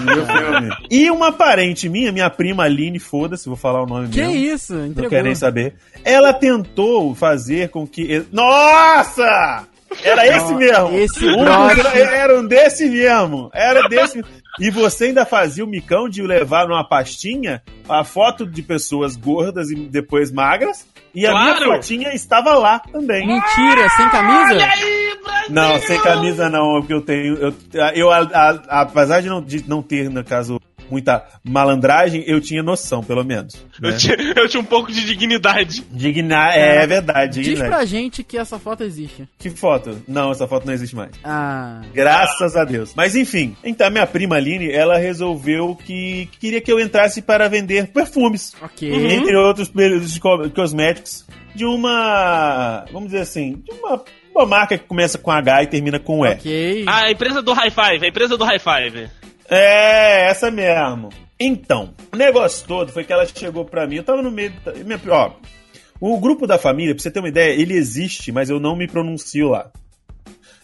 E 0.90 1.10
uma 1.10 1.30
parente 1.32 1.86
minha, 1.88 2.10
minha 2.10 2.30
prima 2.30 2.64
Aline, 2.64 2.98
foda-se, 2.98 3.46
vou 3.46 3.56
falar 3.56 3.82
o 3.82 3.86
nome 3.86 4.08
Que 4.08 4.20
mesmo. 4.22 4.34
isso? 4.36 4.74
Não 4.74 4.86
Entregou. 4.86 5.10
quero 5.10 5.24
nem 5.24 5.34
saber. 5.34 5.74
Ela 6.02 6.32
tentou 6.32 7.14
fazer 7.14 7.68
com 7.68 7.86
que. 7.86 8.24
Nossa! 8.32 9.66
Era 10.04 10.26
esse 10.26 10.52
Ó, 10.52 10.56
mesmo! 10.56 10.98
esse 10.98 11.26
um. 11.26 11.44
Era 11.44 12.38
um 12.38 12.46
desse 12.46 12.88
mesmo! 12.88 13.50
Era 13.52 13.88
desse 13.88 14.22
E 14.60 14.70
você 14.70 15.06
ainda 15.06 15.24
fazia 15.26 15.64
o 15.64 15.68
micão 15.68 16.08
de 16.08 16.22
levar 16.22 16.66
numa 16.68 16.84
pastinha 16.86 17.62
a 17.88 18.04
foto 18.04 18.46
de 18.46 18.62
pessoas 18.62 19.16
gordas 19.16 19.70
e 19.70 19.74
depois 19.74 20.30
magras. 20.30 20.86
E 21.14 21.26
a 21.26 21.30
Claro. 21.30 21.44
minha 21.60 21.74
fotinha 21.76 22.14
estava 22.14 22.54
lá 22.54 22.78
também. 22.78 23.26
Mentira, 23.26 23.88
sem 23.96 24.08
camisa? 24.10 24.54
Olha 24.54 24.64
aí, 24.66 25.18
Brasil! 25.24 25.46
Não, 25.54 25.78
sem 25.80 26.00
camisa 26.00 26.48
não, 26.48 26.78
porque 26.80 26.94
eu 26.94 27.00
tenho. 27.00 27.34
Eu, 27.36 27.54
eu 27.94 28.10
a- 28.12 28.20
a- 28.68 28.80
apesar 28.82 29.20
de 29.20 29.28
não, 29.28 29.42
de 29.42 29.68
não 29.68 29.82
ter, 29.82 30.08
no 30.08 30.22
caso, 30.22 30.60
muita 30.90 31.24
malandragem, 31.44 32.24
eu 32.26 32.40
tinha 32.40 32.62
noção, 32.62 33.02
pelo 33.02 33.24
menos. 33.24 33.54
Eu, 33.82 33.90
Né? 33.90 33.96
tinha, 33.96 34.16
eu 34.36 34.48
tinha 34.48 34.60
um 34.60 34.64
pouco 34.64 34.90
de 34.92 35.04
dignidade. 35.04 35.84
Dignar, 35.90 36.56
é, 36.56 36.86
verdade, 36.86 37.34
Diz 37.34 37.44
dignidade. 37.44 37.70
pra 37.70 37.84
gente 37.84 38.22
que 38.22 38.36
essa 38.36 38.58
foto 38.58 38.82
existe. 38.82 39.28
Que 39.38 39.50
foto? 39.50 40.02
Não, 40.08 40.30
essa 40.32 40.46
foto 40.48 40.66
não 40.66 40.72
existe 40.72 40.94
mais. 40.96 41.10
Ah. 41.24 41.80
Graças 41.92 42.56
a 42.56 42.64
Deus. 42.64 42.92
Mas 42.94 43.14
enfim, 43.16 43.56
então 43.64 43.86
a 43.86 43.90
minha 43.90 44.06
prima 44.06 44.36
Aline, 44.36 44.70
ela 44.70 44.98
resolveu 44.98 45.74
que 45.76 46.28
queria 46.40 46.60
que 46.60 46.70
eu 46.72 46.80
entrasse 46.80 47.20
para 47.22 47.48
vender 47.48 47.88
perfumes. 47.88 48.54
Ok. 48.62 48.90
Entre 48.92 49.36
outros 49.36 49.70
cosméticos. 50.54 51.24
De 51.54 51.64
uma. 51.64 52.84
Vamos 52.92 53.10
dizer 53.10 53.22
assim, 53.22 53.62
de 53.64 53.72
uma, 53.72 54.00
uma 54.34 54.46
marca 54.46 54.78
que 54.78 54.84
começa 54.84 55.18
com 55.18 55.30
H 55.32 55.64
e 55.64 55.66
termina 55.66 55.98
com 55.98 56.24
E. 56.24 56.30
Ok. 56.30 56.84
Ah, 56.86 57.06
a 57.06 57.10
empresa 57.10 57.42
do 57.42 57.52
High 57.52 57.70
Five, 57.72 58.04
a 58.04 58.08
empresa 58.08 58.36
do 58.38 58.44
High 58.44 58.60
Five. 58.60 59.08
É, 59.50 60.28
essa 60.30 60.50
mesmo. 60.50 61.08
Então, 61.38 61.92
o 62.12 62.16
negócio 62.16 62.66
todo 62.66 62.92
foi 62.92 63.02
que 63.02 63.12
ela 63.12 63.26
chegou 63.26 63.64
pra 63.64 63.86
mim, 63.86 63.96
eu 63.96 64.04
tava 64.04 64.22
no 64.22 64.30
meio. 64.30 64.52
Minha, 64.84 65.00
ó, 65.08 65.32
o 66.00 66.18
grupo 66.20 66.46
da 66.46 66.56
família, 66.58 66.94
pra 66.94 67.02
você 67.02 67.10
ter 67.10 67.18
uma 67.18 67.28
ideia, 67.28 67.52
ele 67.60 67.74
existe, 67.74 68.30
mas 68.30 68.48
eu 68.48 68.60
não 68.60 68.76
me 68.76 68.86
pronuncio 68.86 69.48
lá. 69.48 69.70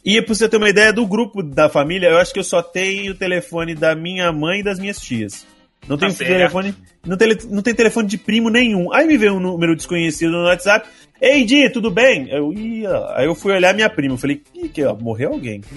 E 0.05 0.22
pra 0.22 0.35
você 0.35 0.49
ter 0.49 0.57
uma 0.59 0.68
ideia 0.68 0.92
do 0.92 1.05
grupo 1.07 1.42
da 1.42 1.68
família, 1.68 2.09
eu 2.09 2.18
acho 2.18 2.33
que 2.33 2.38
eu 2.38 2.44
só 2.44 2.62
tenho 2.62 3.12
o 3.12 3.16
telefone 3.16 3.75
da 3.75 3.94
minha 3.94 4.31
mãe 4.33 4.61
e 4.61 4.62
das 4.62 4.79
minhas 4.79 5.01
tias. 5.01 5.44
Não 5.88 5.96
Tá 5.96 6.07
tem 6.07 6.14
certo. 6.14 6.31
telefone. 6.31 6.75
Não 7.07 7.16
tem, 7.16 7.37
não 7.51 7.62
tem 7.62 7.75
telefone 7.75 8.09
de 8.09 8.19
primo 8.19 8.51
nenhum. 8.51 8.92
Aí 8.92 9.07
me 9.07 9.16
veio 9.16 9.35
um 9.35 9.40
número 9.40 9.77
desconhecido 9.77 10.33
no 10.33 10.45
WhatsApp. 10.45 10.88
Ei, 11.21 11.45
Di, 11.45 11.71
tudo 11.71 11.90
bem? 11.90 12.29
Eu 12.31 12.53
ia. 12.53 12.90
Aí 13.14 13.27
eu 13.27 13.35
fui 13.35 13.53
olhar 13.53 13.75
minha 13.75 13.88
prima. 13.88 14.14
Eu 14.14 14.19
falei, 14.19 14.42
Ih, 14.55 14.69
que 14.69 14.85
ó, 14.85 14.95
morreu 14.95 15.33
alguém. 15.33 15.62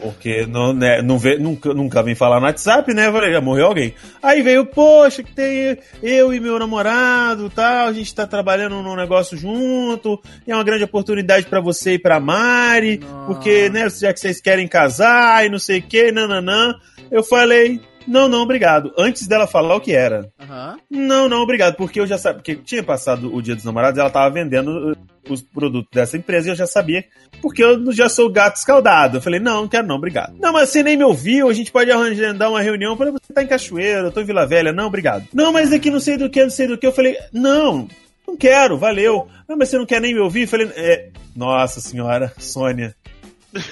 Porque 0.00 0.46
não, 0.46 0.72
né, 0.72 1.02
não 1.02 1.18
vê, 1.18 1.38
nunca, 1.38 1.74
nunca 1.74 2.02
vem 2.02 2.14
falar 2.14 2.40
no 2.40 2.46
WhatsApp, 2.46 2.92
né? 2.94 3.08
Eu 3.08 3.12
falei, 3.12 3.32
já 3.32 3.40
morreu 3.40 3.66
alguém. 3.66 3.94
Aí 4.22 4.40
veio, 4.40 4.64
poxa, 4.64 5.22
que 5.22 5.34
tem 5.34 5.76
eu 6.02 6.32
e 6.32 6.40
meu 6.40 6.58
namorado 6.58 7.50
tal, 7.50 7.88
a 7.88 7.92
gente 7.92 8.14
tá 8.14 8.26
trabalhando 8.26 8.82
num 8.82 8.96
negócio 8.96 9.36
junto, 9.36 10.20
e 10.46 10.50
é 10.50 10.54
uma 10.54 10.64
grande 10.64 10.84
oportunidade 10.84 11.46
pra 11.46 11.60
você 11.60 11.94
e 11.94 11.98
pra 11.98 12.18
Mari, 12.18 12.98
Nossa. 12.98 13.26
porque, 13.26 13.68
né, 13.68 13.88
já 13.90 14.12
que 14.12 14.20
vocês 14.20 14.40
querem 14.40 14.66
casar 14.66 15.44
e 15.44 15.50
não 15.50 15.58
sei 15.58 15.80
o 15.80 15.82
que, 15.82 16.10
nananã. 16.10 16.74
Eu 17.10 17.22
falei, 17.22 17.80
não, 18.06 18.28
não, 18.28 18.42
obrigado. 18.42 18.92
Antes 18.98 19.26
dela 19.30 19.46
falar 19.46 19.76
o 19.76 19.80
que 19.80 19.92
era. 19.92 20.30
Aham. 20.38 20.76
Não, 20.90 21.28
não, 21.28 21.38
obrigado, 21.38 21.76
porque 21.76 22.00
eu 22.00 22.06
já 22.06 22.18
sabia, 22.18 22.38
porque 22.38 22.56
tinha 22.56 22.82
passado 22.82 23.34
o 23.34 23.40
Dia 23.40 23.54
dos 23.54 23.64
Namorados, 23.64 23.98
ela 23.98 24.10
tava 24.10 24.34
vendendo 24.34 24.92
uh, 24.92 25.32
os 25.32 25.40
produtos 25.40 25.88
dessa 25.92 26.16
empresa 26.16 26.48
e 26.48 26.50
eu 26.50 26.56
já 26.56 26.66
sabia, 26.66 27.04
porque 27.40 27.62
eu 27.62 27.92
já 27.92 28.08
sou 28.08 28.30
gato 28.30 28.56
escaldado. 28.56 29.16
Eu 29.18 29.22
falei, 29.22 29.40
não, 29.40 29.62
não 29.62 29.68
quero 29.68 29.86
não, 29.86 29.96
obrigado. 29.96 30.34
Não, 30.38 30.52
mas 30.52 30.68
você 30.68 30.82
nem 30.82 30.96
me 30.96 31.04
ouviu, 31.04 31.48
a 31.48 31.54
gente 31.54 31.72
pode 31.72 31.90
arranjar 31.90 32.34
dar 32.34 32.50
uma 32.50 32.60
reunião. 32.60 32.92
Eu 32.92 32.98
falei, 32.98 33.12
você 33.12 33.32
tá 33.32 33.42
em 33.42 33.46
Cachoeira, 33.46 34.08
eu 34.08 34.12
tô 34.12 34.20
em 34.20 34.24
Vila 34.24 34.46
Velha. 34.46 34.72
Não, 34.72 34.88
obrigado. 34.88 35.26
Não, 35.32 35.52
mas 35.52 35.72
aqui 35.72 35.90
não 35.90 36.00
sei 36.00 36.18
do 36.18 36.28
que, 36.28 36.42
não 36.42 36.50
sei 36.50 36.66
do 36.66 36.76
que. 36.76 36.86
Eu 36.86 36.92
falei, 36.92 37.16
não, 37.32 37.88
não 38.26 38.36
quero, 38.36 38.76
valeu. 38.76 39.28
Não, 39.48 39.56
mas 39.56 39.68
você 39.68 39.78
não 39.78 39.86
quer 39.86 40.00
nem 40.00 40.12
me 40.12 40.20
ouvir? 40.20 40.42
Eu 40.42 40.48
falei, 40.48 40.70
é, 40.74 41.08
nossa 41.34 41.80
senhora, 41.80 42.32
Sônia. 42.38 42.94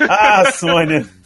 Ah, 0.08 0.50
Sônia. 0.52 1.17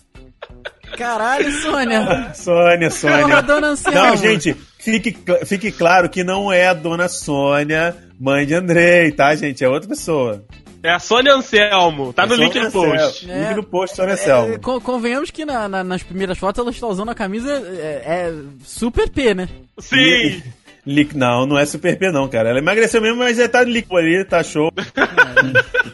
Caralho, 0.97 1.51
Sônia. 1.61 2.33
Sônia, 2.35 2.91
Sônia. 2.91 3.19
Porra, 3.27 3.43
dona 3.43 3.67
Anselmo. 3.69 3.99
Não, 3.99 4.17
gente, 4.17 4.55
fique, 4.79 5.17
fique 5.47 5.71
claro 5.73 6.09
que 6.09 6.23
não 6.25 6.53
é 6.53 6.67
a 6.69 6.75
dona 6.75 7.09
Sônia, 7.09 7.97
mãe 8.21 8.47
de 8.47 8.55
Andrei, 8.55 9.11
tá, 9.13 9.35
gente? 9.35 9.65
É 9.65 9.69
outra 9.69 9.89
pessoa. 9.89 10.45
É 10.83 10.91
a 10.91 10.99
Sônia 10.99 11.33
Anselmo, 11.35 12.13
tá 12.13 12.27
no 12.27 12.35
É 12.35 12.37
link 12.39 12.53
Sônia 12.53 12.65
no 12.67 12.73
post. 12.73 13.31
É. 13.31 13.39
Link 13.41 13.55
no 13.57 13.63
post, 13.63 13.97
Sônia 13.97 14.11
É, 14.11 14.15
Anselmo. 14.15 14.59
con- 14.61 14.81
convenhamos 14.81 15.31
que 15.31 15.45
na- 15.45 15.69
na- 15.69 15.85
nas 15.85 16.03
primeiras 16.03 16.37
fotos 16.39 16.61
ela 16.61 16.71
está 16.73 16.87
usando 16.89 17.11
a 17.11 17.15
camisa 17.15 17.53
é, 17.53 18.03
é 18.05 18.33
super 18.65 19.09
P, 19.09 19.33
né? 19.35 19.49
Sim! 19.79 20.43
Li- 20.85 21.09
Não, 21.15 21.47
não 21.47 21.57
é 21.57 21.65
Super 21.65 21.97
P, 21.97 22.11
não, 22.11 22.27
cara. 22.29 22.49
Ela 22.51 22.59
emagreceu 22.59 23.01
mesmo, 23.01 23.19
mas 23.19 23.37
já 23.37 23.49
tá 23.49 23.63
líquido 23.63 23.97
ali, 23.97 24.25
tá 24.25 24.43
show. 24.43 24.69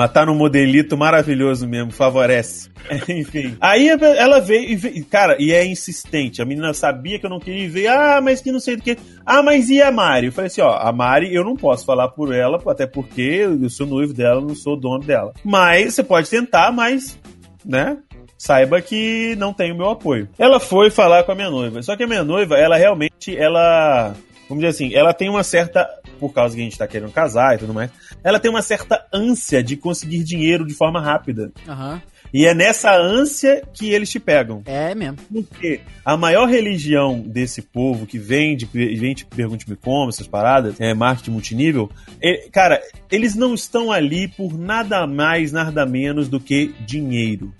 mas 0.00 0.12
tá 0.12 0.24
num 0.24 0.34
modelito 0.34 0.96
maravilhoso 0.96 1.68
mesmo, 1.68 1.92
favorece. 1.92 2.70
Enfim. 3.06 3.54
Aí 3.60 3.86
ela 3.86 4.40
veio 4.40 4.70
e 4.70 4.74
veio, 4.74 5.04
cara, 5.04 5.36
e 5.38 5.52
é 5.52 5.62
insistente. 5.62 6.40
A 6.40 6.46
menina 6.46 6.72
sabia 6.72 7.18
que 7.18 7.26
eu 7.26 7.30
não 7.30 7.38
queria 7.38 7.68
ver. 7.68 7.88
Ah, 7.88 8.18
mas 8.18 8.40
que 8.40 8.50
não 8.50 8.60
sei 8.60 8.76
do 8.76 8.82
que. 8.82 8.96
Ah, 9.26 9.42
mas 9.42 9.68
e 9.68 9.82
a 9.82 9.92
Mari? 9.92 10.28
Eu 10.28 10.32
falei 10.32 10.46
assim, 10.46 10.62
ó, 10.62 10.72
a 10.74 10.90
Mari 10.90 11.34
eu 11.34 11.44
não 11.44 11.54
posso 11.54 11.84
falar 11.84 12.08
por 12.08 12.34
ela, 12.34 12.58
até 12.66 12.86
porque 12.86 13.20
eu 13.20 13.68
sou 13.68 13.86
noivo 13.86 14.14
dela, 14.14 14.40
não 14.40 14.54
sou 14.54 14.74
dono 14.74 15.04
dela. 15.04 15.34
Mas 15.44 15.92
você 15.96 16.02
pode 16.02 16.30
tentar, 16.30 16.72
mas, 16.72 17.18
né? 17.62 17.98
Saiba 18.38 18.80
que 18.80 19.36
não 19.36 19.52
tem 19.52 19.70
o 19.70 19.76
meu 19.76 19.90
apoio. 19.90 20.30
Ela 20.38 20.58
foi 20.58 20.88
falar 20.88 21.24
com 21.24 21.32
a 21.32 21.34
minha 21.34 21.50
noiva. 21.50 21.82
Só 21.82 21.94
que 21.94 22.04
a 22.04 22.06
minha 22.06 22.24
noiva, 22.24 22.56
ela 22.56 22.78
realmente, 22.78 23.36
ela. 23.36 24.14
Vamos 24.50 24.64
dizer 24.64 24.74
assim, 24.74 24.92
ela 24.92 25.14
tem 25.14 25.28
uma 25.28 25.44
certa. 25.44 25.88
Por 26.18 26.34
causa 26.34 26.56
que 26.56 26.60
a 26.60 26.64
gente 26.64 26.76
tá 26.76 26.88
querendo 26.88 27.12
casar 27.12 27.54
e 27.54 27.58
tudo 27.58 27.72
mais. 27.72 27.88
Ela 28.22 28.40
tem 28.40 28.50
uma 28.50 28.60
certa 28.60 29.06
ânsia 29.14 29.62
de 29.62 29.76
conseguir 29.76 30.24
dinheiro 30.24 30.66
de 30.66 30.74
forma 30.74 31.00
rápida. 31.00 31.52
Aham. 31.68 32.02
E 32.32 32.46
é 32.46 32.54
nessa 32.54 32.96
ânsia 32.96 33.62
que 33.72 33.90
eles 33.90 34.10
te 34.10 34.20
pegam. 34.20 34.62
É 34.66 34.94
mesmo. 34.94 35.16
Porque 35.32 35.80
a 36.04 36.16
maior 36.16 36.48
religião 36.48 37.20
desse 37.20 37.62
povo 37.62 38.06
que 38.06 38.18
vende, 38.18 38.68
vende 38.72 39.24
Pergunte-me 39.24 39.76
Como, 39.76 40.10
essas 40.10 40.26
paradas, 40.26 40.80
é 40.80 40.94
marketing 40.94 41.30
multinível, 41.32 41.90
é, 42.22 42.48
cara, 42.52 42.80
eles 43.10 43.34
não 43.34 43.54
estão 43.54 43.90
ali 43.90 44.28
por 44.28 44.56
nada 44.56 45.06
mais, 45.06 45.50
nada 45.50 45.84
menos 45.86 46.28
do 46.28 46.38
que 46.38 46.74
dinheiro. 46.86 47.52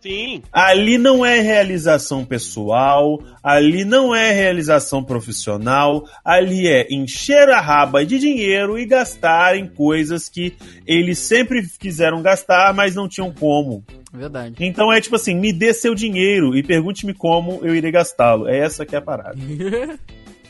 Sim. 0.00 0.42
Ali 0.52 0.96
não 0.96 1.26
é 1.26 1.40
realização 1.40 2.24
pessoal, 2.24 3.20
ali 3.42 3.84
não 3.84 4.14
é 4.14 4.30
realização 4.30 5.02
profissional, 5.02 6.04
ali 6.24 6.68
é 6.68 6.86
encher 6.90 7.48
a 7.48 7.60
raba 7.60 8.04
de 8.06 8.18
dinheiro 8.18 8.78
e 8.78 8.86
gastar 8.86 9.56
em 9.56 9.66
coisas 9.66 10.28
que 10.28 10.54
eles 10.86 11.18
sempre 11.18 11.62
quiseram 11.78 12.22
gastar, 12.22 12.72
mas 12.74 12.94
não 12.94 13.08
tinham 13.08 13.32
como. 13.32 13.84
Verdade. 14.12 14.54
Então 14.60 14.92
é 14.92 15.00
tipo 15.00 15.16
assim, 15.16 15.34
me 15.34 15.52
dê 15.52 15.74
seu 15.74 15.94
dinheiro 15.94 16.56
e 16.56 16.62
pergunte-me 16.62 17.12
como 17.12 17.58
eu 17.62 17.74
irei 17.74 17.90
gastá-lo. 17.90 18.48
É 18.48 18.58
essa 18.58 18.86
que 18.86 18.94
é 18.94 18.98
a 18.98 19.02
parada. 19.02 19.36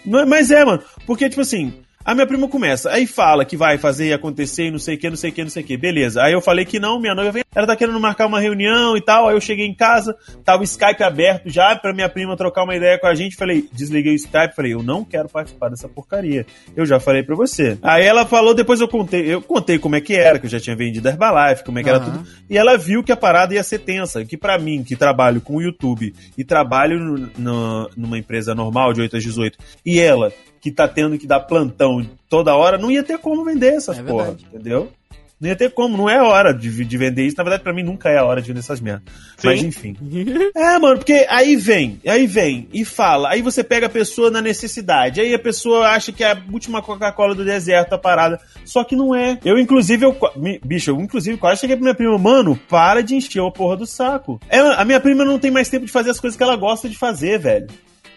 Não 0.07 0.21
é- 0.21 0.25
mas 0.25 0.51
é, 0.51 0.65
mano, 0.65 0.83
porque 1.07 1.29
tipo 1.29 1.41
assim, 1.43 1.73
a 2.05 2.15
minha 2.15 2.27
prima 2.27 2.49
começa, 2.49 2.91
aí 2.91 3.07
fala 3.07 3.45
que 3.45 3.57
vai 3.57 3.77
fazer 3.77 4.13
acontecer 4.15 4.67
e 4.67 4.71
não 4.71 4.79
sei 4.79 4.95
o 4.95 4.99
que, 4.99 5.11
não 5.11 5.17
sei 5.17 5.31
o 5.31 5.33
que, 5.33 5.43
não 5.43 5.51
sei 5.51 5.63
o 5.63 5.67
que. 5.67 5.77
Beleza. 5.77 6.23
Aí 6.23 6.33
eu 6.33 6.41
falei 6.41 6.65
que 6.65 6.79
não, 6.81 6.99
minha 6.99 7.15
noiva 7.15 7.33
vem, 7.33 7.45
ela 7.55 7.67
tá 7.67 7.77
querendo 7.77 8.01
marcar 8.01 8.27
uma 8.27 8.41
reunião 8.41 8.97
e 8.97 9.01
tal. 9.01 9.29
Aí 9.29 9.35
eu 9.37 9.41
cheguei 9.41 9.67
em 9.67 9.75
casa, 9.75 10.17
tava 10.45 10.63
o 10.63 10.65
Skype 10.65 11.03
aberto 11.03 11.51
já 11.51 11.77
pra 11.77 11.93
minha 11.93 12.09
prima 12.09 12.37
trocar 12.37 12.65
uma 12.65 12.75
ideia 12.75 12.99
com 12.99 13.07
a 13.07 13.15
gente. 13.15 13.37
Falei, 13.37 13.69
desliguei 13.73 14.13
o 14.13 14.17
Skype, 14.17 14.55
falei, 14.57 14.73
eu 14.73 14.83
não 14.83 15.05
quero 15.05 15.29
participar 15.29 15.69
dessa 15.69 15.89
porcaria. 15.89 16.47
Eu 16.75 16.87
já 16.87 16.99
falei 16.99 17.23
pra 17.23 17.37
você. 17.37 17.77
Aí 17.83 18.05
ela 18.07 18.25
falou, 18.25 18.55
depois 18.55 18.81
eu 18.81 18.89
contei, 18.89 19.27
eu 19.35 19.43
contei 19.43 19.79
como 19.79 19.97
é 19.97 20.01
que 20.01 20.15
era, 20.15 20.39
que 20.39 20.47
eu 20.47 20.51
já 20.51 20.59
tinha 20.61 20.75
vendido 20.77 21.09
Herbalife, 21.09 21.63
como 21.65 21.79
é 21.79 21.83
que 21.83 21.89
era 21.89 21.99
Aham. 21.99 22.11
tudo. 22.13 22.29
E 22.49 22.57
ela 22.57 22.79
viu 22.79 23.03
que 23.03 23.13
a 23.13 23.17
parada 23.17 23.53
ia 23.55 23.63
ser 23.63 23.81
tensa, 23.81 24.25
que 24.25 24.37
pra 24.37 24.59
mim, 24.59 24.83
que 24.83 24.97
trabalho 24.97 25.41
com 25.41 25.57
o 25.57 25.63
YouTube 25.63 26.15
e 26.39 26.45
trabalho 26.45 26.99
no- 26.99 27.31
no- 27.37 27.91
numa 27.97 28.19
empresa 28.19 28.55
normal 28.55 28.93
de 28.95 29.03
8 29.03 29.17
às 29.17 29.23
18, 29.23 29.59
e 29.85 29.99
ela, 30.01 30.33
que 30.61 30.71
tá 30.71 30.87
tendo 30.89 31.19
que 31.19 31.27
dar 31.27 31.41
plantão 31.41 32.05
toda 32.29 32.55
hora, 32.57 32.79
não 32.79 32.91
ia 32.91 33.03
ter 33.03 33.19
como 33.19 33.45
vender 33.45 33.75
essas 33.75 33.99
É 33.99 34.03
porra, 34.03 34.25
verdade. 34.25 34.47
entendeu? 34.53 34.93
Não 35.41 35.49
ia 35.49 35.55
ter 35.55 35.71
como, 35.71 35.97
não 35.97 36.11
é 36.11 36.19
a 36.19 36.25
hora 36.25 36.53
de, 36.53 36.85
de 36.85 36.99
vender 36.99 37.25
isso. 37.25 37.37
Na 37.37 37.45
verdade, 37.45 37.63
pra 37.63 37.73
mim, 37.73 37.85
nunca 37.85 38.09
é 38.11 38.19
a 38.19 38.25
hora 38.25 38.43
de 38.43 38.49
vender 38.49 38.59
essas 38.59 38.81
merdas. 38.81 39.05
Mas 39.45 39.63
enfim. 39.63 39.97
É, 40.53 40.77
mano, 40.81 40.97
porque 40.99 41.25
aí 41.31 41.55
vem, 41.55 42.01
aí 42.05 42.27
vem 42.27 42.67
e 42.73 42.85
fala. 42.85 43.29
Aí 43.31 43.41
você 43.41 43.63
pega 43.63 43.87
a 43.87 43.89
pessoa 43.89 44.33
na 44.33 44.43
necessidade. 44.43 45.21
Aí 45.21 45.33
a 45.33 45.39
pessoa 45.39 45.91
acha 45.91 46.11
que 46.11 46.25
é 46.25 46.33
a 46.33 46.43
última 46.53 46.83
Coca-Cola 46.83 47.37
do 47.37 47.45
deserto, 47.45 47.93
a 47.93 47.99
parada. 47.99 48.41
Só 48.65 48.83
que 48.83 48.97
não 48.97 49.15
é. 49.15 49.39
Eu, 49.45 49.57
inclusive, 49.61 50.05
eu, 50.07 50.17
bicho, 50.65 50.91
eu, 50.91 50.97
inclusive, 51.01 51.37
quase 51.39 51.61
cheguei 51.61 51.77
pra 51.77 51.85
minha 51.85 51.95
prima, 51.95 52.19
mano, 52.19 52.59
para 52.69 53.01
de 53.01 53.15
encher 53.15 53.41
a 53.41 53.49
porra 53.53 53.77
do 53.77 53.87
saco. 53.87 54.41
Ela- 54.49 54.75
a 54.75 54.85
minha 54.85 54.99
prima 54.99 55.25
não 55.25 55.39
tem 55.39 55.53
mais 55.53 55.69
tempo 55.69 55.87
de 55.87 55.93
fazer 55.93 56.11
as 56.11 56.19
coisas 56.19 56.37
que 56.37 56.43
ela 56.43 56.57
gosta 56.57 56.89
de 56.89 56.99
fazer, 56.99 57.39
velho. 57.39 57.69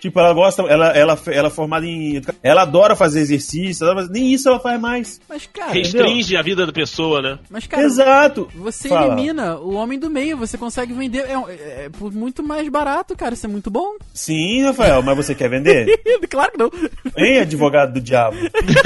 Tipo, 0.01 0.19
ela 0.19 0.33
gosta, 0.33 0.63
ela, 0.63 0.87
ela, 0.97 1.17
ela 1.27 1.47
é 1.47 1.51
formada 1.51 1.85
em. 1.85 2.19
Ela 2.41 2.63
adora 2.63 2.95
fazer 2.95 3.19
exercício, 3.21 3.85
ela- 3.87 4.07
nem 4.09 4.33
isso 4.33 4.49
ela 4.49 4.59
faz 4.59 4.81
mais. 4.81 5.21
Mas, 5.29 5.45
cara, 5.45 5.71
Restringe 5.73 6.35
a 6.35 6.41
vida 6.41 6.65
da 6.65 6.73
pessoa, 6.73 7.21
né? 7.21 7.37
mas, 7.51 7.67
cara, 7.67 7.83
Exato. 7.83 8.49
você 8.55 8.89
Fala. 8.89 9.13
elimina 9.13 9.57
o 9.59 9.75
homem 9.75 9.99
do 9.99 10.09
meio, 10.09 10.35
você 10.37 10.57
consegue 10.57 10.91
vender 10.91 11.19
é, 11.19 11.33
é- 11.33 11.85
é 11.85 11.89
por 11.89 12.11
muito 12.11 12.41
mais 12.41 12.67
barato, 12.67 13.15
cara. 13.15 13.35
Isso 13.35 13.45
é 13.45 13.49
muito 13.49 13.69
bom. 13.69 13.93
Sim, 14.11 14.63
Rafael, 14.63 15.03
mas 15.03 15.15
você 15.15 15.35
quer 15.35 15.49
vender? 15.49 15.85
claro 16.27 16.51
que 16.51 16.57
não. 16.57 16.71
Hein, 17.15 17.39
advogado 17.41 17.93
do 17.93 18.01
diabo? 18.01 18.37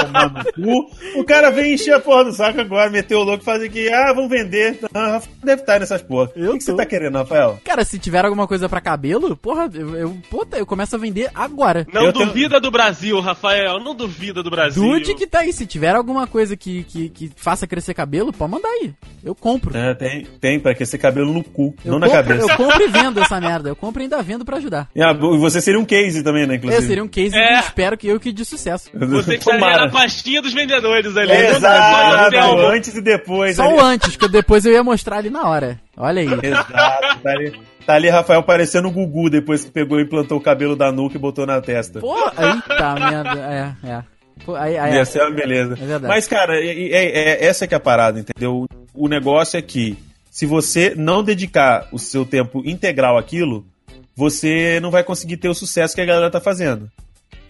Tomar 0.00 0.32
no 0.32 0.44
cu. 0.52 0.90
O 1.20 1.24
cara 1.24 1.50
vem 1.50 1.74
encher 1.74 1.94
a 1.94 2.00
porra 2.00 2.24
do 2.24 2.32
saco 2.32 2.60
agora, 2.60 2.90
meteu 2.90 3.20
o 3.20 3.24
louco 3.24 3.42
e 3.42 3.44
fazer 3.44 3.68
que, 3.70 3.88
ah, 3.88 4.12
vamos 4.12 4.30
vender. 4.30 4.78
Ah, 4.92 5.12
Rafael 5.12 5.32
deve 5.42 5.62
estar 5.62 5.80
nessas 5.80 6.02
porra. 6.02 6.30
Eu 6.36 6.52
o 6.54 6.58
que 6.58 6.64
você 6.64 6.74
tá 6.74 6.84
querendo, 6.84 7.16
Rafael? 7.16 7.58
Cara, 7.64 7.84
se 7.84 7.98
tiver 7.98 8.24
alguma 8.24 8.46
coisa 8.46 8.68
pra 8.68 8.80
cabelo, 8.80 9.36
porra, 9.36 9.68
eu, 9.72 9.96
eu 9.96 10.09
eu, 10.10 10.16
puta, 10.30 10.56
eu 10.58 10.66
começo 10.66 10.94
a 10.96 10.98
vender 10.98 11.30
agora. 11.34 11.86
Não 11.92 12.02
Eu 12.04 12.12
tenho- 12.12 12.26
duvida 12.26 12.60
do 12.60 12.70
Brasil, 12.70 13.18
Rafael. 13.20 13.78
Não 13.80 13.94
duvida 13.94 14.42
do 14.42 14.50
Brasil. 14.50 14.82
Dude 14.82 15.14
que 15.14 15.26
tá 15.26 15.40
aí, 15.40 15.52
se 15.52 15.66
tiver 15.66 15.94
alguma 15.94 16.26
coisa 16.26 16.56
que, 16.56 16.84
que, 16.84 17.08
que 17.08 17.30
faça 17.36 17.66
crescer 17.66 17.94
cabelo, 17.94 18.32
pode 18.32 18.50
mandar 18.52 18.68
aí. 18.68 18.92
Eu 19.24 19.34
compro. 19.34 19.76
É, 19.76 19.94
tem, 19.94 20.26
tem, 20.40 20.58
pra 20.60 20.74
crescer 20.74 20.98
cabelo 20.98 21.32
no 21.32 21.42
cu, 21.44 21.74
Eu 21.84 21.92
não 21.92 21.98
na 21.98 22.06
compro, 22.08 22.22
cabeça. 22.24 22.50
eu 22.52 22.56
compro 22.56 22.82
e 22.82 22.88
vendo 22.88 23.20
essa 23.20 23.40
merda. 23.40 23.68
Eu 23.68 23.76
compro 23.76 24.02
e 24.02 24.04
ainda 24.04 24.22
vendo 24.22 24.44
pra 24.44 24.56
ajudar. 24.56 24.88
E 24.94 25.02
ah, 25.02 25.12
você 25.12 25.60
seria 25.60 25.78
um 25.80 25.84
case 25.84 26.22
também, 26.22 26.46
né, 26.46 26.56
inclusive. 26.56 26.86
seria 26.86 27.04
um 27.04 27.08
case 27.08 27.36
É. 27.36 27.54
que 27.58 27.64
espero 27.66 27.96
que 27.98 28.08
eu 28.08 28.18
que 28.18 28.32
de 28.32 28.44
sucesso. 28.44 28.88
Você 28.94 29.34
estaria 29.36 29.58
Tomara. 29.60 29.84
na 29.86 29.90
pastinha 29.90 30.40
dos 30.42 30.52
vendedores 30.54 31.16
ali. 31.16 31.32
Exato, 31.32 32.36
antes 32.66 32.94
e 32.94 33.00
depois. 33.00 33.56
Só 33.56 33.64
ali. 33.64 33.74
o 33.74 33.80
antes, 33.80 34.16
que 34.16 34.24
eu- 34.24 34.28
depois 34.28 34.64
eu 34.64 34.72
ia 34.72 34.82
mostrar 34.82 35.18
ali 35.18 35.30
na 35.30 35.46
hora. 35.48 35.80
Olha 35.96 36.22
aí. 36.22 36.28
Exato, 36.42 37.18
tá 37.22 37.30
ali, 37.30 37.52
tá 37.90 37.96
ali 37.96 38.08
Rafael 38.08 38.42
parecendo 38.42 38.88
o 38.88 38.90
Gugu 38.90 39.28
depois 39.28 39.64
que 39.64 39.70
pegou 39.70 39.98
e 39.98 40.04
implantou 40.04 40.38
o 40.38 40.40
cabelo 40.40 40.76
da 40.76 40.92
nuca 40.92 41.16
e 41.16 41.20
botou 41.20 41.44
na 41.44 41.60
testa. 41.60 41.98
Pô, 42.00 42.16
eita 42.16 42.94
merda. 42.94 43.76
É, 43.84 43.88
é. 43.88 44.02
Pô, 44.44 44.54
aí, 44.54 44.78
aí, 44.78 44.94
Ia 44.94 45.04
ser 45.04 45.20
uma 45.22 45.32
beleza. 45.32 45.74
É. 45.74 45.98
Mas, 45.98 46.28
cara, 46.28 46.54
é, 46.58 46.66
é- 46.66 47.18
é- 47.32 47.44
essa 47.44 47.66
que 47.66 47.74
é 47.74 47.76
a 47.76 47.80
parada, 47.80 48.20
entendeu? 48.20 48.66
O 48.94 49.08
negócio 49.08 49.58
é 49.58 49.62
que, 49.62 49.98
se 50.30 50.46
você 50.46 50.94
não 50.96 51.22
dedicar 51.22 51.88
o 51.92 51.98
seu 51.98 52.24
tempo 52.24 52.62
integral 52.64 53.18
àquilo, 53.18 53.66
você 54.14 54.78
não 54.80 54.90
vai 54.90 55.02
conseguir 55.02 55.36
ter 55.36 55.48
o 55.48 55.54
sucesso 55.54 55.94
que 55.94 56.00
a 56.00 56.06
galera 56.06 56.30
tá 56.30 56.40
fazendo. 56.40 56.88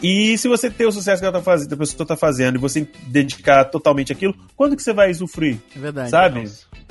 E 0.03 0.39
se 0.39 0.49
você 0.49 0.71
ter 0.71 0.87
o 0.87 0.93
sucesso 0.93 1.21
que 1.21 1.27
ela 1.27 1.39
tá 1.39 1.43
fazendo, 1.43 1.75
a 1.75 1.77
pessoa 1.77 2.07
tá 2.07 2.17
fazendo, 2.17 2.57
e 2.57 2.59
você 2.59 2.89
dedicar 3.07 3.65
totalmente 3.67 4.11
àquilo, 4.13 4.35
quando 4.57 4.75
que 4.75 4.83
você 4.83 4.95
vai 4.95 5.11
usufruir? 5.11 5.59
é 5.77 5.79
verdade. 5.79 6.11
Sabe? 6.11 6.51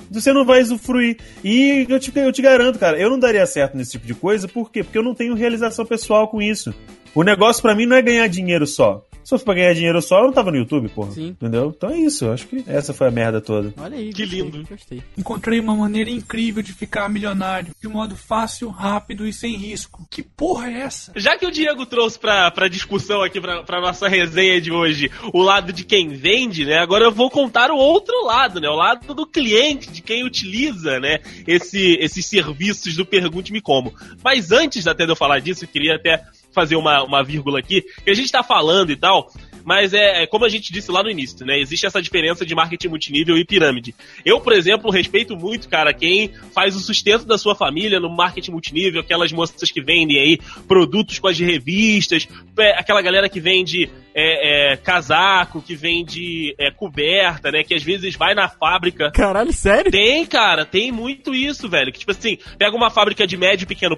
Você 0.09 0.33
não 0.33 0.45
vai 0.45 0.61
usufruir. 0.61 1.17
E 1.43 1.85
eu 1.87 1.99
te, 1.99 2.11
eu 2.15 2.31
te 2.31 2.41
garanto, 2.41 2.79
cara, 2.79 2.99
eu 2.99 3.09
não 3.09 3.19
daria 3.19 3.45
certo 3.45 3.77
nesse 3.77 3.91
tipo 3.91 4.07
de 4.07 4.13
coisa, 4.13 4.47
por 4.47 4.71
quê? 4.71 4.83
Porque 4.83 4.97
eu 4.97 5.03
não 5.03 5.13
tenho 5.13 5.35
realização 5.35 5.85
pessoal 5.85 6.27
com 6.27 6.41
isso. 6.41 6.73
O 7.13 7.23
negócio 7.23 7.61
pra 7.61 7.75
mim 7.75 7.85
não 7.85 7.95
é 7.95 8.01
ganhar 8.01 8.27
dinheiro 8.27 8.65
só. 8.65 9.05
Se 9.29 9.35
fosse 9.35 9.45
pra 9.45 9.53
ganhar 9.53 9.75
dinheiro 9.75 10.01
só, 10.01 10.17
eu 10.17 10.23
não 10.23 10.33
tava 10.33 10.49
no 10.49 10.57
YouTube, 10.57 10.89
porra. 10.89 11.11
Sim. 11.11 11.27
Entendeu? 11.27 11.71
Então 11.77 11.91
é 11.91 11.99
isso, 11.99 12.25
eu 12.25 12.33
acho 12.33 12.47
que 12.47 12.63
essa 12.65 12.95
foi 12.95 13.09
a 13.09 13.11
merda 13.11 13.39
toda. 13.39 13.71
Olha 13.77 13.95
aí. 13.95 14.11
Que 14.11 14.23
gostei, 14.23 14.41
lindo. 14.41 14.67
Gostei. 14.67 15.03
Encontrei 15.15 15.59
uma 15.59 15.75
maneira 15.75 16.09
incrível 16.09 16.63
de 16.63 16.73
ficar 16.73 17.07
milionário, 17.07 17.71
de 17.79 17.87
modo 17.87 18.15
fácil, 18.15 18.69
rápido 18.69 19.27
e 19.27 19.31
sem 19.31 19.55
risco. 19.55 20.03
Que 20.09 20.23
porra 20.23 20.71
é 20.71 20.79
essa? 20.79 21.11
Já 21.15 21.37
que 21.37 21.45
o 21.45 21.51
Diego 21.51 21.85
trouxe 21.85 22.17
pra, 22.17 22.49
pra 22.49 22.67
discussão 22.67 23.21
aqui, 23.21 23.39
pra, 23.39 23.61
pra 23.61 23.79
nossa 23.79 24.07
resenha 24.07 24.59
de 24.59 24.71
hoje, 24.71 25.11
o 25.31 25.43
lado 25.43 25.71
de 25.71 25.83
quem 25.83 26.07
vende, 26.07 26.65
né? 26.65 26.79
Agora 26.79 27.05
eu 27.05 27.11
vou 27.11 27.29
contar 27.29 27.69
o 27.69 27.77
outro 27.77 28.25
lado, 28.25 28.59
né? 28.59 28.67
O 28.67 28.75
lado 28.75 29.13
do 29.13 29.27
cliente, 29.27 29.91
de 29.91 30.01
quem 30.01 30.25
utiliza, 30.25 30.99
né? 30.99 31.19
Esse, 31.45 31.99
esses 31.99 32.25
serviços 32.25 32.95
do 32.95 33.05
Pergunte-me 33.05 33.61
Como. 33.61 33.93
Mas 34.23 34.51
antes 34.51 34.87
até 34.87 35.05
de 35.05 35.11
eu 35.11 35.15
falar 35.15 35.37
disso, 35.37 35.65
eu 35.65 35.69
queria 35.69 35.97
até 35.97 36.23
fazer 36.53 36.75
uma, 36.75 37.03
uma 37.03 37.23
vírgula 37.23 37.59
aqui, 37.59 37.81
que 38.03 38.09
a 38.09 38.13
gente 38.13 38.31
tá 38.31 38.43
falando 38.43 38.91
e 38.91 38.95
tal, 38.95 39.31
mas 39.63 39.93
é, 39.93 40.23
é 40.23 40.27
como 40.27 40.45
a 40.45 40.49
gente 40.49 40.71
disse 40.71 40.91
lá 40.91 41.03
no 41.03 41.09
início, 41.09 41.45
né? 41.45 41.59
Existe 41.59 41.85
essa 41.85 42.01
diferença 42.01 42.45
de 42.45 42.55
marketing 42.55 42.87
multinível 42.87 43.37
e 43.37 43.45
pirâmide. 43.45 43.93
Eu, 44.25 44.39
por 44.39 44.53
exemplo, 44.53 44.89
respeito 44.89 45.35
muito, 45.35 45.69
cara, 45.69 45.93
quem 45.93 46.31
faz 46.53 46.75
o 46.75 46.79
sustento 46.79 47.25
da 47.25 47.37
sua 47.37 47.55
família 47.55 47.99
no 47.99 48.09
marketing 48.09 48.51
multinível, 48.51 49.01
aquelas 49.01 49.31
moças 49.31 49.69
que 49.69 49.81
vendem 49.81 50.19
aí 50.19 50.39
produtos 50.67 51.19
com 51.19 51.27
as 51.27 51.37
revistas, 51.37 52.27
é, 52.57 52.79
aquela 52.79 53.01
galera 53.01 53.29
que 53.29 53.39
vende 53.39 53.89
é, 54.15 54.73
é, 54.73 54.77
casaco, 54.77 55.61
que 55.61 55.75
vende 55.75 56.55
é, 56.57 56.71
coberta, 56.71 57.51
né? 57.51 57.63
Que 57.63 57.75
às 57.75 57.83
vezes 57.83 58.15
vai 58.15 58.33
na 58.33 58.49
fábrica. 58.49 59.11
Caralho, 59.11 59.53
sério? 59.53 59.91
Tem, 59.91 60.25
cara, 60.25 60.65
tem 60.65 60.91
muito 60.91 61.33
isso, 61.33 61.69
velho. 61.69 61.91
Que 61.91 61.99
tipo 61.99 62.11
assim, 62.11 62.37
pega 62.57 62.75
uma 62.75 62.89
fábrica 62.89 63.27
de 63.27 63.37
médio 63.37 63.65
e 63.65 63.67
pequeno 63.67 63.97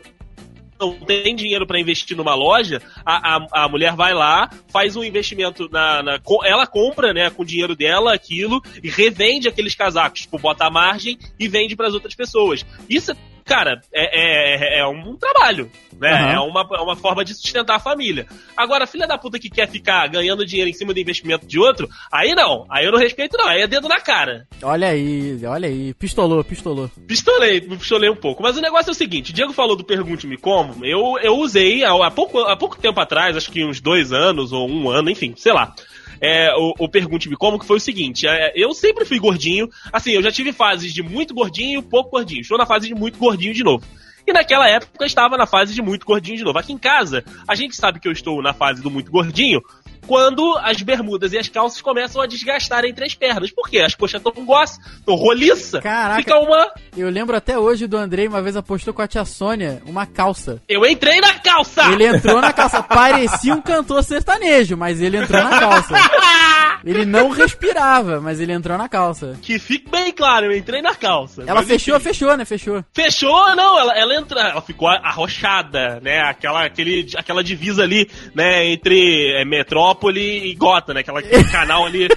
não 0.82 1.00
tem 1.00 1.36
dinheiro 1.36 1.66
pra 1.68 1.80
investir 1.80 2.18
numa 2.18 2.34
loja, 2.36 2.82
a, 3.06 3.36
a, 3.38 3.66
a 3.66 3.70
mulher 3.70 3.96
vai 3.96 4.14
lá, 4.14 4.50
faz 4.72 4.96
um 4.96 5.04
investimento 5.04 5.70
na, 5.72 6.02
na- 6.02 6.20
Ela 6.44 6.66
compra, 6.66 7.14
né, 7.14 7.30
com 7.30 7.44
o 7.44 7.46
dinheiro 7.46 7.76
dela 7.76 8.14
aquilo 8.14 8.62
e 8.84 8.90
revende 8.90 9.48
aqueles 9.48 9.76
casacos, 9.76 10.22
tipo, 10.22 10.38
bota 10.40 10.66
a 10.66 10.72
margem 10.72 11.18
e 11.40 11.48
vende 11.48 11.76
pras 11.76 11.94
outras 11.94 12.16
pessoas. 12.16 12.66
Isso, 12.90 13.14
cara, 13.46 13.82
é, 13.94 14.78
é, 14.78 14.80
é 14.80 14.88
um 14.88 15.16
trabalho, 15.18 15.70
né? 16.00 16.12
Aham. 16.12 16.34
É, 16.34 16.40
uma, 16.40 16.62
é 16.62 16.82
uma 16.82 16.96
forma 16.96 17.24
de 17.24 17.34
sustentar 17.34 17.76
a 17.76 17.80
família. 17.80 18.26
Agora, 18.56 18.88
filha 18.88 19.08
da 19.08 19.18
puta 19.18 19.40
que 19.40 19.50
quer 19.50 19.68
ficar 19.70 20.08
ganhando 20.08 20.46
dinheiro 20.46 20.70
em 20.70 20.74
cima 20.74 20.94
do 20.94 21.00
investimento 21.00 21.46
de 21.46 21.60
outro, 21.60 21.90
aí 22.12 22.34
não, 22.36 22.66
aí 22.70 22.86
eu 22.86 22.92
não 22.92 23.00
respeito, 23.00 23.38
não, 23.38 23.48
aí 23.48 23.62
é 23.62 23.68
dedo 23.68 23.88
na 23.88 24.00
cara. 24.00 24.48
Olha 24.62 24.88
aí, 24.90 25.40
olha 25.46 25.68
aí. 25.68 25.94
Pistolou, 25.94 26.44
pistolou. 26.44 26.90
Pistolei, 27.08 27.62
pistolei 27.62 28.10
um 28.10 28.16
pouco. 28.16 28.44
Mas 28.44 28.58
o 28.58 28.62
negócio 28.62 28.90
é 28.90 28.94
o 28.94 28.96
seguinte: 28.96 29.32
o 29.32 29.34
Diego 29.34 29.54
falou 29.54 29.76
do 29.76 29.84
Pergunte-me 29.84 30.38
Como. 30.38 30.86
Eu, 30.86 31.16
eu 31.22 31.38
usei 31.38 31.84
há, 31.84 31.92
há 31.92 32.12
pouco, 32.12 32.40
há 32.40 32.56
pouco 32.56 32.78
tempo 32.78 33.00
atrás, 33.00 33.36
acho 33.36 33.52
que 33.52 33.64
uns 33.64 33.80
dois 33.80 34.12
anos 34.12 34.52
ou 34.52 34.70
um 34.70 34.90
ano, 34.90 35.10
enfim, 35.10 35.34
sei 35.36 35.54
lá. 35.54 35.74
É, 36.22 36.54
o, 36.56 36.74
o 36.78 36.88
Pergunte-me 36.88 37.36
Como, 37.36 37.58
que 37.58 37.66
foi 37.66 37.78
o 37.78 37.82
seguinte: 37.82 38.28
é, 38.28 38.54
eu 38.56 38.74
sempre 38.74 39.06
fui 39.06 39.20
gordinho. 39.20 39.68
Assim, 39.92 40.12
eu 40.12 40.22
já 40.22 40.32
tive 40.32 40.54
fases 40.54 40.94
de 40.94 41.02
muito 41.02 41.34
gordinho 41.34 41.80
e 41.80 41.84
pouco 41.84 42.12
gordinho. 42.12 42.42
Estou 42.42 42.58
na 42.58 42.66
fase 42.66 42.88
de 42.88 42.94
muito 42.94 43.18
gordinho 43.18 43.54
de 43.54 43.64
novo. 43.64 43.84
E 44.26 44.32
naquela 44.32 44.70
época 44.70 45.04
eu 45.04 45.08
estava 45.08 45.36
na 45.36 45.48
fase 45.48 45.74
de 45.74 45.82
muito 45.82 46.06
gordinho 46.06 46.38
de 46.38 46.44
novo. 46.44 46.60
Aqui 46.60 46.72
em 46.72 46.78
casa, 46.78 47.24
a 47.48 47.56
gente 47.56 47.76
sabe 47.76 48.00
que 48.00 48.08
eu 48.08 48.12
estou 48.12 48.42
na 48.42 48.54
fase 48.54 48.82
do 48.82 48.92
muito 48.92 49.12
gordinho 49.12 49.62
quando 50.08 50.58
as 50.58 50.82
bermudas 50.82 51.34
e 51.34 51.38
as 51.38 51.48
calças 51.48 51.82
começam 51.82 52.22
a 52.22 52.28
desgastar 52.28 52.86
entre 52.86 53.06
as 53.06 53.16
pernas. 53.16 53.52
Por 53.52 53.70
quê? 53.70 53.80
As 53.80 53.96
coxas 53.96 54.22
estão 54.22 54.46
grossas, 54.46 54.80
estão 54.98 55.16
roliça. 55.16 55.82
Caraca. 55.82 56.22
Fica 56.22 56.40
uma. 56.40 56.72
Eu 56.96 57.10
lembro 57.10 57.36
até 57.36 57.58
hoje 57.58 57.88
do 57.88 57.98
Andrei, 57.98 58.28
uma 58.28 58.42
vez 58.42 58.56
apostou 58.56 58.94
com 58.94 59.02
a 59.02 59.08
tia 59.08 59.26
Sônia 59.26 59.82
uma 59.86 60.06
calça. 60.06 60.62
Eu 60.68 60.86
entrei 60.86 61.20
na 61.22 61.34
calça! 61.36 61.92
Ele 61.92 62.06
entrou 62.06 62.42
na 62.42 62.54
calça. 62.54 62.82
Parecia 62.84 63.54
um 63.54 63.62
cantor 63.62 64.04
sertanejo, 64.04 64.76
mas 64.76 65.02
ele 65.02 65.18
entrou 65.18 65.44
na 65.44 65.60
calça. 65.60 65.96
Ele 66.84 67.06
não 67.06 67.30
respirava, 67.30 68.20
mas 68.20 68.40
ele 68.40 68.54
entrou 68.54 68.78
na 68.78 68.90
calça. 68.90 69.38
Que 69.42 69.60
fique 69.60 69.90
bem 69.90 70.12
claro, 70.12 70.48
eu 70.48 70.58
entrei 70.58 70.82
na 70.82 70.96
calça. 70.96 71.44
Ela 71.46 71.62
fechou, 71.64 71.96
enfim. 71.96 72.06
fechou, 72.06 72.36
né? 72.36 72.44
Fechou. 72.44 72.84
Fechou, 72.92 73.56
não, 73.56 73.80
ela, 73.80 73.94
ela 73.98 74.16
entra, 74.16 74.42
ela 74.42 74.62
ficou 74.62 74.88
arrochada, 74.88 76.00
né? 76.02 76.22
Aquela, 76.22 76.66
aquele, 76.66 77.08
aquela 77.16 77.44
divisa 77.44 77.84
ali, 77.84 78.10
né, 78.34 78.66
entre 78.72 79.32
é, 79.40 79.46
Metrópole 79.92 80.50
e 80.50 80.56
Gota, 80.56 80.94
né? 80.94 81.02
Aquela, 81.02 81.20
aquele 81.20 81.44
canal 81.46 81.86
ali 81.86 82.08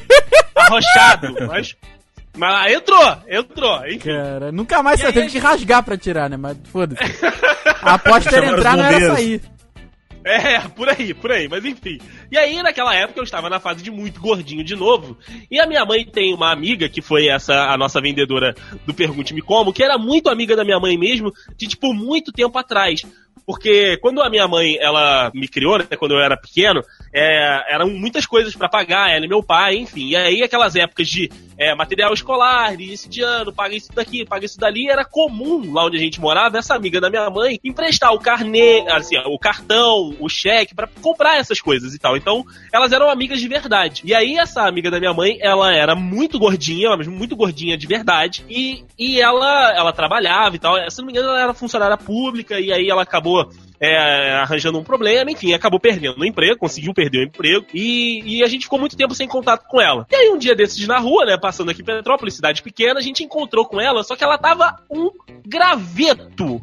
arrochado. 0.54 1.34
Mas, 1.46 1.76
mas 2.36 2.72
entrou, 2.72 3.16
entrou. 3.28 3.86
Enfim. 3.86 3.98
Cara, 3.98 4.52
nunca 4.52 4.82
mais 4.82 5.00
você 5.00 5.12
teve 5.12 5.26
a 5.26 5.30
que 5.30 5.38
rasgar 5.38 5.82
pra 5.82 5.96
tirar, 5.96 6.30
né? 6.30 6.36
Mas 6.36 6.56
foda-se. 6.64 7.02
A 7.82 7.94
aposta 7.94 8.34
era 8.34 8.46
entrar, 8.46 8.76
não 8.76 8.84
era 8.84 9.14
sair. 9.14 9.42
É, 10.26 10.58
por 10.74 10.88
aí, 10.88 11.12
por 11.12 11.30
aí, 11.30 11.46
mas 11.48 11.62
enfim. 11.66 11.98
E 12.32 12.38
aí, 12.38 12.62
naquela 12.62 12.94
época, 12.94 13.20
eu 13.20 13.24
estava 13.24 13.50
na 13.50 13.60
fase 13.60 13.82
de 13.82 13.90
muito 13.90 14.22
gordinho 14.22 14.64
de 14.64 14.74
novo. 14.74 15.18
E 15.50 15.60
a 15.60 15.66
minha 15.66 15.84
mãe 15.84 16.02
tem 16.02 16.32
uma 16.32 16.50
amiga, 16.50 16.88
que 16.88 17.02
foi 17.02 17.28
essa, 17.28 17.70
a 17.70 17.76
nossa 17.76 18.00
vendedora 18.00 18.54
do 18.86 18.94
Pergunte-me 18.94 19.42
Como, 19.42 19.70
que 19.70 19.84
era 19.84 19.98
muito 19.98 20.30
amiga 20.30 20.56
da 20.56 20.64
minha 20.64 20.80
mãe 20.80 20.96
mesmo, 20.96 21.30
de 21.58 21.66
tipo, 21.66 21.92
muito 21.92 22.32
tempo 22.32 22.56
atrás. 22.56 23.04
Porque 23.46 23.98
quando 23.98 24.22
a 24.22 24.30
minha 24.30 24.48
mãe, 24.48 24.76
ela 24.80 25.30
me 25.34 25.46
criou, 25.46 25.78
né, 25.78 25.84
quando 25.98 26.12
eu 26.12 26.20
era 26.20 26.36
pequeno, 26.36 26.82
é, 27.12 27.74
eram 27.74 27.90
muitas 27.90 28.26
coisas 28.26 28.54
pra 28.56 28.68
pagar, 28.68 29.10
ela 29.10 29.24
e 29.24 29.28
meu 29.28 29.42
pai, 29.42 29.76
enfim. 29.76 30.08
E 30.08 30.16
aí, 30.16 30.42
aquelas 30.42 30.74
épocas 30.74 31.06
de 31.06 31.30
é, 31.58 31.74
material 31.74 32.12
escolar, 32.12 32.74
início 32.74 33.08
de 33.08 33.22
ano, 33.22 33.52
paga 33.52 33.74
isso 33.74 33.92
daqui, 33.94 34.24
paga 34.24 34.46
isso 34.46 34.58
dali, 34.58 34.88
era 34.88 35.04
comum 35.04 35.72
lá 35.72 35.84
onde 35.84 35.96
a 35.96 36.00
gente 36.00 36.20
morava, 36.20 36.58
essa 36.58 36.74
amiga 36.74 37.00
da 37.00 37.10
minha 37.10 37.28
mãe, 37.28 37.60
emprestar 37.62 38.12
o 38.12 38.18
carnê, 38.18 38.84
assim, 38.88 39.16
o 39.26 39.38
cartão, 39.38 40.16
o 40.18 40.28
cheque, 40.28 40.74
pra 40.74 40.88
comprar 41.02 41.36
essas 41.36 41.60
coisas 41.60 41.94
e 41.94 41.98
tal. 41.98 42.16
Então, 42.16 42.44
elas 42.72 42.92
eram 42.92 43.10
amigas 43.10 43.40
de 43.40 43.48
verdade. 43.48 44.02
E 44.04 44.14
aí, 44.14 44.36
essa 44.38 44.66
amiga 44.66 44.90
da 44.90 44.98
minha 44.98 45.12
mãe, 45.12 45.38
ela 45.40 45.72
era 45.72 45.94
muito 45.94 46.38
gordinha, 46.38 46.96
mas 46.96 47.06
muito 47.06 47.36
gordinha 47.36 47.76
de 47.76 47.86
verdade, 47.86 48.44
e, 48.48 48.84
e 48.98 49.20
ela, 49.20 49.72
ela 49.76 49.92
trabalhava 49.92 50.56
e 50.56 50.58
tal. 50.58 50.74
Se 50.90 50.98
não 50.98 51.06
me 51.06 51.12
engano, 51.12 51.28
ela 51.28 51.42
era 51.42 51.54
funcionária 51.54 51.96
pública, 51.96 52.58
e 52.58 52.72
aí 52.72 52.88
ela 52.88 53.02
acabou 53.02 53.33
é, 53.80 54.32
arranjando 54.34 54.78
um 54.78 54.84
problema, 54.84 55.30
enfim, 55.30 55.52
acabou 55.52 55.80
perdendo 55.80 56.20
o 56.20 56.24
emprego, 56.24 56.58
conseguiu 56.58 56.94
perder 56.94 57.18
o 57.18 57.24
emprego, 57.24 57.66
e, 57.74 58.38
e 58.38 58.44
a 58.44 58.46
gente 58.46 58.62
ficou 58.62 58.78
muito 58.78 58.96
tempo 58.96 59.14
sem 59.14 59.28
contato 59.28 59.66
com 59.68 59.80
ela. 59.80 60.06
E 60.10 60.16
aí, 60.16 60.30
um 60.30 60.38
dia 60.38 60.54
desses 60.54 60.86
na 60.86 60.98
rua, 60.98 61.24
né, 61.24 61.36
passando 61.36 61.70
aqui 61.70 61.82
Petrópolis, 61.82 62.34
cidade 62.34 62.62
pequena, 62.62 62.98
a 62.98 63.02
gente 63.02 63.22
encontrou 63.22 63.66
com 63.66 63.80
ela, 63.80 64.02
só 64.02 64.16
que 64.16 64.24
ela 64.24 64.38
tava 64.38 64.78
um 64.90 65.10
graveto. 65.46 66.62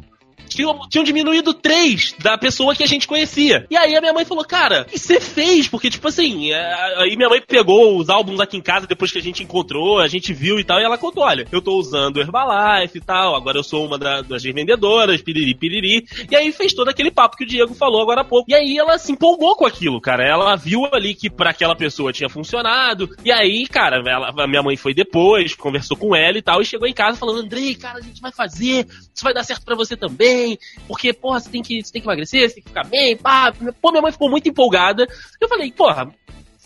Tinham, 0.54 0.80
tinham 0.88 1.04
diminuído 1.04 1.52
três 1.54 2.14
da 2.18 2.36
pessoa 2.38 2.74
que 2.74 2.82
a 2.82 2.86
gente 2.86 3.06
conhecia. 3.06 3.66
E 3.70 3.76
aí 3.76 3.94
a 3.96 4.00
minha 4.00 4.12
mãe 4.12 4.24
falou, 4.24 4.44
cara, 4.44 4.82
o 4.82 4.84
que 4.92 4.98
você 4.98 5.20
fez? 5.20 5.68
Porque, 5.68 5.90
tipo 5.90 6.06
assim, 6.08 6.52
é, 6.52 6.94
aí 7.02 7.16
minha 7.16 7.28
mãe 7.28 7.40
pegou 7.46 7.96
os 7.98 8.08
álbuns 8.08 8.40
aqui 8.40 8.56
em 8.56 8.60
casa 8.62 8.86
depois 8.86 9.10
que 9.10 9.18
a 9.18 9.22
gente 9.22 9.42
encontrou, 9.42 9.98
a 10.00 10.08
gente 10.08 10.32
viu 10.32 10.58
e 10.58 10.64
tal, 10.64 10.80
e 10.80 10.84
ela 10.84 10.98
contou: 10.98 11.22
olha, 11.24 11.46
eu 11.52 11.60
tô 11.62 11.76
usando 11.78 12.20
Herbalife 12.20 12.98
e 12.98 13.00
tal, 13.00 13.34
agora 13.34 13.58
eu 13.58 13.62
sou 13.64 13.86
uma 13.86 13.98
da- 13.98 14.22
das 14.22 14.42
vendedoras, 14.42 15.20
piriri, 15.22 15.54
piriri. 15.54 16.04
E 16.30 16.36
aí 16.36 16.52
fez 16.52 16.72
todo 16.74 16.88
aquele 16.88 17.10
papo 17.10 17.36
que 17.36 17.44
o 17.44 17.46
Diego 17.46 17.74
falou 17.74 18.02
agora 18.02 18.20
há 18.22 18.24
pouco. 18.24 18.50
E 18.50 18.54
aí 18.54 18.76
ela 18.78 18.98
se 18.98 19.12
empolgou 19.12 19.56
com 19.56 19.66
aquilo, 19.66 20.00
cara. 20.00 20.24
Ela 20.26 20.56
viu 20.56 20.86
ali 20.92 21.14
que 21.14 21.30
pra 21.30 21.50
aquela 21.50 21.74
pessoa 21.76 22.12
tinha 22.12 22.28
funcionado. 22.28 23.08
E 23.24 23.30
aí, 23.32 23.66
cara, 23.66 24.02
ela- 24.06 24.32
a 24.36 24.46
minha 24.46 24.62
mãe 24.62 24.76
foi 24.76 24.94
depois, 24.94 25.54
conversou 25.54 25.96
com 25.96 26.14
ela 26.14 26.36
e 26.38 26.42
tal, 26.42 26.60
e 26.60 26.64
chegou 26.64 26.86
em 26.88 26.92
casa 26.94 27.18
falando: 27.18 27.40
Andrei, 27.40 27.74
cara, 27.74 27.98
a 27.98 28.02
gente 28.02 28.20
vai 28.20 28.32
fazer, 28.32 28.86
isso 29.14 29.22
vai 29.24 29.32
dar 29.34 29.44
certo 29.44 29.64
pra 29.64 29.74
você 29.76 29.96
também 29.96 30.41
bem, 30.42 30.58
porque, 30.86 31.12
porra, 31.12 31.40
você 31.40 31.50
tem 31.50 31.62
que, 31.62 31.82
você 31.82 31.92
tem 31.92 32.02
que 32.02 32.08
emagrecer, 32.08 32.48
você 32.48 32.54
tem 32.56 32.62
que 32.62 32.68
ficar 32.68 32.84
bem, 32.84 33.16
pá. 33.16 33.52
Pô, 33.80 33.90
minha 33.90 34.02
mãe 34.02 34.12
ficou 34.12 34.30
muito 34.30 34.48
empolgada. 34.48 35.06
Eu 35.40 35.48
falei, 35.48 35.70
porra, 35.72 36.12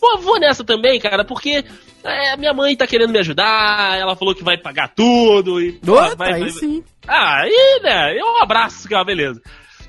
vou, 0.01 0.18
vou 0.20 0.41
nessa 0.41 0.64
também, 0.64 0.99
cara, 1.01 1.24
porque 1.24 1.64
é, 2.05 2.37
minha 2.37 2.53
mãe 2.55 2.77
tá 2.77 2.87
querendo 2.87 3.11
me 3.12 3.18
ajudar, 3.18 3.99
ela 3.99 4.16
falou 4.16 4.35
que 4.35 4.45
vai 4.45 4.57
pagar 4.57 4.89
tudo 4.95 5.61
e. 5.61 5.79
Outra, 5.87 6.14
vai- 6.16 6.33
aí 6.35 6.41
vai- 6.41 6.51
sim. 6.51 6.83
ah, 7.07 7.43
aí, 7.43 7.81
né, 7.83 8.18
eu 8.18 8.43
abraço, 8.43 8.87
é 8.93 8.97
uma 8.97 9.05
beleza. 9.05 9.41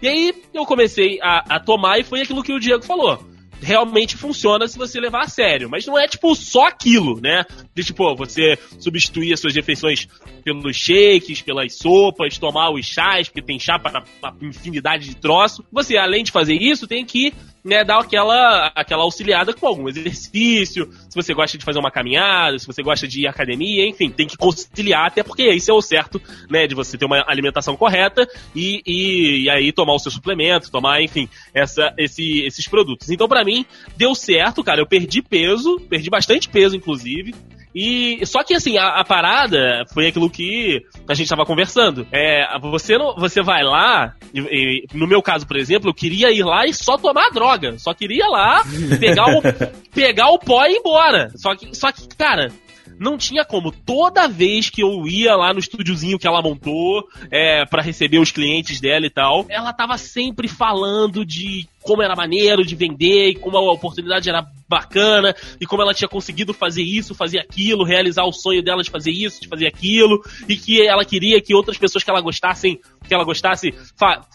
E 0.01 0.07
aí 0.07 0.33
eu 0.53 0.65
comecei 0.65 1.19
a, 1.21 1.55
a 1.55 1.59
tomar 1.59 1.97
e 1.99 2.03
foi 2.03 2.21
aquilo 2.21 2.43
que 2.43 2.53
o 2.53 2.59
Diego 2.59 2.83
falou. 2.83 3.19
Realmente 3.61 4.15
funciona 4.15 4.67
se 4.67 4.77
você 4.77 4.99
levar 4.99 5.23
a 5.23 5.27
sério, 5.27 5.69
mas 5.69 5.85
não 5.85 5.97
é 5.97 6.07
tipo 6.07 6.33
só 6.35 6.67
aquilo, 6.67 7.19
né? 7.19 7.43
De 7.73 7.83
tipo, 7.83 8.15
você 8.15 8.57
substituir 8.79 9.33
as 9.33 9.39
suas 9.39 9.55
refeições 9.55 10.07
pelos 10.43 10.75
shakes, 10.75 11.41
pelas 11.41 11.77
sopas, 11.77 12.37
tomar 12.37 12.71
os 12.71 12.85
chás, 12.85 13.27
porque 13.27 13.41
tem 13.41 13.59
chá 13.59 13.77
para 13.79 14.03
infinidade 14.41 15.07
de 15.07 15.15
troço. 15.15 15.63
Você, 15.71 15.97
além 15.97 16.23
de 16.23 16.31
fazer 16.31 16.55
isso, 16.55 16.87
tem 16.87 17.05
que 17.05 17.33
né, 17.63 17.83
dar 17.83 17.99
aquela, 17.99 18.71
aquela 18.75 19.03
auxiliada 19.03 19.53
com 19.53 19.67
algum 19.67 19.89
exercício, 19.89 20.89
se 21.09 21.15
você 21.15 21.33
gosta 21.33 21.57
de 21.57 21.65
fazer 21.65 21.79
uma 21.79 21.91
caminhada, 21.91 22.57
se 22.57 22.65
você 22.65 22.81
gosta 22.81 23.07
de 23.07 23.21
ir 23.21 23.27
à 23.27 23.31
academia, 23.31 23.85
enfim, 23.87 24.09
tem 24.09 24.27
que 24.27 24.37
conciliar, 24.37 25.07
até 25.07 25.23
porque 25.23 25.49
isso 25.49 25.71
é 25.71 25.73
o 25.73 25.81
certo, 25.81 26.21
né, 26.49 26.67
de 26.67 26.75
você 26.75 26.97
ter 26.97 27.05
uma 27.05 27.23
alimentação 27.27 27.75
correta 27.75 28.27
e, 28.55 28.81
e, 28.85 29.43
e 29.43 29.49
aí 29.49 29.71
tomar 29.71 29.93
o 29.93 29.99
seu 29.99 30.11
suplemento, 30.11 30.71
tomar, 30.71 31.01
enfim, 31.01 31.27
essa, 31.53 31.93
esse, 31.97 32.41
esses 32.45 32.67
produtos. 32.67 33.09
Então, 33.09 33.27
pra 33.27 33.43
mim, 33.43 33.65
deu 33.95 34.15
certo, 34.15 34.63
cara, 34.63 34.81
eu 34.81 34.87
perdi 34.87 35.21
peso, 35.21 35.79
perdi 35.89 36.09
bastante 36.09 36.49
peso, 36.49 36.75
inclusive, 36.75 37.33
e 37.73 38.25
só 38.25 38.43
que 38.43 38.53
assim, 38.53 38.77
a, 38.77 38.99
a 38.99 39.03
parada 39.03 39.83
foi 39.93 40.07
aquilo 40.07 40.29
que 40.29 40.81
a 41.07 41.13
gente 41.13 41.29
tava 41.29 41.45
conversando. 41.45 42.07
É, 42.11 42.45
você 42.59 42.97
não, 42.97 43.15
você 43.15 43.41
vai 43.41 43.63
lá, 43.63 44.15
e, 44.33 44.39
e, 44.39 44.85
no 44.93 45.07
meu 45.07 45.21
caso, 45.21 45.47
por 45.47 45.57
exemplo, 45.57 45.89
eu 45.89 45.93
queria 45.93 46.31
ir 46.31 46.43
lá 46.43 46.65
e 46.65 46.73
só 46.73 46.97
tomar 46.97 47.29
droga. 47.29 47.77
Só 47.77 47.93
queria 47.93 48.25
ir 48.25 48.29
lá, 48.29 48.63
pegar 48.99 49.25
o, 49.37 49.41
pegar 49.93 50.29
o 50.29 50.39
pó 50.39 50.65
e 50.65 50.73
ir 50.73 50.77
embora. 50.77 51.31
Só 51.35 51.55
que, 51.55 51.75
só 51.75 51.91
que, 51.91 52.07
cara, 52.15 52.51
não 52.99 53.17
tinha 53.17 53.45
como. 53.45 53.71
Toda 53.71 54.27
vez 54.27 54.69
que 54.69 54.81
eu 54.81 55.07
ia 55.07 55.35
lá 55.35 55.53
no 55.53 55.59
estúdiozinho 55.59 56.19
que 56.19 56.27
ela 56.27 56.41
montou, 56.41 57.07
é, 57.31 57.65
para 57.65 57.81
receber 57.81 58.19
os 58.19 58.31
clientes 58.31 58.79
dela 58.79 59.05
e 59.05 59.09
tal, 59.09 59.45
ela 59.49 59.73
tava 59.73 59.97
sempre 59.97 60.47
falando 60.47 61.25
de 61.25 61.67
como 61.81 62.03
era 62.03 62.15
maneiro 62.15 62.65
de 62.65 62.75
vender 62.75 63.29
e 63.29 63.35
como 63.35 63.57
a 63.57 63.71
oportunidade 63.71 64.29
era 64.29 64.45
bacana 64.67 65.33
e 65.59 65.65
como 65.65 65.81
ela 65.81 65.93
tinha 65.93 66.07
conseguido 66.07 66.53
fazer 66.53 66.83
isso, 66.83 67.15
fazer 67.15 67.39
aquilo, 67.39 67.85
realizar 67.85 68.25
o 68.25 68.33
sonho 68.33 68.61
dela 68.61 68.83
de 68.83 68.89
fazer 68.89 69.11
isso, 69.11 69.41
de 69.41 69.47
fazer 69.47 69.67
aquilo 69.67 70.21
e 70.49 70.57
que 70.57 70.85
ela 70.85 71.05
queria 71.05 71.41
que 71.41 71.55
outras 71.55 71.77
pessoas 71.77 72.03
que 72.03 72.09
ela 72.09 72.19
gostassem, 72.19 72.79
que 73.07 73.13
ela 73.13 73.23
gostasse, 73.23 73.73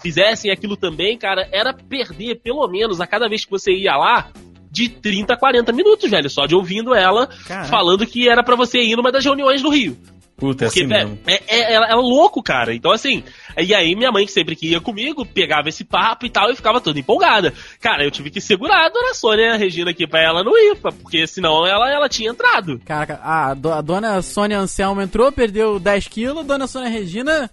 fizessem 0.00 0.50
aquilo 0.50 0.76
também, 0.76 1.18
cara, 1.18 1.46
era 1.52 1.74
perder 1.74 2.40
pelo 2.40 2.66
menos 2.68 3.00
a 3.00 3.06
cada 3.06 3.28
vez 3.28 3.44
que 3.44 3.50
você 3.50 3.72
ia 3.72 3.96
lá 3.96 4.30
de 4.72 4.88
30 4.88 5.34
a 5.34 5.36
40 5.36 5.70
minutos, 5.72 6.10
velho, 6.10 6.30
só 6.30 6.46
de 6.46 6.54
ouvindo 6.54 6.94
ela 6.94 7.28
Caraca. 7.46 7.68
falando 7.68 8.06
que 8.06 8.26
era 8.28 8.42
pra 8.42 8.56
você 8.56 8.80
ir 8.80 8.96
numa 8.96 9.12
das 9.12 9.22
reuniões 9.22 9.60
do 9.60 9.68
Rio. 9.68 9.96
Puta, 10.42 10.64
é 10.64 10.66
Porque, 10.66 10.80
assim 10.80 10.88
velho, 10.88 11.08
mesmo. 11.10 11.20
é, 11.24 11.34
é, 11.46 11.72
é, 11.74 11.74
é 11.74 11.94
louco, 11.94 12.42
cara. 12.42 12.74
Então, 12.74 12.90
assim, 12.90 13.22
e 13.56 13.72
aí 13.72 13.94
minha 13.94 14.10
mãe, 14.10 14.26
que 14.26 14.32
sempre 14.32 14.56
que 14.56 14.66
ia 14.70 14.80
comigo, 14.80 15.24
pegava 15.24 15.68
esse 15.68 15.84
papo 15.84 16.26
e 16.26 16.30
tal, 16.30 16.50
e 16.50 16.56
ficava 16.56 16.80
toda 16.80 16.98
empolgada. 16.98 17.54
Cara, 17.80 18.02
eu 18.04 18.10
tive 18.10 18.28
que 18.28 18.40
segurar 18.40 18.86
a 18.86 18.88
dona 18.88 19.14
Sônia 19.14 19.56
Regina 19.56 19.92
aqui 19.92 20.04
pra 20.04 20.20
ela 20.20 20.42
não 20.42 20.50
ir, 20.58 20.74
porque 20.80 21.28
senão 21.28 21.64
ela, 21.64 21.88
ela 21.88 22.08
tinha 22.08 22.30
entrado. 22.30 22.80
Caraca, 22.84 23.20
a, 23.22 23.54
do- 23.54 23.70
a 23.72 23.80
dona 23.80 24.20
Sônia 24.20 24.58
Anselmo 24.58 25.00
entrou, 25.00 25.30
perdeu 25.30 25.78
10 25.78 26.08
quilos, 26.08 26.44
dona 26.44 26.66
Sônia 26.66 26.88
Regina 26.90 27.48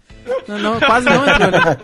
não, 0.47 0.57
não- 0.57 0.79
quase 0.79 1.05
não 1.05 1.27
entrou, 1.29 1.51
né? 1.51 1.77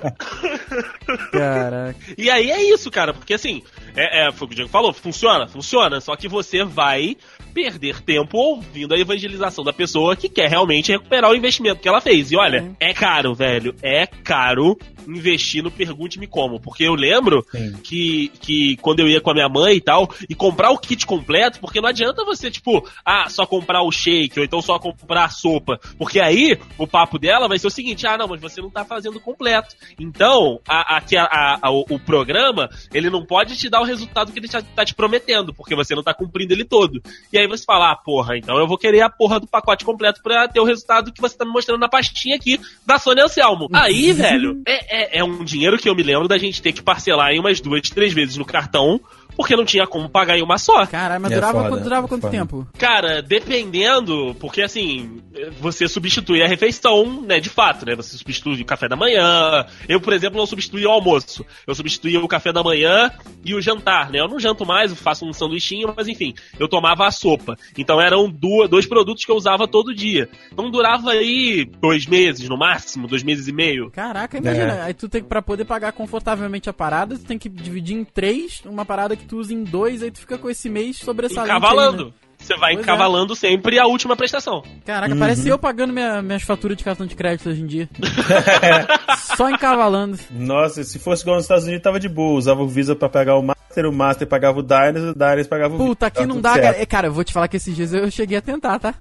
Caraca. 1.31 1.95
E 2.17 2.29
aí 2.29 2.49
é 2.51 2.63
isso, 2.73 2.89
cara, 2.89 3.13
porque 3.13 3.33
assim, 3.33 3.61
é, 3.95 4.27
é, 4.27 4.31
foi 4.31 4.45
o 4.45 4.49
que 4.49 4.53
o 4.53 4.55
Diego 4.55 4.69
falou, 4.71 4.91
funciona, 4.93 5.47
funciona, 5.47 6.01
só 6.01 6.15
que 6.15 6.27
você 6.27 6.63
vai 6.63 7.15
perder 7.55 8.01
tempo 8.01 8.37
ouvindo 8.37 8.93
a 8.93 8.99
evangelização 8.99 9.63
da 9.63 9.71
pessoa 9.71 10.13
que 10.13 10.27
quer 10.27 10.49
realmente 10.49 10.91
recuperar 10.91 11.31
o 11.31 11.35
investimento 11.35 11.79
que 11.79 11.87
ela 11.87 12.01
fez. 12.01 12.29
E 12.29 12.35
olha, 12.35 12.61
Sim. 12.61 12.75
é 12.81 12.93
caro, 12.93 13.33
velho, 13.33 13.73
é 13.81 14.05
caro 14.05 14.77
investir 15.07 15.63
no 15.63 15.71
Pergunte-me 15.71 16.27
Como, 16.27 16.59
porque 16.59 16.83
eu 16.83 16.95
lembro 16.95 17.45
Sim. 17.51 17.73
que, 17.83 18.29
que 18.39 18.77
quando 18.77 18.99
eu 18.99 19.07
ia 19.07 19.21
com 19.21 19.31
a 19.31 19.33
minha 19.33 19.49
mãe 19.49 19.75
e 19.75 19.81
tal, 19.81 20.09
e 20.29 20.35
comprar 20.35 20.71
o 20.71 20.77
kit 20.77 21.05
completo, 21.05 21.59
porque 21.59 21.81
não 21.81 21.89
adianta 21.89 22.23
você, 22.25 22.49
tipo, 22.51 22.87
ah, 23.05 23.27
só 23.29 23.45
comprar 23.45 23.81
o 23.83 23.91
shake, 23.91 24.39
ou 24.39 24.45
então 24.45 24.61
só 24.61 24.77
comprar 24.79 25.25
a 25.25 25.29
sopa, 25.29 25.79
porque 25.97 26.19
aí 26.19 26.57
o 26.77 26.87
papo 26.87 27.17
dela 27.19 27.47
vai 27.47 27.59
ser 27.59 27.67
o 27.67 27.71
seguinte, 27.71 28.05
ah, 28.07 28.17
não, 28.17 28.27
mas 28.27 28.41
você 28.41 28.61
não 28.61 28.69
tá 28.69 28.83
fazendo 28.85 29.19
completo. 29.19 29.75
Então, 29.99 30.59
a, 30.67 30.97
a, 30.97 31.59
a- 31.61 31.71
o, 31.71 31.85
o 31.89 31.99
programa, 31.99 32.69
ele 32.93 33.09
não 33.09 33.25
pode 33.25 33.55
te 33.57 33.69
dar 33.69 33.81
o 33.81 33.85
resultado 33.85 34.31
que 34.31 34.39
ele 34.39 34.47
tá, 34.47 34.61
tá 34.61 34.85
te 34.85 34.93
prometendo, 34.95 35.53
porque 35.53 35.75
você 35.75 35.95
não 35.95 36.03
tá 36.03 36.13
cumprindo 36.13 36.53
ele 36.53 36.65
todo. 36.65 37.01
E 37.31 37.37
aí 37.37 37.47
você 37.47 37.63
fala, 37.65 37.91
ah, 37.91 37.95
porra, 37.95 38.37
então 38.37 38.57
eu 38.57 38.67
vou 38.67 38.77
querer 38.77 39.01
a 39.01 39.09
porra 39.09 39.39
do 39.39 39.47
pacote 39.47 39.83
completo 39.85 40.21
pra 40.21 40.47
ter 40.47 40.59
o 40.59 40.63
resultado 40.65 41.11
que 41.11 41.21
você 41.21 41.37
tá 41.37 41.45
me 41.45 41.51
mostrando 41.51 41.79
na 41.79 41.89
pastinha 41.89 42.35
aqui 42.35 42.59
da 42.85 42.97
Sônia 42.99 43.25
Anselmo. 43.25 43.67
Aí, 43.73 44.11
velho, 44.13 44.61
é, 44.67 44.94
é, 44.95 45.19
é 45.19 45.23
um 45.23 45.43
dinheiro 45.43 45.77
que 45.77 45.89
eu 45.89 45.95
me 45.95 46.03
lembro 46.03 46.27
da 46.27 46.37
gente 46.37 46.61
ter 46.61 46.71
que 46.71 46.81
parcelar 46.81 47.31
em 47.31 47.39
umas 47.39 47.59
duas, 47.59 47.89
três 47.89 48.13
vezes 48.13 48.37
no 48.37 48.45
cartão, 48.45 48.99
porque 49.35 49.55
não 49.55 49.65
tinha 49.65 49.85
como 49.87 50.09
pagar 50.09 50.37
em 50.37 50.41
uma 50.43 50.57
só. 50.57 50.85
Caralho, 50.85 51.21
mas 51.21 51.31
É 51.31 51.35
durava, 51.35 51.57
foda, 51.59 51.69
quanto- 51.69 51.83
durava 51.83 52.05
é 52.05 52.09
quanto 52.09 52.21
foda. 52.21 52.31
tempo? 52.37 52.67
Cara, 52.77 53.21
dependendo, 53.21 54.35
porque 54.39 54.61
assim, 54.61 55.21
você 55.59 55.87
substitui 55.87 56.41
a 56.41 56.47
refeição, 56.47 57.21
né, 57.21 57.39
de 57.39 57.49
fato, 57.49 57.85
né? 57.85 57.95
Você 57.95 58.17
substitui 58.17 58.61
o 58.61 58.65
café 58.65 58.87
da 58.87 58.95
manhã. 58.95 59.65
Eu, 59.87 59.99
por 59.99 60.13
exemplo, 60.13 60.37
não 60.37 60.45
substituí 60.45 60.85
o 60.85 60.89
almoço. 60.91 61.45
Eu 61.65 61.75
substituía 61.75 62.19
o 62.19 62.27
café 62.27 62.51
da 62.51 62.63
manhã 62.63 63.11
e 63.43 63.53
o 63.53 63.61
jantar, 63.61 64.09
né? 64.11 64.19
Eu 64.19 64.27
não 64.27 64.39
janto 64.39 64.65
mais, 64.65 64.91
eu 64.91 64.97
faço 64.97 65.25
um 65.25 65.33
sanduichinho, 65.33 65.93
mas 65.95 66.07
enfim, 66.07 66.33
eu 66.59 66.67
tomava 66.67 67.05
a 67.07 67.11
sopa. 67.11 67.57
Então 67.77 67.99
eram 68.01 68.29
duas, 68.29 68.69
dois 68.69 68.85
produtos 68.85 69.25
que 69.25 69.31
eu 69.31 69.35
usava 69.35 69.67
todo 69.67 69.93
dia. 69.93 70.29
Então 70.51 70.69
durava 70.69 71.11
aí 71.11 71.65
dois 71.81 72.05
meses, 72.05 72.47
no 72.49 72.57
máximo, 72.57 73.07
dois 73.07 73.23
meses 73.23 73.47
e 73.47 73.51
meio. 73.51 73.89
Caraca, 73.91 74.37
imagina. 74.37 74.73
É. 74.73 74.81
Aí 74.83 74.93
tu 74.93 75.07
tem 75.09 75.21
que, 75.21 75.27
pra 75.27 75.41
poder 75.41 75.65
pagar 75.65 75.91
confortavelmente 75.91 76.69
a 76.69 76.73
parada, 76.73 77.17
tu 77.17 77.25
tem 77.25 77.37
que 77.37 77.49
dividir 77.49 77.95
em 77.95 78.03
três, 78.03 78.61
uma 78.65 78.85
parada 78.85 79.15
que 79.15 79.24
tu 79.25 79.37
usa 79.37 79.53
em 79.53 79.63
dois, 79.63 80.01
aí 80.03 80.11
tu 80.11 80.19
fica 80.19 80.37
com 80.37 80.49
esse 80.49 80.69
mês 80.69 80.97
sobressalente. 80.97 81.53
né? 81.53 82.11
Você 82.37 82.55
vai 82.57 82.73
Pois 82.75 82.79
é. 82.79 82.81
encavalando 82.91 83.35
sempre 83.35 83.79
a 83.79 83.87
última 83.87 84.15
prestação. 84.15 84.61
Caraca, 84.85 85.15
parece 85.15 85.47
eu 85.47 85.57
pagando 85.57 85.91
minha- 85.93 86.21
minhas 86.21 86.43
faturas 86.43 86.77
de 86.77 86.83
cartão 86.83 87.05
de 87.07 87.15
crédito 87.15 87.49
hoje 87.49 87.61
em 87.61 87.65
dia. 87.65 87.89
Só 89.35 89.49
encavalando. 89.49 90.19
Nossa, 90.31 90.83
se 90.83 90.99
fosse 90.99 91.23
igual 91.23 91.37
nos 91.37 91.45
Estados 91.45 91.63
Unidos, 91.65 91.81
tava 91.83 91.99
de 91.99 92.07
boa. 92.09 92.37
Usava 92.37 92.61
o 92.61 92.67
Visa 92.67 92.95
pra 92.95 93.09
pagar 93.09 93.35
o 93.37 93.41
Master, 93.41 93.85
o 93.87 93.91
Master 93.91 94.27
pagava 94.27 94.59
o 94.59 94.63
Diners, 94.63 95.03
o 95.03 95.13
Diners 95.13 95.47
pagava 95.47 95.73
o 95.73 95.77
Visa. 95.77 95.89
Puta, 95.89 96.05
aqui 96.07 96.21
não 96.25 96.35
tudo 96.35 96.41
dá, 96.41 96.53
certo. 96.53 96.63
cara. 96.65 96.81
É, 96.81 96.85
Cara, 96.85 97.07
eu 97.07 97.13
vou 97.13 97.23
te 97.23 97.33
falar 97.33 97.47
que 97.47 97.57
esses 97.57 97.75
dias 97.75 97.93
eu 97.93 98.11
cheguei 98.11 98.37
a 98.37 98.41
tentar, 98.41 98.77
tá? 98.79 98.93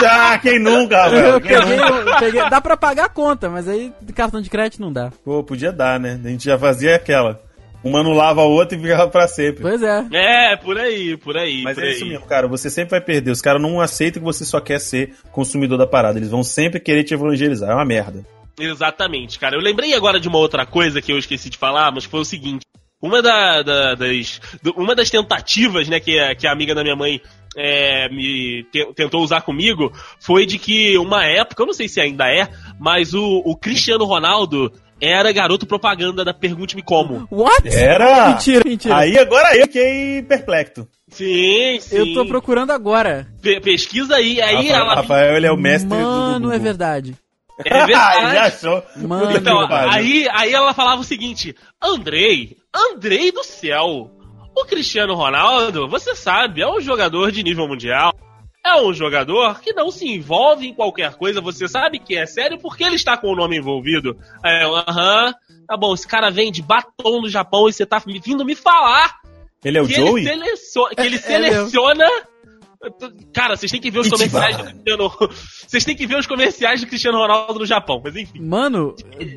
Já, 0.00 0.38
quem 0.38 0.58
nunca, 0.60 1.08
velho? 1.10 1.26
Eu 1.26 1.40
peguei, 1.40 1.78
eu 1.80 2.18
peguei- 2.20 2.50
dá 2.50 2.60
pra 2.60 2.76
pagar 2.76 3.06
a 3.06 3.08
conta, 3.08 3.48
mas 3.50 3.66
aí 3.68 3.92
cartão 4.14 4.40
de 4.40 4.50
crédito 4.50 4.80
não 4.80 4.92
dá. 4.92 5.10
Pô, 5.24 5.42
podia 5.42 5.72
dar, 5.72 5.98
né? 5.98 6.20
A 6.24 6.28
gente 6.28 6.44
já 6.44 6.58
fazia 6.58 6.94
aquela. 6.94 7.40
Uma 7.84 8.00
anulava 8.00 8.40
a 8.40 8.44
outra 8.44 8.76
e 8.76 8.80
ficava 8.80 9.08
pra 9.08 9.28
sempre. 9.28 9.62
Pois 9.62 9.82
é. 9.82 10.04
É, 10.12 10.56
por 10.56 10.76
aí, 10.76 11.16
por 11.16 11.36
aí. 11.36 11.62
Mas 11.62 11.76
por 11.76 11.84
é 11.84 11.86
aí. 11.88 11.92
isso 11.94 12.06
mesmo, 12.06 12.26
cara. 12.26 12.48
Você 12.48 12.68
sempre 12.68 12.90
vai 12.90 13.00
perder. 13.00 13.30
Os 13.30 13.40
caras 13.40 13.62
não 13.62 13.80
aceitam 13.80 14.20
que 14.20 14.26
você 14.26 14.44
só 14.44 14.60
quer 14.60 14.80
ser 14.80 15.14
consumidor 15.30 15.78
da 15.78 15.86
parada. 15.86 16.18
Eles 16.18 16.30
vão 16.30 16.42
sempre 16.42 16.80
querer 16.80 17.04
te 17.04 17.14
evangelizar. 17.14 17.70
É 17.70 17.74
uma 17.74 17.84
merda. 17.84 18.24
Exatamente, 18.58 19.38
cara. 19.38 19.56
Eu 19.56 19.60
lembrei 19.60 19.94
agora 19.94 20.18
de 20.18 20.26
uma 20.28 20.38
outra 20.38 20.66
coisa 20.66 21.00
que 21.00 21.12
eu 21.12 21.18
esqueci 21.18 21.48
de 21.48 21.56
falar, 21.56 21.92
mas 21.92 22.04
foi 22.04 22.20
o 22.20 22.24
seguinte. 22.24 22.62
Uma, 23.00 23.22
da- 23.22 23.62
da- 23.62 23.94
das, 23.94 24.40
uma 24.76 24.92
das 24.96 25.08
tentativas, 25.08 25.88
né, 25.88 26.00
que, 26.00 26.18
a- 26.18 26.34
que 26.34 26.48
a 26.48 26.52
amiga 26.52 26.74
da 26.74 26.82
minha 26.82 26.96
mãe 26.96 27.20
é, 27.56 28.08
me 28.08 28.64
te- 28.72 28.92
tentou 28.94 29.22
usar 29.22 29.42
comigo 29.42 29.92
foi 30.20 30.44
de 30.44 30.58
que 30.58 30.98
uma 30.98 31.24
época, 31.24 31.62
eu 31.62 31.66
não 31.66 31.72
sei 31.72 31.88
se 31.88 32.00
ainda 32.00 32.28
é, 32.28 32.48
mas 32.78 33.14
o, 33.14 33.42
o 33.44 33.56
Cristiano 33.56 34.04
Ronaldo 34.04 34.72
era 35.00 35.32
garoto 35.32 35.66
propaganda 35.66 36.24
da 36.24 36.32
Pergunte-me 36.34 36.82
Como. 36.82 37.26
What? 37.30 37.68
Era! 37.68 38.30
Mentira, 38.30 38.62
mentira. 38.64 38.96
Aí 38.96 39.18
agora 39.18 39.56
eu 39.56 39.62
fiquei 39.62 40.22
perplexo. 40.22 40.86
Sim, 41.08 41.78
sim. 41.80 41.96
Eu 41.96 42.12
tô 42.14 42.26
procurando 42.26 42.70
agora. 42.70 43.26
Pe- 43.40 43.60
pesquisa 43.60 44.16
aí, 44.16 44.40
aí 44.40 44.68
Rafael, 44.68 44.76
ela. 44.82 44.94
Rafael, 44.96 45.36
ele 45.36 45.46
é 45.46 45.52
o 45.52 45.56
mestre 45.56 45.88
do- 45.88 45.96
do 45.96 46.00
Mano, 46.02 46.52
é 46.52 46.58
verdade. 46.58 47.14
É 47.64 47.72
Ah, 47.74 47.78
ele 47.78 47.86
verdade. 47.92 48.36
achou. 48.54 48.82
Mano. 48.96 49.36
Então, 49.36 49.66
aí, 49.70 50.28
aí 50.32 50.52
ela 50.52 50.72
falava 50.74 51.00
o 51.00 51.04
seguinte: 51.04 51.56
Andrei, 51.82 52.56
Andrei 52.92 53.32
do 53.32 53.42
céu, 53.42 54.10
o 54.56 54.64
Cristiano 54.64 55.14
Ronaldo, 55.14 55.88
você 55.88 56.14
sabe, 56.14 56.60
é 56.60 56.68
um 56.68 56.80
jogador 56.80 57.32
de 57.32 57.42
nível 57.42 57.66
mundial. 57.66 58.12
É 58.68 58.82
um 58.82 58.92
jogador 58.92 59.60
que 59.60 59.72
não 59.72 59.90
se 59.90 60.06
envolve 60.06 60.68
em 60.68 60.74
qualquer 60.74 61.14
coisa, 61.14 61.40
você 61.40 61.66
sabe 61.66 61.98
que 61.98 62.16
é 62.16 62.26
sério 62.26 62.58
porque 62.58 62.84
ele 62.84 62.96
está 62.96 63.16
com 63.16 63.28
o 63.28 63.34
nome 63.34 63.56
envolvido. 63.56 64.16
É, 64.44 64.64
aham, 64.64 65.32
tá 65.66 65.76
bom, 65.76 65.94
esse 65.94 66.06
cara 66.06 66.30
vem 66.30 66.52
de 66.52 66.60
batom 66.62 67.22
no 67.22 67.28
Japão 67.28 67.68
e 67.68 67.72
você 67.72 67.86
tá 67.86 67.98
vindo 67.98 68.44
me 68.44 68.54
falar 68.54 69.16
Ele 69.64 69.78
é 69.78 69.82
o 69.82 69.86
que 69.86 69.94
Joey? 69.94 70.26
ele, 70.28 70.42
que 70.94 71.00
ele 71.00 71.16
É, 71.16 71.18
é 71.18 71.20
seleciona 71.22 72.06
Cara, 73.34 73.56
vocês 73.56 73.72
têm 73.72 73.80
que 73.80 73.90
ver 73.90 74.00
os 74.00 74.08
comerciais 74.08 74.56
do 74.56 74.64
Cristiano. 74.64 75.10
Vocês 75.68 75.84
têm 75.84 75.96
que 75.96 76.06
ver 76.06 76.16
os 76.16 76.26
comerciais 76.26 76.80
do 76.80 76.86
Cristiano 76.86 77.18
Ronaldo 77.18 77.58
no 77.58 77.66
Japão, 77.66 78.00
mas 78.02 78.16
enfim. 78.16 78.40
Mano, 78.40 78.94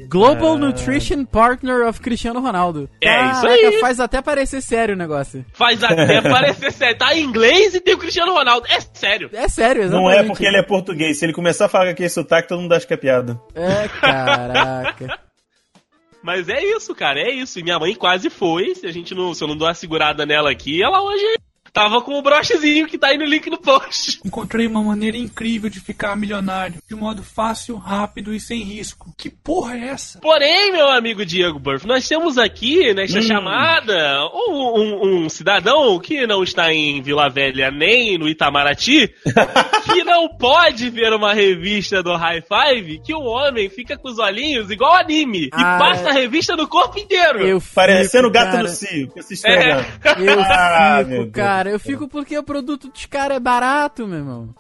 Global 0.08 0.58
Nutrition 0.58 1.26
Partner 1.26 1.88
of 1.88 2.00
Cristiano 2.00 2.40
Ronaldo. 2.40 2.90
É, 3.02 3.32
isso 3.32 3.48
aí. 3.48 3.80
Faz 3.82 4.00
até 4.00 4.22
parecer 4.22 4.62
sério 4.62 4.96
o 4.96 4.98
negócio. 4.98 5.44
Faz 5.54 5.84
até 5.84 6.22
parecer 6.24 6.72
sério. 6.72 6.98
Tá 6.98 7.14
em 7.16 7.24
inglês 7.24 7.74
e 7.74 7.82
tem 7.82 7.96
o 7.96 7.98
Cristiano 7.98 8.32
Ronaldo. 8.32 8.66
É 8.70 8.80
sério. 8.80 9.30
É 9.34 9.50
sério, 9.50 9.82
exatamente. 9.84 10.06
Não 10.06 10.12
é 10.12 10.24
porque 10.24 10.46
ele 10.46 10.58
é 10.58 10.64
português. 10.64 11.18
Se 11.18 11.26
ele 11.26 11.34
começar 11.34 11.66
a 11.66 11.70
falar 11.70 11.86
com 11.86 11.92
aquele 11.92 12.10
sotaque, 12.10 12.48
todo 12.48 12.62
mundo 12.62 12.74
acha 12.74 12.88
que 12.88 12.94
é 12.94 12.98
piada. 12.98 13.42
É, 13.54 13.88
caraca. 13.90 15.20
Mas 16.24 16.48
é 16.48 16.64
isso, 16.64 16.94
cara, 16.94 17.20
é 17.20 17.32
isso. 17.32 17.60
E 17.60 17.64
minha 17.64 17.80
mãe 17.80 17.96
quase 17.96 18.30
foi. 18.30 18.76
Se 18.76 18.86
a 18.86 18.92
gente 18.92 19.16
não, 19.16 19.34
se 19.34 19.44
eu 19.44 19.48
não 19.48 19.58
dou 19.58 19.68
uma 19.68 19.74
segurada 19.74 20.26
nela 20.26 20.52
aqui, 20.52 20.82
ela 20.82 21.02
hoje 21.02 21.26
tava 21.74 22.02
com 22.02 22.18
o 22.18 22.22
brochezinho 22.22 22.88
que 22.88 22.98
tá 22.98 23.08
aí 23.08 23.18
no 23.18 23.26
link 23.26 23.50
no 23.50 23.58
post. 23.58 24.20
Encontrei 24.26 24.68
uma 24.68 24.82
maneira 24.82 25.18
incrível 25.18 25.70
de 25.70 25.80
ficar 25.80 26.16
milionário, 26.16 26.76
de 26.88 26.96
modo 26.96 27.24
fácil, 27.24 27.78
rápido 27.78 28.34
e 28.34 28.40
sem 28.40 28.62
risco. 28.64 29.14
Que 29.18 29.30
porra 29.30 29.78
é 29.78 29.88
essa? 29.90 30.20
Porém, 30.20 30.72
meu 30.72 30.90
amigo 30.90 31.26
Diego 31.26 31.60
Burff, 31.60 31.86
nós 31.88 32.08
temos 32.08 32.38
aqui 32.38 32.94
nesta 32.94 33.20
Hum. 33.20 33.24
chamada 33.24 34.26
um, 34.34 34.52
um- 34.80 35.26
um 35.26 35.30
cidadão 35.30 35.98
que 36.00 36.26
não 36.28 36.44
está 36.44 36.74
em 36.74 37.02
Vila 37.02 37.30
Velha 37.30 37.72
nem 37.72 38.18
no 38.18 38.28
Itamaraty, 38.28 39.14
que 39.94 40.04
não 40.04 40.28
pode 40.30 40.90
ver 40.90 41.14
uma 41.14 41.34
revista 41.34 42.02
do 42.04 42.16
High 42.16 42.42
Five, 42.42 43.00
que 43.06 43.14
o 43.14 43.22
homem 43.24 43.70
fica 43.70 43.98
com 43.98 44.10
os 44.10 44.20
olhinhos 44.20 44.70
igual 44.70 44.96
anime 44.96 45.50
Ah, 45.54 45.60
e 45.76 45.80
passa 45.80 46.10
a 46.10 46.14
revista 46.14 46.56
no 46.56 46.68
corpo 46.68 47.00
inteiro. 47.00 47.40
Eu 47.48 47.62
Parecendo 47.74 48.28
fico, 48.28 48.34
gato 48.34 48.52
cara, 48.52 48.64
no 48.64 48.70
cio, 48.70 49.12
esfrega. 49.30 49.86
Eu 50.20 50.40
Ah, 50.42 51.04
meu 51.08 51.22
fico, 51.24 51.32
Deus. 51.32 51.46
Cara. 51.62 51.70
Eu 51.70 51.80
fico 51.80 52.08
porque 52.08 52.38
o 52.38 52.44
produto 52.44 52.90
dos 52.90 53.06
caras 53.06 53.38
é 53.38 53.40
barato, 53.40 54.08
meu 54.08 54.20
irmão. 54.20 54.56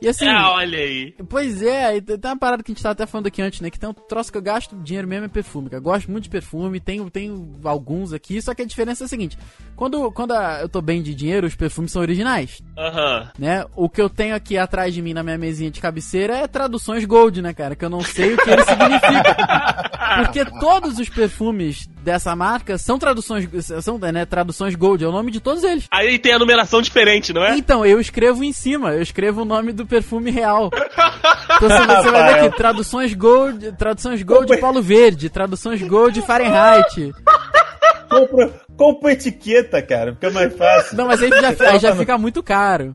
E 0.00 0.08
assim. 0.08 0.26
Ah, 0.26 0.52
olha 0.52 0.78
aí. 0.78 1.14
Pois 1.28 1.62
é, 1.62 2.00
tem 2.00 2.18
uma 2.24 2.38
parada 2.38 2.62
que 2.62 2.70
a 2.70 2.74
gente 2.74 2.82
tava 2.82 2.92
até 2.92 3.06
falando 3.06 3.28
aqui 3.28 3.40
antes, 3.40 3.60
né? 3.60 3.70
Que 3.70 3.78
tem 3.78 3.88
um 3.88 3.94
troço 3.94 4.30
que 4.30 4.36
eu 4.36 4.42
gasto 4.42 4.76
dinheiro 4.76 5.08
mesmo 5.08 5.24
é 5.24 5.28
perfume. 5.28 5.68
Eu 5.72 5.80
gosto 5.80 6.10
muito 6.10 6.24
de 6.24 6.30
perfume, 6.30 6.78
tenho, 6.80 7.08
tenho 7.10 7.58
alguns 7.64 8.12
aqui, 8.12 8.40
só 8.42 8.54
que 8.54 8.62
a 8.62 8.66
diferença 8.66 9.04
é 9.04 9.06
a 9.06 9.08
seguinte: 9.08 9.38
quando, 9.76 10.10
quando 10.12 10.32
a- 10.32 10.60
eu 10.62 10.68
tô 10.68 10.80
bem 10.80 11.02
de 11.02 11.14
dinheiro, 11.14 11.46
os 11.46 11.54
perfumes 11.54 11.92
são 11.92 12.02
originais, 12.02 12.60
Aham. 12.76 13.30
né? 13.38 13.64
O 13.76 13.88
que 13.88 14.00
eu 14.00 14.08
tenho 14.08 14.34
aqui 14.34 14.56
atrás 14.58 14.92
de 14.94 15.02
mim 15.02 15.12
na 15.14 15.22
minha 15.22 15.38
mesinha 15.38 15.70
de 15.70 15.80
cabeceira 15.80 16.36
é 16.38 16.46
traduções 16.46 17.04
gold, 17.04 17.40
né, 17.42 17.52
cara? 17.54 17.76
Que 17.76 17.84
eu 17.84 17.90
não 17.90 18.00
sei 18.00 18.34
o 18.34 18.36
que 18.38 18.50
ele 18.50 18.62
significa. 18.64 19.36
Porque 20.16 20.44
todos 20.60 20.98
os 20.98 21.08
perfumes 21.08 21.86
dessa 22.02 22.34
marca 22.36 22.78
são 22.78 22.98
traduções, 22.98 23.48
são, 23.82 23.98
né, 23.98 24.24
traduções 24.24 24.74
gold, 24.74 25.04
é 25.04 25.08
o 25.08 25.12
nome 25.12 25.30
de 25.30 25.40
todos 25.40 25.62
eles. 25.64 25.84
Aí 25.92 26.18
tem 26.18 26.32
a 26.32 26.38
numeração 26.38 26.80
diferente, 26.80 27.32
não 27.32 27.44
é? 27.44 27.56
Então, 27.56 27.84
eu 27.84 28.00
escrevo 28.00 28.44
em 28.44 28.52
cima, 28.52 28.92
eu 28.92 29.02
escrevo 29.02 29.42
o 29.42 29.44
nome 29.44 29.72
do 29.72 29.84
perfume 29.84 30.30
real. 30.30 30.70
Então 31.56 31.68
você, 31.68 31.86
você 31.86 32.10
vai 32.10 32.34
ver 32.34 32.40
aqui, 32.46 32.56
traduções 32.56 33.12
Gold, 33.14 33.72
traduções 33.72 34.22
Gold 34.22 34.46
de 34.54 34.58
Paulo 34.60 34.80
Verde, 34.80 35.28
traduções 35.28 35.82
Gold 35.82 36.20
Fahrenheit. 36.22 37.12
Compra, 38.08 38.50
compra 38.76 39.12
etiqueta, 39.12 39.82
cara, 39.82 40.12
fica 40.14 40.30
mais 40.30 40.54
fácil. 40.56 40.96
Não, 40.96 41.06
mas 41.06 41.22
aí 41.22 41.30
já, 41.30 41.70
aí 41.70 41.78
já 41.78 41.94
fica 41.96 42.16
muito 42.18 42.42
caro. 42.42 42.94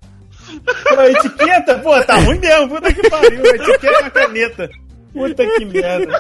Etiqueta, 1.10 1.80
pô, 1.80 2.02
tá 2.04 2.16
ruim 2.16 2.40
mesmo, 2.40 2.70
puta 2.70 2.94
que 2.94 3.10
pariu. 3.10 3.46
Etiqueta 3.46 3.88
é 3.88 4.00
uma 4.00 4.10
caneta. 4.10 4.70
Puta 5.14 5.46
que 5.46 5.66
merda. 5.66 6.20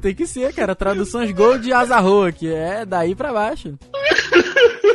Tem 0.00 0.14
que 0.14 0.26
ser, 0.26 0.52
cara, 0.54 0.74
traduções 0.74 1.30
Gold 1.32 1.64
de 1.64 1.72
Azarro, 1.72 2.32
que 2.32 2.52
é 2.52 2.84
daí 2.84 3.14
pra 3.14 3.32
baixo. 3.32 3.74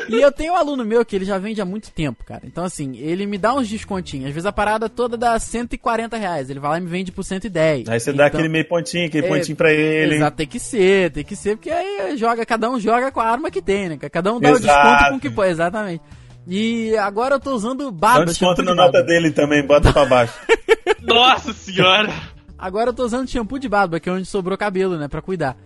E 0.07 0.21
eu 0.21 0.31
tenho 0.31 0.53
um 0.53 0.55
aluno 0.55 0.85
meu 0.85 1.03
que 1.03 1.15
ele 1.15 1.25
já 1.25 1.37
vende 1.39 1.59
há 1.59 1.65
muito 1.65 1.91
tempo, 1.91 2.23
cara. 2.23 2.41
Então, 2.45 2.63
assim, 2.63 2.95
ele 2.97 3.25
me 3.25 3.39
dá 3.39 3.55
uns 3.55 3.67
descontinhos. 3.67 4.27
Às 4.27 4.33
vezes 4.33 4.45
a 4.45 4.51
parada 4.51 4.87
toda 4.87 5.17
dá 5.17 5.37
140 5.39 6.15
reais. 6.15 6.49
Ele 6.49 6.59
vai 6.59 6.71
lá 6.71 6.77
e 6.77 6.81
me 6.81 6.87
vende 6.87 7.11
por 7.11 7.23
110. 7.23 7.89
Aí 7.89 7.99
você 7.99 8.11
dá 8.13 8.27
Então- 8.27 8.39
aquele 8.39 8.47
meio 8.49 8.67
pontinho, 8.67 9.07
aquele 9.07 9.25
É, 9.25 9.29
pontinho 9.29 9.55
pra 9.57 9.73
ele. 9.73 10.15
Exato, 10.15 10.37
tem 10.37 10.45
que 10.47 10.59
ser, 10.59 11.11
tem 11.11 11.23
que 11.23 11.35
ser, 11.35 11.55
porque 11.57 11.71
aí 11.71 12.15
joga, 12.17 12.45
cada 12.45 12.69
um 12.69 12.79
joga 12.79 13.11
com 13.11 13.19
a 13.19 13.25
arma 13.27 13.49
que 13.49 13.61
tem, 13.63 13.89
né? 13.89 13.97
Cada 14.11 14.31
um 14.31 14.39
dá 14.39 14.51
o 14.51 14.55
Exato. 14.55 14.89
desconto 14.89 15.09
com 15.09 15.15
o 15.17 15.19
que 15.19 15.29
pode, 15.31 15.49
exatamente. 15.51 16.01
E 16.47 16.95
agora 16.97 17.35
eu 17.35 17.39
tô 17.39 17.55
usando 17.55 17.79
Dá 17.85 17.87
um 17.87 17.91
barba, 17.91 18.25
desconto 18.25 18.61
na 18.61 18.71
de 18.71 18.77
nota 18.77 18.91
barba. 18.91 19.07
dele 19.07 19.31
também, 19.31 19.65
bota 19.65 19.91
pra 19.91 20.05
baixo. 20.05 20.33
Nossa 21.01 21.53
senhora. 21.53 22.13
Agora 22.57 22.89
eu 22.89 22.93
tô 22.93 23.03
usando 23.03 23.29
shampoo 23.29 23.59
de 23.59 23.67
barba, 23.67 23.99
que 23.99 24.09
é 24.09 24.11
onde 24.11 24.25
sobrou 24.25 24.57
cabelo, 24.57 24.97
né, 24.97 25.07
pra 25.07 25.21
cuidar. 25.21 25.57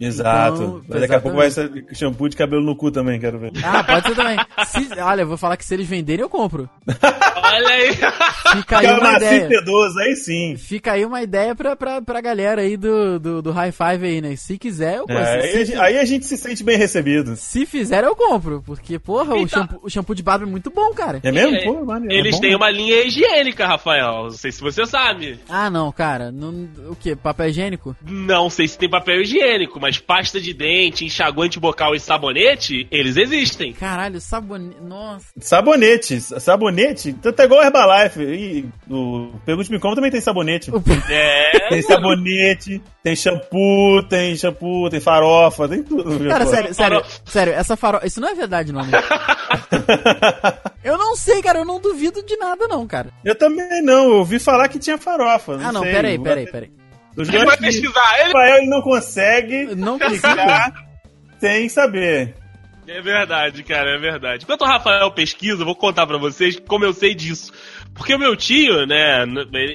Exato. 0.00 0.54
Então, 0.62 0.82
Mas 0.88 1.00
daqui 1.00 1.14
a 1.14 1.20
pouco 1.20 1.36
vai 1.36 1.50
ser 1.50 1.70
shampoo 1.92 2.28
de 2.28 2.36
cabelo 2.36 2.62
no 2.62 2.76
cu 2.76 2.90
também, 2.90 3.18
quero 3.18 3.38
ver. 3.38 3.52
Ah, 3.64 3.82
pode 3.82 4.08
ser 4.08 4.14
também. 4.14 4.36
Se- 4.66 5.00
olha, 5.00 5.22
eu 5.22 5.26
vou 5.28 5.36
falar 5.36 5.56
que 5.56 5.64
se 5.64 5.74
eles 5.74 5.88
venderem 5.88 6.22
eu 6.22 6.28
compro. 6.28 6.68
Olha 6.86 7.68
aí. 7.68 7.90
Fica 8.56 8.78
aí 8.78 8.86
uma 8.98 9.16
ideia. 9.16 9.48
sedoso, 9.48 9.98
aí 9.98 10.16
sim. 10.16 10.56
Fica 10.56 10.92
aí 10.92 11.04
uma 11.04 11.22
ideia 11.22 11.54
pra, 11.54 11.74
pra, 11.74 12.00
pra 12.02 12.20
galera 12.20 12.62
aí 12.62 12.76
do, 12.76 13.18
do, 13.18 13.42
do 13.42 13.50
High 13.52 13.72
Five 13.72 14.06
aí, 14.06 14.20
né? 14.20 14.36
Se 14.36 14.56
quiser, 14.58 14.96
eu 14.98 15.04
É, 15.08 15.14
compro. 15.14 15.18
aí, 15.18 15.38
a 15.38 15.42
se, 15.52 15.64
gente- 15.64 15.78
aí 15.78 15.98
a 15.98 16.04
gente 16.04 16.26
se 16.26 16.36
sente 16.36 16.62
bem 16.62 16.76
recebido. 16.76 17.34
se 17.36 17.66
fizer, 17.66 18.04
eu 18.04 18.14
compro. 18.14 18.62
Porque, 18.64 18.98
porra, 18.98 19.34
o, 19.34 19.48
shampoo, 19.48 19.80
o 19.82 19.90
shampoo 19.90 20.14
de 20.14 20.22
barba 20.22 20.44
é 20.44 20.48
muito 20.48 20.70
bom, 20.70 20.92
cara. 20.92 21.20
É 21.22 21.32
mesmo? 21.32 21.56
É, 21.56 21.64
Pô, 21.64 21.84
Eles 22.08 22.34
é 22.34 22.36
bom 22.36 22.40
têm 22.40 22.54
uma 22.56 22.70
linha 22.70 23.02
higiênica, 23.04 23.66
Rafael. 23.66 24.24
Não 24.24 24.30
sei 24.30 24.52
se 24.52 24.60
você 24.60 24.84
sabe. 24.86 25.38
Ah, 25.48 25.68
não, 25.70 25.90
cara. 25.90 26.30
Não, 26.30 26.68
o 26.90 26.94
que? 26.96 27.16
Papel 27.16 27.48
higiênico? 27.48 27.96
Não 28.06 28.48
sei 28.50 28.68
se 28.68 28.78
tem 28.78 28.88
papel 28.88 29.22
higiênico, 29.22 29.80
mas 29.80 29.87
pasta 29.96 30.40
de 30.40 30.52
dente, 30.52 31.04
enxaguante 31.04 31.58
bucal 31.58 31.94
e 31.94 32.00
sabonete, 32.00 32.86
eles 32.90 33.16
existem. 33.16 33.72
Caralho, 33.72 34.20
sabonete. 34.20 34.80
Nossa. 34.82 35.26
Sabonete. 35.40 36.20
Sabonete? 36.20 37.12
Tanto 37.14 37.40
é 37.40 37.44
igual 37.44 37.62
Herbalife. 37.62 38.20
E 38.20 38.68
o 38.90 39.30
Pergunte-me 39.46 39.78
Como 39.78 39.94
também 39.94 40.10
tem 40.10 40.20
sabonete. 40.20 40.70
É. 41.08 41.68
Tem 41.68 41.82
sabonete, 41.82 42.82
tem 43.02 43.14
shampoo, 43.14 44.02
tem 44.08 44.36
shampoo, 44.36 44.90
tem 44.90 45.00
farofa, 45.00 45.68
tem 45.68 45.82
tudo. 45.82 46.28
Cara, 46.28 46.46
sério, 46.46 46.74
sério, 46.74 47.02
sério, 47.24 47.52
essa 47.52 47.76
farofa. 47.76 48.06
Isso 48.06 48.20
não 48.20 48.28
é 48.28 48.34
verdade, 48.34 48.72
não? 48.72 48.82
Eu 50.82 50.96
não 50.96 51.16
sei, 51.16 51.42
cara, 51.42 51.58
eu 51.58 51.64
não 51.64 51.80
duvido 51.80 52.22
de 52.22 52.36
nada, 52.36 52.66
não, 52.66 52.86
cara. 52.86 53.10
Eu 53.24 53.34
também 53.34 53.82
não, 53.82 54.04
eu 54.04 54.16
ouvi 54.18 54.38
falar 54.38 54.68
que 54.68 54.78
tinha 54.78 54.96
farofa. 54.96 55.56
Não 55.56 55.68
ah, 55.68 55.72
não, 55.72 55.82
sei. 55.82 55.92
peraí, 55.92 56.18
peraí, 56.18 56.50
peraí. 56.50 56.70
Os 57.18 57.28
Ele 57.28 57.44
vai 57.44 57.56
pesquisar. 57.56 58.20
Ele... 58.20 58.26
Rafael 58.26 58.56
ele 58.58 58.70
não 58.70 58.80
consegue 58.80 59.74
Não 59.74 59.98
ficar 59.98 60.72
sem 61.38 61.68
saber. 61.68 62.34
É 62.86 63.02
verdade, 63.02 63.62
cara, 63.64 63.96
é 63.96 63.98
verdade. 63.98 64.44
Enquanto 64.44 64.62
o 64.62 64.66
Rafael 64.66 65.10
pesquisa, 65.10 65.60
eu 65.60 65.66
vou 65.66 65.76
contar 65.76 66.06
pra 66.06 66.16
vocês 66.16 66.58
como 66.66 66.86
eu 66.86 66.92
sei 66.94 67.14
disso. 67.14 67.52
Porque 67.94 68.14
o 68.14 68.18
meu 68.18 68.34
tio, 68.34 68.86
né, 68.86 69.26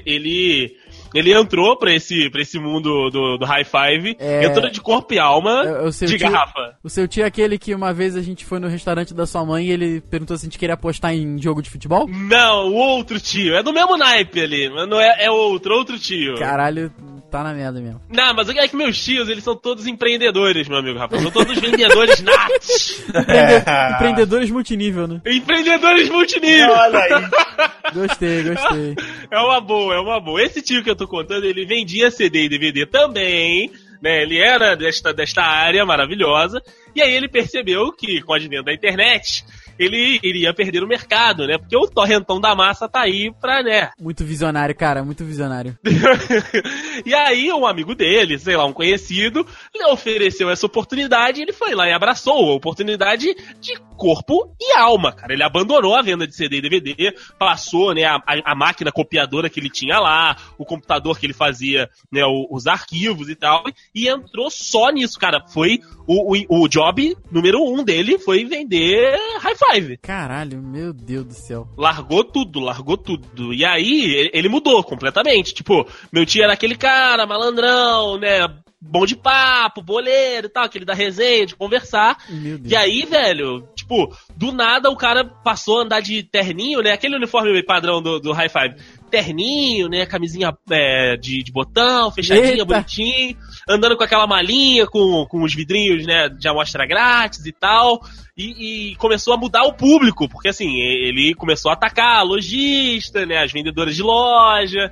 ele. 0.05 0.75
Ele 1.13 1.33
entrou 1.33 1.77
pra 1.77 1.93
esse, 1.93 2.29
pra 2.29 2.41
esse 2.41 2.59
mundo 2.59 3.09
do, 3.09 3.37
do 3.37 3.45
high 3.45 3.63
five, 3.63 4.15
É. 4.19 4.45
entrou 4.45 4.69
de 4.69 4.81
corpo 4.81 5.13
e 5.13 5.19
alma 5.19 5.63
É, 5.65 5.81
o 5.83 5.91
seu 5.91 6.07
de 6.07 6.17
tio- 6.17 6.29
garrafa. 6.29 6.75
O 6.83 6.89
seu 6.89 7.07
tio 7.07 7.23
é 7.23 7.27
aquele 7.27 7.57
que 7.57 7.73
uma 7.73 7.93
vez 7.93 8.15
a 8.15 8.21
gente 8.21 8.45
foi 8.45 8.59
no 8.59 8.67
restaurante 8.67 9.13
da 9.13 9.25
sua 9.25 9.45
mãe 9.45 9.65
e 9.67 9.71
ele 9.71 10.01
perguntou 10.01 10.37
se 10.37 10.45
a 10.45 10.47
gente 10.47 10.57
queria 10.59 10.73
apostar 10.75 11.13
em 11.13 11.41
jogo 11.41 11.61
de 11.61 11.69
futebol? 11.69 12.07
Não, 12.07 12.69
o 12.69 12.73
outro 12.73 13.19
tio. 13.19 13.55
É 13.55 13.63
do 13.63 13.73
mesmo 13.73 13.97
naipe 13.97 14.39
ali, 14.41 14.69
mas 14.69 14.87
não 14.89 14.99
é, 14.99 15.25
é 15.25 15.31
outro, 15.31 15.73
outro 15.75 15.97
tio. 15.99 16.35
Caralho, 16.37 16.91
tá 17.31 17.43
na 17.43 17.53
merda 17.53 17.79
mesmo. 17.81 18.01
Não, 18.09 18.33
mas 18.33 18.49
é 18.49 18.67
que 18.67 18.75
meus 18.75 19.01
tios, 19.03 19.27
eles 19.29 19.43
são 19.43 19.55
todos 19.55 19.87
empreendedores, 19.87 20.67
meu 20.67 20.77
amigo 20.79 20.99
Rafael. 20.99 21.21
São 21.21 21.31
todos 21.31 21.57
vendedores 21.59 22.21
natos. 22.23 23.03
Empreende- 23.09 23.63
É. 23.67 23.91
Empreendedores 23.93 24.49
multinível, 24.51 25.07
né? 25.07 25.21
Empreendedores 25.25 26.09
multinível. 26.09 26.71
Olha 26.73 26.99
aí. 26.99 27.93
Gostei, 27.93 28.43
gostei. 28.43 28.95
É 29.31 29.39
uma 29.39 29.59
boa, 29.61 29.95
é 29.95 29.99
uma 29.99 30.19
boa. 30.19 30.41
Esse 30.41 30.61
tio 30.61 30.83
que 30.83 30.89
eu 30.89 30.95
tô 30.95 31.02
contando, 31.07 31.45
ele 31.45 31.65
vendia 31.65 32.11
CD 32.11 32.45
e 32.45 32.49
DVD 32.49 32.85
também, 32.85 33.71
né? 34.01 34.21
Ele 34.21 34.37
era 34.37 34.75
desta, 34.75 35.13
desta 35.13 35.41
área 35.41 35.85
maravilhosa. 35.85 36.61
E 36.95 37.01
aí 37.01 37.13
ele 37.13 37.29
percebeu 37.29 37.91
que, 37.91 38.21
com 38.21 38.33
o 38.33 38.35
advento 38.35 38.65
da 38.65 38.73
internet, 38.73 39.45
ele 39.77 40.19
iria 40.23 40.53
perder 40.53 40.83
o 40.83 40.87
mercado, 40.87 41.45
né? 41.47 41.57
Porque 41.57 41.75
o 41.75 41.87
torrentão 41.87 42.39
da 42.39 42.55
massa 42.55 42.87
tá 42.87 43.01
aí 43.01 43.31
pra, 43.41 43.61
né? 43.63 43.89
Muito 43.99 44.23
visionário, 44.23 44.75
cara, 44.75 45.03
muito 45.03 45.23
visionário. 45.25 45.77
e 47.05 47.13
aí 47.13 47.51
um 47.51 47.65
amigo 47.65 47.95
dele, 47.95 48.37
sei 48.37 48.55
lá, 48.55 48.65
um 48.65 48.73
conhecido, 48.73 49.45
lhe 49.75 49.85
ofereceu 49.85 50.49
essa 50.49 50.65
oportunidade 50.65 51.39
e 51.39 51.43
ele 51.43 51.53
foi 51.53 51.73
lá 51.73 51.87
e 51.87 51.93
abraçou 51.93 52.51
a 52.51 52.55
oportunidade 52.55 53.33
de 53.59 53.77
corpo 53.97 54.55
e 54.59 54.77
alma, 54.77 55.11
cara. 55.11 55.33
Ele 55.33 55.43
abandonou 55.43 55.95
a 55.95 56.01
venda 56.01 56.27
de 56.27 56.35
CD 56.35 56.57
e 56.57 56.61
DVD, 56.61 57.13
passou, 57.37 57.93
né, 57.93 58.03
a, 58.03 58.15
a- 58.15 58.51
a 58.51 58.55
máquina 58.55 58.91
copiadora 58.91 59.49
que 59.49 59.59
ele 59.59 59.69
tinha 59.69 59.99
lá, 59.99 60.35
o 60.57 60.65
computador 60.65 61.17
que 61.19 61.25
ele 61.25 61.33
fazia, 61.33 61.89
né, 62.11 62.23
o- 62.25 62.47
os 62.51 62.67
arquivos 62.67 63.29
e 63.29 63.35
tal, 63.35 63.63
e 63.93 64.07
entrou 64.09 64.49
só 64.49 64.89
nisso, 64.89 65.17
cara. 65.19 65.43
Foi 65.47 65.79
o, 66.07 66.35
o, 66.35 66.63
o 66.63 66.67
job 66.67 67.15
número 67.31 67.63
um 67.63 67.83
dele, 67.83 68.17
foi 68.19 68.43
vender 68.45 69.15
High 69.39 69.55
Five. 69.71 69.97
Caralho, 69.97 70.61
meu 70.61 70.93
Deus 70.93 71.25
do 71.25 71.33
céu. 71.33 71.67
Largou 71.77 72.23
tudo, 72.23 72.59
largou 72.59 72.97
tudo. 72.97 73.53
E 73.53 73.63
aí, 73.65 74.29
ele- 74.33 74.49
mudou 74.49 74.83
completamente. 74.83 75.53
Tipo, 75.53 75.87
meu 76.11 76.25
tio 76.25 76.43
era 76.43 76.53
aquele 76.53 76.75
cara, 76.75 77.25
malandrão, 77.25 78.17
né? 78.17 78.39
Bom 78.85 79.05
de 79.05 79.15
papo, 79.15 79.81
boleiro 79.81 80.47
e 80.47 80.49
tal, 80.49 80.65
aquele 80.65 80.83
da 80.83 80.93
resenha, 80.93 81.45
de 81.45 81.55
conversar. 81.55 82.17
Meu 82.29 82.57
Deus. 82.57 82.69
E 82.71 82.75
aí, 82.75 83.05
velho, 83.05 83.61
tipo, 83.75 83.83
tipo, 83.83 84.17
do 84.35 84.51
nada 84.53 84.89
o 84.89 84.95
cara 84.95 85.25
passou 85.25 85.79
a 85.79 85.83
andar 85.83 86.01
de 86.01 86.23
terninho, 86.23 86.81
né? 86.81 86.91
Aquele 86.91 87.15
uniforme 87.17 87.61
padrão 87.63 88.01
do, 88.01 88.17
do 88.19 88.31
High 88.31 88.49
Five. 88.49 88.75
Terninho, 89.13 89.87
né? 89.89 90.07
Camisinha 90.07 90.57
é, 90.71 91.15
de, 91.15 91.43
de 91.43 91.51
botão, 91.51 92.09
fechadinha, 92.09 92.47
Eita. 92.47 92.65
bonitinho. 92.65 93.37
Andando 93.69 93.95
com 93.95 94.03
aquela 94.03 94.25
malinha, 94.25 94.87
com, 94.87 95.23
com 95.27 95.43
os 95.43 95.53
vidrinhos, 95.53 96.03
né? 96.03 96.29
De 96.29 96.47
amostra 96.47 96.83
grátis 96.87 97.45
e 97.45 97.51
tal. 97.51 98.01
E, 98.35 98.93
e 98.93 98.95
começou 98.95 99.31
a 99.35 99.37
mudar 99.37 99.65
o 99.65 99.73
público, 99.73 100.27
porque 100.27 100.47
assim, 100.47 100.79
ele 100.79 101.35
começou 101.35 101.69
a 101.69 101.75
atacar 101.75 102.25
lojista, 102.25 103.23
né? 103.23 103.43
As 103.43 103.51
vendedoras 103.51 103.95
de 103.95 104.01
loja. 104.01 104.91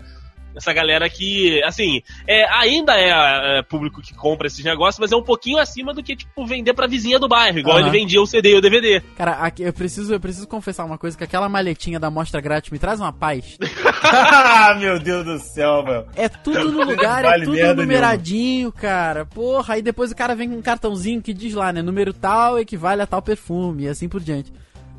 Essa 0.56 0.74
galera 0.74 1.10
que, 1.10 1.62
assim, 1.64 2.02
é, 2.28 2.46
ainda 2.54 2.94
é, 2.94 3.60
é, 3.60 3.62
público 3.62 4.02
que 4.02 4.14
compra 4.14 4.48
esses 4.48 4.64
negócios, 4.64 5.00
mas 5.00 5.12
é 5.12 5.16
um 5.16 5.24
pouquinho 5.24 5.58
acima 5.58 5.94
do 5.94 6.04
que, 6.04 6.16
tipo, 6.16 6.46
vender 6.46 6.74
pra 6.74 6.88
vizinha 6.88 7.20
do 7.20 7.28
bairro, 7.28 7.60
igual 7.60 7.78
Aham. 7.78 7.88
ele 7.88 8.00
vendia 8.00 8.22
o 8.22 8.28
CD 8.28 8.52
e 8.52 8.56
o 8.56 8.62
DVD. 8.62 9.02
Cara, 9.16 9.34
aqui, 9.34 9.64
eu 9.64 9.74
preciso, 9.74 10.14
eu 10.14 10.20
preciso 10.20 10.48
confessar 10.48 10.86
uma 10.86 10.98
coisa, 10.98 11.18
que 11.18 11.24
aquela 11.24 11.48
malhetinha 11.48 12.00
da 12.00 12.10
mostra 12.12 12.42
grátis 12.42 12.72
me 12.72 12.80
traz 12.80 13.00
uma 13.00 13.14
paz. 13.14 13.58
Ah, 14.04 14.76
Meu 14.80 15.00
Deus 15.00 15.24
do 15.24 15.40
céu, 15.40 15.84
meu. 15.84 16.06
É 16.16 16.28
tudo 16.28 16.72
no 16.72 16.84
lugar, 16.90 17.24
é 17.24 17.30
Vale 17.30 17.46
tudo 17.46 17.56
merda 17.56 17.82
numeradinho, 17.84 18.72
cara. 18.72 19.26
Porra, 19.26 19.76
aí 19.76 19.82
depois 19.82 20.12
o 20.12 20.16
cara 20.16 20.36
vem 20.36 20.50
com 20.50 20.56
um 20.56 20.62
cartãozinho 20.62 21.22
que 21.22 21.34
diz 21.34 21.54
lá, 21.54 21.72
né? 21.72 21.82
Número 21.82 22.12
tal 22.14 22.60
equivale 22.60 23.02
a 23.02 23.08
tal 23.08 23.22
perfume, 23.22 23.84
e 23.84 23.88
assim 23.88 24.10
por 24.10 24.22
diante. 24.22 24.52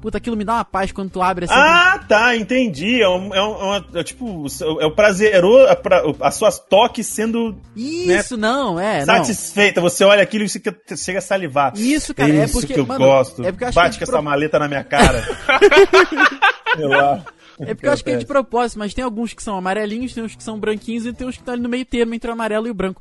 Puta, 0.02 0.18
aquilo 0.18 0.36
me 0.36 0.44
dá 0.44 0.54
uma 0.54 0.64
paz 0.64 0.90
quando 0.90 1.10
tu 1.10 1.22
abre 1.22 1.44
assim. 1.44 1.54
Ah, 1.56 1.98
tá, 2.08 2.36
entendi. 2.36 3.00
É, 3.00 3.08
um, 3.08 3.32
é, 3.32 3.40
um, 3.40 3.54
é 3.54 3.62
uma- 3.78 3.86
é 3.94 4.02
tipo, 4.02 4.44
é 4.80 4.84
o 4.84 4.90
prazeroso, 4.90 5.68
a, 5.68 5.76
pra- 5.76 6.02
as 6.20 6.34
suas 6.34 6.58
toques 6.58 7.06
sendo 7.06 7.56
Isso, 7.76 8.36
não, 8.36 8.78
é, 8.80 9.06
não. 9.06 9.06
satisfeita. 9.06 9.80
Você 9.80 10.04
olha 10.04 10.20
aquilo 10.20 10.42
e 10.44 10.48
você 10.48 10.60
chega 10.96 11.20
a 11.20 11.22
salivar. 11.22 11.72
Isso, 11.76 12.12
cara, 12.12 12.30
é 12.34 12.44
isso 12.44 12.54
porque, 12.60 12.74
que 12.74 12.80
eu 12.80 12.86
mano, 12.86 13.04
gosto. 13.06 13.42
é 13.46 13.52
porque 13.52 13.62
eu 13.64 13.68
acho 13.68 13.74
Bate 13.76 13.96
que 13.98 14.04
com 14.04 14.10
pro- 14.10 14.16
essa 14.18 14.22
maleta 14.22 14.58
na 14.58 14.66
minha 14.66 14.82
cara. 14.84 15.22
Sei 16.76 16.86
lá. 16.86 17.24
É 17.60 17.74
porque 17.74 17.86
eu 17.86 17.92
acho 17.92 18.02
que 18.02 18.10
é 18.10 18.16
de 18.16 18.26
propósito, 18.26 18.78
mas 18.80 18.92
tem 18.94 19.04
alguns 19.04 19.32
que 19.34 19.42
são 19.42 19.56
amarelinhos, 19.56 20.12
tem 20.14 20.24
uns 20.24 20.34
que 20.34 20.42
são 20.42 20.58
branquinhos 20.58 21.06
e 21.06 21.12
tem 21.12 21.26
uns 21.26 21.36
que 21.36 21.42
estão 21.42 21.54
ali 21.54 21.62
no 21.62 21.68
meio 21.68 21.84
termo 21.84 22.12
entre 22.12 22.28
o 22.28 22.32
amarelo 22.32 22.66
e 22.66 22.70
o 22.70 22.74
branco. 22.74 23.00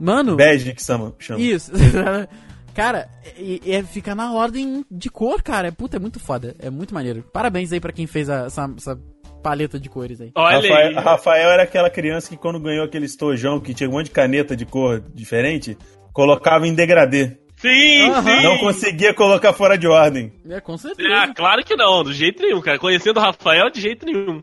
Mano, 0.00 0.34
Bege 0.34 0.72
que 0.72 0.82
chama. 0.82 1.14
isso. 1.38 1.70
cara, 2.74 3.08
e, 3.36 3.60
e 3.64 3.82
fica 3.82 4.14
na 4.14 4.32
ordem 4.32 4.84
de 4.90 5.10
cor, 5.10 5.42
cara. 5.42 5.68
É, 5.68 5.70
puta, 5.70 5.96
é 5.96 6.00
muito 6.00 6.18
foda. 6.20 6.54
É 6.58 6.70
muito 6.70 6.94
maneiro. 6.94 7.22
Parabéns 7.32 7.72
aí 7.72 7.80
pra 7.80 7.92
quem 7.92 8.06
fez 8.06 8.28
a- 8.30 8.46
essa, 8.46 8.70
essa 8.76 8.98
paleta 9.42 9.78
de 9.80 9.88
cores 9.88 10.20
aí. 10.20 10.30
Olha 10.34 10.56
Rafael, 10.56 10.88
aí. 10.88 10.94
Rafael 10.94 11.50
era 11.50 11.62
aquela 11.62 11.88
criança 11.90 12.28
que 12.28 12.36
quando 12.36 12.60
ganhou 12.60 12.84
aquele 12.84 13.06
estojão 13.06 13.58
que 13.60 13.72
tinha 13.74 13.88
um 13.88 13.92
monte 13.92 14.06
de 14.06 14.10
caneta 14.12 14.54
de 14.56 14.66
cor 14.66 15.00
diferente, 15.14 15.76
colocava 16.12 16.66
em 16.66 16.74
degradê. 16.74 17.36
Sim, 17.56 18.08
Aham. 18.10 18.22
sim. 18.38 18.42
Não 18.42 18.58
conseguia 18.58 19.12
colocar 19.12 19.52
fora 19.52 19.76
de 19.76 19.86
ordem. 19.86 20.32
É, 20.48 20.60
com 20.62 20.78
certeza. 20.78 21.08
Ah, 21.14 21.34
claro 21.34 21.62
que 21.62 21.76
não, 21.76 22.02
do 22.02 22.10
jeito 22.12 22.42
nenhum, 22.42 22.60
cara. 22.62 22.78
Conhecendo 22.78 23.18
o 23.18 23.22
Rafael, 23.22 23.70
de 23.70 23.80
jeito 23.82 24.06
nenhum. 24.06 24.42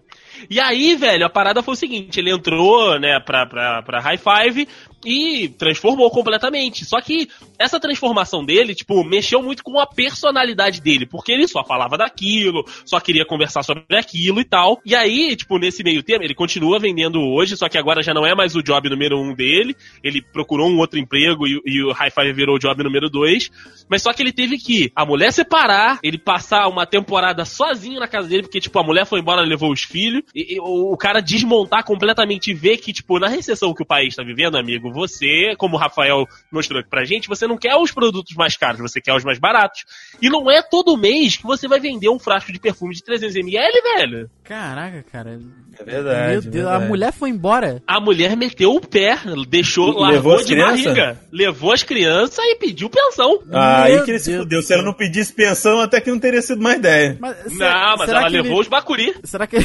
E 0.50 0.60
aí, 0.60 0.96
velho, 0.96 1.26
a 1.26 1.30
parada 1.30 1.62
foi 1.62 1.74
o 1.74 1.78
seguinte: 1.78 2.20
ele 2.20 2.32
entrou, 2.32 3.00
né, 3.00 3.20
pra, 3.20 3.46
pra, 3.46 3.82
pra 3.84 4.00
High 4.00 4.18
Five 4.18 4.68
e 5.06 5.50
transformou 5.50 6.10
completamente. 6.10 6.86
Só 6.86 7.00
que 7.00 7.30
essa 7.58 7.80
transformação 7.80 8.44
dele, 8.44 8.74
tipo, 8.74 9.04
mexeu 9.04 9.42
muito 9.42 9.64
com 9.64 9.80
a 9.80 9.86
personalidade 9.88 10.82
dele, 10.82 11.06
porque 11.06 11.32
ele 11.32 11.48
só 11.48 11.64
falava 11.64 11.98
daquilo, 11.98 12.66
só 12.86 13.00
queria 13.00 13.26
conversar 13.26 13.64
sobre 13.64 13.98
aquilo 13.98 14.40
e 14.40 14.46
tal. 14.46 14.82
E 14.86 14.96
aí, 14.96 15.36
tipo, 15.36 15.58
nesse 15.58 15.84
meio 15.84 16.04
termo, 16.04 16.24
ele 16.24 16.34
continua 16.34 16.80
vendendo 16.80 17.20
hoje, 17.22 17.56
só 17.56 17.70
que 17.70 17.78
agora 17.78 18.04
já 18.04 18.14
não 18.14 18.26
é 18.26 18.36
mais 18.36 18.56
o 18.56 18.64
job 18.64 18.90
número 18.90 19.20
um 19.20 19.34
dele. 19.34 19.76
Ele 20.04 20.22
procurou 20.22 20.70
um 20.70 20.78
outro 20.78 21.00
emprego 21.00 21.48
e, 21.48 21.62
e 21.66 21.84
o 21.84 21.94
High 21.94 22.12
Five 22.12 22.34
virou 22.34 22.56
o 22.56 22.60
job 22.60 22.84
número 22.84 23.10
dois. 23.10 23.50
Mas 23.90 24.02
só 24.02 24.14
que 24.14 24.22
ele 24.22 24.34
teve 24.34 24.58
que 24.58 24.92
a 24.96 25.06
mulher 25.06 25.32
separar, 25.32 26.00
ele 26.04 26.18
passar 26.18 26.68
uma 26.68 26.86
temporada 26.86 27.46
sozinho 27.46 28.00
na 28.00 28.08
casa 28.08 28.28
dele, 28.28 28.44
porque, 28.44 28.60
tipo, 28.60 28.78
a 28.80 28.84
mulher 28.84 29.06
foi 29.06 29.20
embora, 29.20 29.42
levou 29.42 29.72
os 29.72 29.84
filhos, 29.84 30.24
e, 30.36 30.56
e 30.56 30.60
o, 30.60 30.96
cara 30.98 31.20
desmontar 31.22 31.84
completamente 31.84 32.52
e 32.52 32.54
ver 32.54 32.78
que, 32.78 32.94
tipo, 32.94 33.20
na 33.20 33.28
recessão 33.28 33.74
que 33.74 33.82
o 33.84 33.86
país 33.86 34.16
tá 34.16 34.24
vivendo, 34.24 34.58
amigo, 34.58 34.92
você, 34.92 35.56
como 35.58 35.76
o 35.76 35.80
Rafael 35.80 36.26
mostrou 36.52 36.80
aqui 36.80 36.90
pra 36.90 37.06
gente, 37.06 37.28
você 37.28 37.48
não 37.48 37.58
quer 37.58 37.76
os 37.76 37.92
produtos 37.92 38.36
mais 38.36 38.56
caros, 38.58 38.80
você 38.80 39.00
quer 39.02 39.14
os 39.14 39.24
mais 39.24 39.40
baratos. 39.40 39.86
E 40.22 40.30
não 40.30 40.50
é 40.52 40.62
todo 40.62 40.98
mês 40.98 41.38
que 41.38 41.44
você 41.44 41.68
vai 41.68 41.80
vender 41.80 42.10
um 42.10 42.20
frasco 42.20 42.52
de 42.52 42.60
perfume 42.60 42.94
de 42.94 43.02
300ml, 43.04 43.72
velho. 43.98 44.30
Caraca, 44.44 45.04
cara. 45.12 45.40
É 45.80 45.84
verdade. 45.84 46.32
Meu 46.32 46.42
Deus, 46.42 46.66
a 46.66 46.70
verdade. 46.72 46.88
mulher 46.90 47.14
foi 47.14 47.30
embora. 47.30 47.84
A 47.86 48.00
mulher 48.00 48.36
meteu 48.36 48.74
o 48.74 48.82
pé, 48.82 49.18
deixou, 49.48 49.94
E 49.94 50.00
largou 50.02 50.38
de 50.38 50.46
crianças? 50.46 50.84
barriga. 50.86 51.22
Levou 51.32 51.72
as 51.72 51.84
crianças 51.84 52.40
e 52.44 52.56
pediu 52.56 52.90
pensão. 52.90 53.40
Ah, 53.52 53.84
aí 53.84 53.96
Meu 53.96 54.06
que 54.06 54.12
ele 54.12 54.20
se 54.20 54.32
Deus 54.32 54.44
fudeu. 54.44 54.62
Se 54.62 54.74
ela 54.74 54.84
não 54.84 54.94
pedisse 54.94 55.32
pensão, 55.34 55.80
até 55.80 56.02
que 56.02 56.10
não 56.10 56.20
teria 56.20 56.42
sido 56.42 56.60
uma 56.60 56.74
ideia. 56.76 57.18
Mas, 57.20 57.38
se- 57.44 57.58
Não, 57.58 57.96
mas 57.98 58.06
será 58.08 58.20
ela 58.22 58.28
levou 58.30 58.52
ele- 58.54 58.62
os 58.62 58.68
bacuri. 58.68 59.16
Será 59.24 59.46
que 59.46 59.58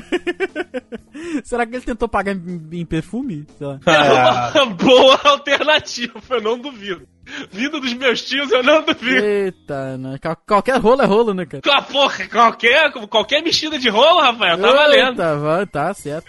Será 1.44 1.66
que 1.66 1.76
ele 1.76 1.84
tentou 1.84 2.08
pagar 2.08 2.34
em, 2.34 2.68
em 2.72 2.84
perfume? 2.86 3.46
Sei 3.58 3.66
lá. 3.66 3.78
Ah, 3.86 4.64
Boa 4.78 5.20
alternativa, 5.24 6.20
eu 6.30 6.40
não 6.40 6.58
duvido. 6.58 7.06
Vindo 7.52 7.80
dos 7.80 7.92
meus 7.94 8.22
tios, 8.22 8.50
eu 8.50 8.62
não 8.62 8.82
duvido. 8.84 9.24
Eita, 9.24 9.96
né? 9.98 10.18
Qual- 10.20 10.36
qualquer 10.46 10.78
rolo 10.80 11.02
é 11.02 11.04
rolo, 11.06 11.32
né, 11.34 11.46
cara? 11.46 11.62
Ah, 11.68 11.82
porra, 11.82 12.26
qualquer, 12.28 12.90
qualquer 13.08 13.42
mexida 13.42 13.78
de 13.78 13.88
rolo, 13.88 14.20
Rafael, 14.20 14.58
tá 14.58 14.72
valendo. 14.72 15.16
Vai, 15.40 15.66
tá 15.66 15.94
certo. 15.94 16.26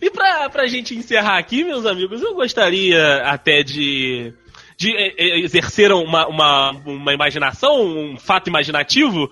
E 0.00 0.10
pra, 0.10 0.48
pra 0.50 0.66
gente 0.66 0.94
encerrar 0.94 1.38
aqui, 1.38 1.64
meus 1.64 1.84
amigos, 1.86 2.22
eu 2.22 2.34
gostaria 2.34 3.22
até 3.24 3.62
de, 3.64 4.32
de 4.78 4.94
exercer 5.42 5.90
uma, 5.90 6.26
uma, 6.28 6.70
uma 6.86 7.12
imaginação, 7.12 7.80
um 7.84 8.16
fato 8.16 8.48
imaginativo. 8.48 9.28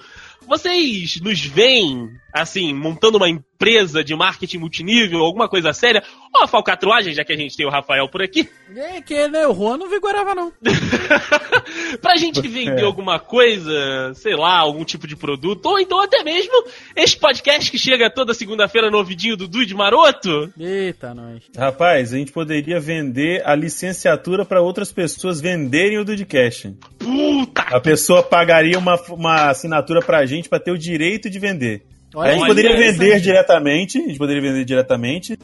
Vocês 0.49 1.21
nos 1.23 1.41
veem, 1.45 2.11
assim, 2.33 2.73
montando 2.73 3.19
uma 3.19 3.29
empresa 3.29 4.03
de 4.03 4.15
marketing 4.15 4.59
multinível, 4.59 5.21
alguma 5.21 5.49
coisa 5.49 5.73
séria? 5.73 6.03
Ou 6.35 6.45
a 6.45 6.49
falcatruagem, 6.49 7.13
já 7.13 7.25
que 7.25 7.33
a 7.33 7.37
gente 7.37 7.57
tem 7.57 7.67
o 7.67 7.71
Rafael 7.71 8.09
por 8.09 8.23
aqui? 8.23 8.49
É 8.75 9.01
que, 9.03 9.29
né, 9.29 9.47
o 9.47 9.55
Juan 9.55 9.77
não 9.77 9.89
vigorava, 9.89 10.35
não. 10.35 10.53
pra 12.01 12.17
gente 12.17 12.41
vender 12.49 12.83
alguma 12.83 13.19
coisa, 13.19 14.13
sei 14.15 14.35
lá, 14.35 14.59
algum 14.59 14.85
tipo 14.85 15.07
de 15.07 15.15
produto, 15.15 15.67
ou 15.67 15.79
então 15.79 16.01
até 16.01 16.25
mesmo 16.25 16.53
este 16.97 17.19
podcast 17.19 17.71
que 17.71 17.79
chega 17.79 18.11
toda 18.11 18.35
segunda-feira 18.35 18.91
no 18.91 18.99
ouvidinho 18.99 19.37
do 19.37 19.47
Dude 19.47 19.75
Maroto. 19.75 20.53
Eita, 20.59 21.15
nós. 21.15 21.43
Rapaz, 21.57 22.15
a 22.15 22.17
gente 22.17 22.33
poderia 22.33 22.81
vender 22.81 23.43
a 23.45 23.55
licenciatura 23.55 24.45
para 24.45 24.63
outras 24.63 24.91
pessoas 24.91 25.41
venderem 25.41 25.99
o 25.99 26.05
Dudcast. 26.05 26.75
Puta 26.99 27.63
A 27.63 27.81
pessoa 27.81 28.23
pagaria 28.23 28.79
uma, 28.79 29.01
uma 29.11 29.51
assinatura 29.51 30.01
pra 30.01 30.25
gente 30.25 30.49
pra 30.49 30.59
ter 30.59 30.71
o 30.71 30.79
direito 30.79 31.29
de 31.29 31.39
vender. 31.39 31.92
Olha 32.15 32.33
a 32.33 32.35
gente 32.35 32.47
poderia 32.47 32.77
vender 32.77 33.21
diretamente, 33.21 33.99
a 33.99 34.07
gente 34.07 34.19
poderia 34.19 34.43
vender 34.43 34.65
diretamente, 34.65 35.39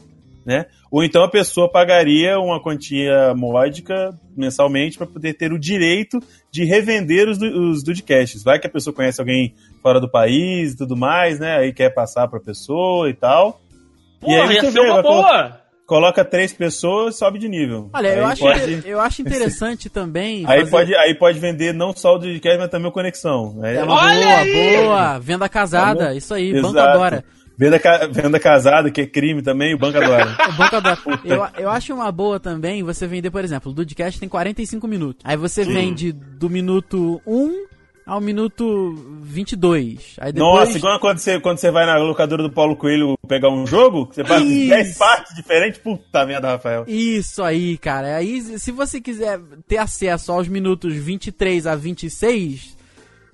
né? 0.45 0.67
Ou 0.91 1.05
então 1.05 1.23
a 1.23 1.29
pessoa 1.29 1.71
pagaria 1.71 2.39
uma 2.39 2.63
quantia 2.63 3.35
módica 3.35 4.19
mensalmente 4.37 4.97
para 4.97 5.07
poder 5.07 5.35
ter 5.35 5.53
o 5.53 5.59
direito 5.59 6.19
de 6.51 6.65
revender 6.65 7.29
os, 7.29 7.39
os 7.41 7.83
Dudcasts. 7.83 8.43
Vai 8.43 8.59
que 8.59 8.67
a 8.67 8.71
pessoa 8.71 8.95
conhece 8.95 9.21
alguém 9.21 9.55
fora 9.83 10.01
do 10.01 10.11
país 10.11 10.73
e 10.73 10.77
tudo 10.77 10.97
mais, 10.97 11.39
né? 11.39 11.59
Aí 11.59 11.73
quer 11.73 11.91
passar 11.91 12.29
pra 12.29 12.41
pessoa 12.41 13.11
e 13.11 13.15
tal. 13.15 13.61
E 14.27 14.35
aí 14.35 14.41
Porra, 14.41 14.55
ia 14.55 14.61
ser 14.61 14.71
vê, 14.71 14.81
uma 14.81 15.03
boa. 15.03 15.61
Coloca 15.89 16.23
três 16.23 16.53
pessoas, 16.53 17.17
sobe 17.17 17.39
de 17.39 17.49
nível. 17.49 17.89
Olha, 17.95 18.11
aí 18.13 18.19
eu 18.19 18.27
acho, 18.27 18.43
pode, 18.43 18.83
eu 18.85 19.01
acho 19.01 19.23
interessante 19.23 19.89
também. 19.91 20.45
aí, 20.47 20.59
fazer- 20.61 20.71
pode, 20.71 20.95
aí 20.95 21.15
pode 21.15 21.39
vender 21.41 21.73
não 21.73 21.97
só 21.97 22.15
o 22.15 22.19
Dudcast, 22.19 22.59
mas 22.59 22.69
também 22.69 22.89
o 22.89 22.93
Conexão. 22.93 23.59
Aí 23.63 23.77
É 23.77 23.83
uma 23.85 23.95
Olha 23.95 24.21
boa, 24.27 24.37
aí! 24.39 24.77
boa. 24.85 25.19
Venda 25.19 25.49
casada, 25.49 26.15
isso 26.15 26.35
aí, 26.35 26.53
banco 26.53 26.69
Exato. 26.77 26.89
adora. 26.91 27.25
Venda, 27.57 27.79
ca- 27.79 28.07
venda 28.07 28.39
casada, 28.39 28.91
que 28.91 29.01
é 29.01 29.07
crime 29.07 29.41
também, 29.43 29.75
o 29.75 29.79
banco 29.79 29.97
adora. 29.97 30.37
O 30.49 30.53
banco 30.53 30.77
adora. 30.77 30.99
Eu, 31.25 31.47
eu 31.65 31.71
acho 31.71 31.95
uma 31.95 32.13
boa 32.13 32.39
também 32.39 32.83
você 32.83 33.07
vender, 33.07 33.31
por 33.31 33.43
exemplo, 33.43 33.73
o 33.73 33.75
Dudcast 33.75 34.21
tem 34.21 34.29
45 34.29 34.87
minutos. 34.87 35.23
Aí 35.25 35.39
você 35.39 35.65
vende 35.65 36.13
do 36.13 36.51
minuto 36.51 37.19
1 37.27 37.67
ao 38.09 38.23
minuto 38.23 38.95
22. 39.21 40.17
Aí 40.19 40.33
depois... 40.33 40.61
Nossa, 40.61 40.79
igual 40.79 40.99
quando 40.99 41.19
você, 41.19 41.39
quando 41.39 41.59
você 41.59 41.71
vai 41.71 41.85
na 41.85 41.99
locadora 41.99 42.43
do 42.43 42.51
Paulo 42.51 42.75
Coelho 42.75 43.19
pegar 43.29 43.51
um 43.51 43.67
jogo, 43.67 44.09
você 44.11 44.25
faz 44.25 44.43
Isso. 44.43 44.71
10 44.71 44.99
partes 44.99 45.37
diferentes, 45.37 45.79
puta 45.79 46.25
merda, 46.25 46.49
Rafael. 46.49 46.85
Isso 46.89 47.43
aí, 47.43 47.77
cara. 47.77 48.17
Aí, 48.17 48.41
se 48.59 48.73
você 48.73 48.99
quiser 48.99 49.39
ter 49.69 49.77
acesso 49.77 50.33
aos 50.33 50.49
minutos 50.49 50.95
23 50.95 51.67
a 51.67 51.77
26, 51.77 52.78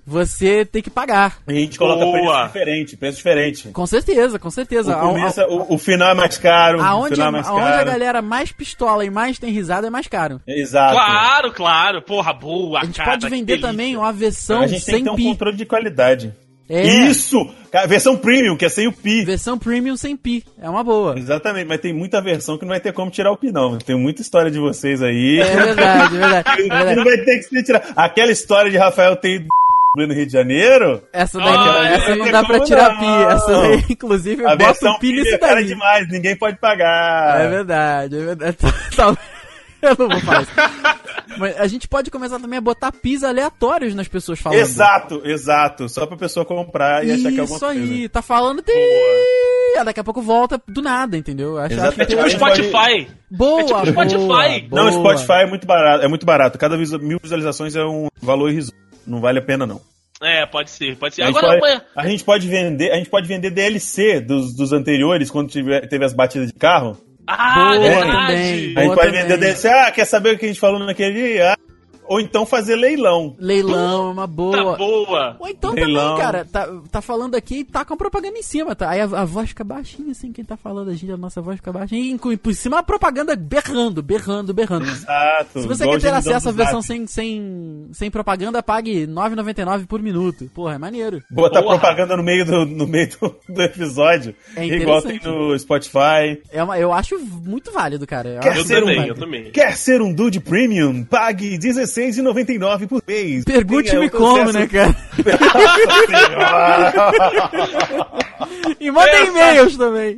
você 0.05 0.63
tem 0.65 0.81
que 0.81 0.89
pagar. 0.89 1.37
E 1.47 1.51
a 1.51 1.55
gente 1.55 1.77
coloca 1.77 2.05
Boa. 2.05 2.21
preço 2.21 2.45
diferente, 2.47 2.97
preço 2.97 3.17
diferente. 3.17 3.67
Com 3.69 3.85
certeza, 3.85 4.37
com 4.37 4.49
certeza. 4.49 4.91
O, 4.95 4.99
A- 4.99 5.01
começo- 5.01 5.41
a- 5.41 5.47
o, 5.47 5.73
o 5.75 5.77
final 5.77 6.11
é 6.11 6.13
mais 6.13 6.37
caro, 6.37 6.79
o 6.79 6.81
Aonde, 6.83 7.15
final 7.15 7.27
é 7.27 7.31
mais 7.31 7.47
aonde 7.47 7.61
a 7.63 7.71
caro. 7.71 7.85
galera 7.91 8.21
mais 8.21 8.51
pistola 8.51 9.03
e 9.05 9.09
mais 9.09 9.39
tem 9.39 9.51
risada 9.51 9.87
é 9.87 9.89
mais 9.89 10.07
caro. 10.07 10.39
Exato. 10.47 10.93
Claro, 10.93 11.51
claro. 11.53 12.01
Porra, 12.01 12.33
boa, 12.33 12.79
A 12.81 12.85
gente 12.85 12.97
cara, 12.97 13.11
pode 13.11 13.27
vender 13.29 13.59
também 13.59 13.95
uma 13.97 14.13
versão 14.13 14.61
a 14.61 14.67
gente 14.67 14.85
tem 14.85 14.95
sem 14.95 15.03
que 15.03 15.09
ter 15.09 15.09
um 15.11 15.15
pi. 15.15 15.23
controle 15.23 15.57
de 15.57 15.65
qualidade. 15.65 16.33
É, 16.67 16.81
Isso! 16.83 17.37
Versão 17.87 18.17
premium, 18.17 18.57
que 18.57 18.65
é 18.65 18.69
sem 18.69 18.87
o 18.87 18.91
pi. 18.91 19.23
versão 19.23 19.55
premium 19.55 19.95
sem 19.95 20.17
pi. 20.17 20.43
É 20.59 20.67
uma 20.67 20.83
boa. 20.83 21.13
Exatamente, 21.15 21.67
mas 21.67 21.79
tem 21.79 21.93
muita 21.93 22.19
versão 22.21 22.57
que 22.57 22.63
não 22.65 22.69
vai 22.69 22.79
ter 22.79 22.91
como 22.91 23.11
tirar 23.11 23.31
o 23.31 23.37
pi, 23.37 23.51
não. 23.51 23.77
Tem 23.77 23.95
muita 23.95 24.23
história 24.23 24.49
de 24.49 24.57
vocês 24.57 24.99
aí. 25.03 25.39
É 25.41 25.55
verdade, 25.55 26.15
é 26.15 26.19
verdade. 26.19 26.49
É 26.49 26.55
que 26.55 26.61
verdade. 26.63 26.95
não 26.95 27.03
vai 27.03 27.17
ter 27.19 27.37
que 27.37 27.43
se 27.43 27.63
tirar. 27.63 27.83
Aquela 27.95 28.31
história 28.31 28.71
de 28.71 28.77
Rafael 28.77 29.15
ter 29.15 29.35
ido 29.35 29.47
no 29.95 30.13
Rio 30.13 30.25
de 30.25 30.31
Janeiro, 30.31 31.01
Essa 31.13 31.37
daí, 31.39 31.47
Ah, 31.47 31.87
essa 31.95 32.11
eu 32.11 32.15
não 32.17 32.25
não 32.25 32.31
dá 32.31 32.43
pra 32.43 32.59
tirar 32.61 32.89
não. 32.93 32.99
pi. 32.99 33.33
Essa 33.33 33.51
daí, 33.61 33.85
inclusive, 33.91 34.43
eu 34.43 34.47
a 34.49 34.55
boto 34.55 34.65
versão 34.65 34.91
o 34.93 34.99
pi 34.99 35.11
nisso 35.13 35.35
é 35.35 35.37
daí. 35.37 35.65
demais, 35.65 36.07
ninguém 36.09 36.35
pode 36.37 36.57
pagar. 36.57 37.41
É 37.41 37.47
verdade, 37.49 38.15
é 38.17 38.23
verdade. 38.23 38.57
Eu 39.81 39.95
não 39.99 40.09
vou 40.09 40.19
falar 40.21 40.41
isso. 40.41 40.51
Mas 41.37 41.59
a 41.59 41.67
gente 41.67 41.87
pode 41.87 42.09
começar 42.09 42.39
também 42.39 42.57
a 42.57 42.61
botar 42.61 42.91
pis 42.91 43.23
aleatórios 43.23 43.93
nas 43.93 44.07
pessoas 44.07 44.39
falando. 44.39 44.57
Exato, 44.59 45.21
exato. 45.25 45.87
Só 45.87 46.07
pra 46.07 46.17
pessoa 46.17 46.43
comprar 46.43 47.05
e 47.05 47.11
achar 47.11 47.29
que 47.31 47.37
é 47.37 47.41
alguma 47.41 47.57
Isso 47.57 47.65
coisa. 47.65 47.81
aí, 47.93 48.09
tá 48.09 48.21
falando. 48.23 48.63
Ti... 48.63 48.71
Ah, 49.77 49.83
Daqui 49.83 49.99
a 49.99 50.03
pouco 50.03 50.21
volta 50.23 50.59
do 50.67 50.81
nada, 50.81 51.17
entendeu? 51.17 51.57
Acho, 51.59 51.73
Exato, 51.73 51.89
acho 51.89 52.01
é 52.01 52.05
tipo 52.05 52.23
O. 52.23 52.29
Spotify. 52.29 53.07
Boa, 53.29 53.61
é 53.61 53.63
tipo 53.65 53.85
Spotify. 53.85 54.17
boa, 54.17 54.49
Não, 54.71 54.87
o 54.87 54.91
boa. 55.03 55.17
Spotify 55.17 55.41
é 55.43 55.45
muito 55.47 55.67
barato. 55.67 56.03
É 56.03 56.07
muito 56.07 56.25
barato. 56.25 56.57
Cada 56.57 56.77
mil 56.77 57.19
visualizações 57.21 57.75
é 57.75 57.83
um 57.83 58.07
valor 58.21 58.49
irrisório. 58.49 58.81
Não 59.05 59.19
vale 59.21 59.39
a 59.39 59.41
pena, 59.41 59.65
não. 59.65 59.81
É, 60.21 60.45
pode 60.45 60.69
ser, 60.71 60.95
pode 60.97 61.13
ser. 61.15 61.23
A 61.23 61.25
gente, 61.27 61.37
Agora, 61.37 61.59
pode, 61.59 61.73
amanhã. 61.73 61.85
a 61.95 62.07
gente 62.07 62.23
pode 62.23 62.47
vender, 62.47 62.91
a 62.91 62.95
gente 62.95 63.09
pode 63.09 63.27
vender 63.27 63.49
DLC 63.49 64.21
dos, 64.21 64.55
dos 64.55 64.71
anteriores, 64.71 65.29
quando 65.29 65.49
tiver, 65.49 65.87
teve 65.87 66.05
as 66.05 66.13
batidas 66.13 66.47
de 66.47 66.53
carro. 66.53 66.97
Ah, 67.27 67.55
Boa 67.75 67.79
verdade. 67.79 68.11
também. 68.11 68.35
A 68.37 68.55
gente 68.55 68.73
Boa 68.75 68.95
pode 68.95 69.07
também. 69.07 69.21
vender 69.23 69.37
DLC. 69.37 69.67
Ah, 69.67 69.91
quer 69.91 70.05
saber 70.05 70.35
o 70.35 70.37
que 70.37 70.45
a 70.45 70.47
gente 70.47 70.59
falou 70.59 70.79
naquele 70.79 71.13
dia? 71.13 71.53
Ah, 71.53 71.57
ou 72.07 72.19
então 72.19 72.45
fazer 72.45 72.75
leilão. 72.75 73.35
Leilão 73.39 74.09
é 74.09 74.11
uma 74.11 74.27
boa. 74.27 74.57
Tá 74.57 74.77
boa. 74.77 75.35
Ou 75.39 75.47
então 75.47 75.73
Leilão. 75.73 76.09
também, 76.15 76.21
cara, 76.25 76.45
tá, 76.45 76.67
tá 76.91 77.01
falando 77.01 77.35
aqui 77.35 77.59
e 77.59 77.63
tá 77.63 77.83
com 77.85 77.95
propaganda 77.97 78.37
em 78.37 78.43
cima, 78.43 78.75
tá? 78.75 78.89
Aí 78.89 79.01
a, 79.01 79.03
a 79.05 79.25
voz 79.25 79.49
fica 79.49 79.63
baixinha, 79.63 80.11
assim, 80.11 80.31
quem 80.31 80.43
tá 80.45 80.55
falando, 80.57 80.89
a 80.89 80.93
gente, 80.93 81.11
a 81.11 81.17
nossa 81.17 81.41
voz 81.41 81.57
fica 81.57 81.71
baixinha. 81.71 82.15
E 82.31 82.37
por 82.37 82.53
cima 82.53 82.79
a 82.79 82.83
propaganda 82.83 83.35
berrando, 83.35 84.01
berrando, 84.01 84.53
berrando. 84.53 84.85
Exato. 84.85 85.61
Se 85.61 85.67
você 85.67 85.87
quer 85.87 86.01
ter 86.01 86.13
acesso 86.13 86.49
à 86.49 86.51
versão 86.51 86.81
sem, 86.81 87.07
sem, 87.07 87.87
sem 87.93 88.09
propaganda, 88.11 88.61
pague 88.63 89.01
R$ 89.01 89.07
9,99 89.07 89.85
por 89.87 90.01
minuto. 90.01 90.49
Porra, 90.53 90.75
é 90.75 90.77
maneiro. 90.77 91.21
Botar 91.29 91.61
Porra. 91.61 91.79
propaganda 91.79 92.15
no 92.17 92.23
meio 92.23 92.45
do, 92.45 92.65
no 92.65 92.87
meio 92.87 93.09
do, 93.19 93.35
do 93.49 93.61
episódio. 93.61 94.35
É 94.55 94.65
igual 94.65 95.01
tem 95.01 95.19
no 95.23 95.57
Spotify. 95.57 96.41
É 96.51 96.63
uma, 96.63 96.77
eu 96.79 96.91
acho 96.93 97.17
muito 97.19 97.71
válido, 97.71 98.05
cara. 98.05 98.29
Eu 98.29 98.39
Quer 98.41 98.55
ser 98.65 98.77
um- 98.77 98.79
também, 98.81 98.95
válido. 98.97 99.13
eu 99.15 99.19
também. 99.19 99.51
Quer 99.51 99.75
ser 99.77 100.01
um 100.01 100.13
Dude 100.13 100.39
Premium? 100.39 101.03
Pague 101.03 101.57
R$16,99 101.95 102.87
por 102.87 103.01
mês. 103.07 103.45
Pergunte-me 103.45 104.07
o 104.07 104.11
como, 104.11 104.51
né, 104.51 104.67
cara? 104.67 104.95
E 108.79 108.91
manda 108.91 109.09
Essa- 109.09 109.31
e-mails 109.31 109.77
também. 109.77 110.17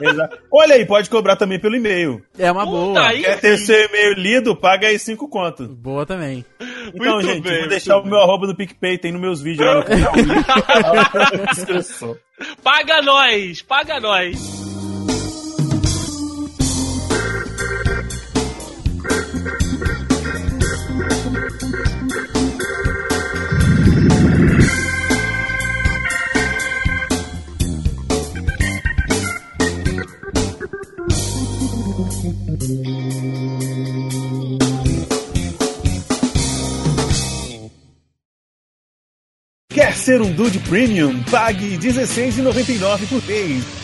Exato. 0.00 0.38
Olha 0.50 0.74
aí, 0.74 0.84
pode 0.84 1.08
cobrar 1.08 1.36
também 1.36 1.58
pelo 1.60 1.76
e-mail. 1.76 2.20
É 2.38 2.50
uma 2.50 2.64
Puta, 2.64 2.76
boa. 2.76 3.06
aí 3.08 3.22
Quer 3.22 3.40
ter 3.40 3.58
sim. 3.58 3.66
seu 3.66 3.84
e-mail 3.86 4.14
lido? 4.14 4.56
Paga 4.56 4.88
aí 4.88 4.98
5 4.98 5.28
conto. 5.28 5.68
Boa 5.68 6.04
também. 6.04 6.44
Então, 6.94 7.14
Muito 7.14 7.28
gente, 7.28 7.42
bem, 7.48 7.60
vou 7.60 7.68
deixar 7.68 7.98
o 7.98 8.04
meu 8.04 8.18
arroba 8.18 8.46
do 8.46 8.56
PicPay, 8.56 8.98
tem 8.98 9.12
nos 9.12 9.20
meus 9.20 9.40
vídeos 9.40 9.66
lá 9.66 9.76
no 9.76 9.84
canal. 9.84 10.12
Paga 12.62 13.00
nós, 13.02 13.62
paga 13.62 14.00
nós. 14.00 14.63
Quer 39.68 39.94
ser 39.96 40.22
um 40.22 40.32
Dude 40.32 40.58
Premium? 40.60 41.22
Pague 41.24 41.76
R$16,99 41.76 43.08
por 43.08 43.24
mês. 43.26 43.83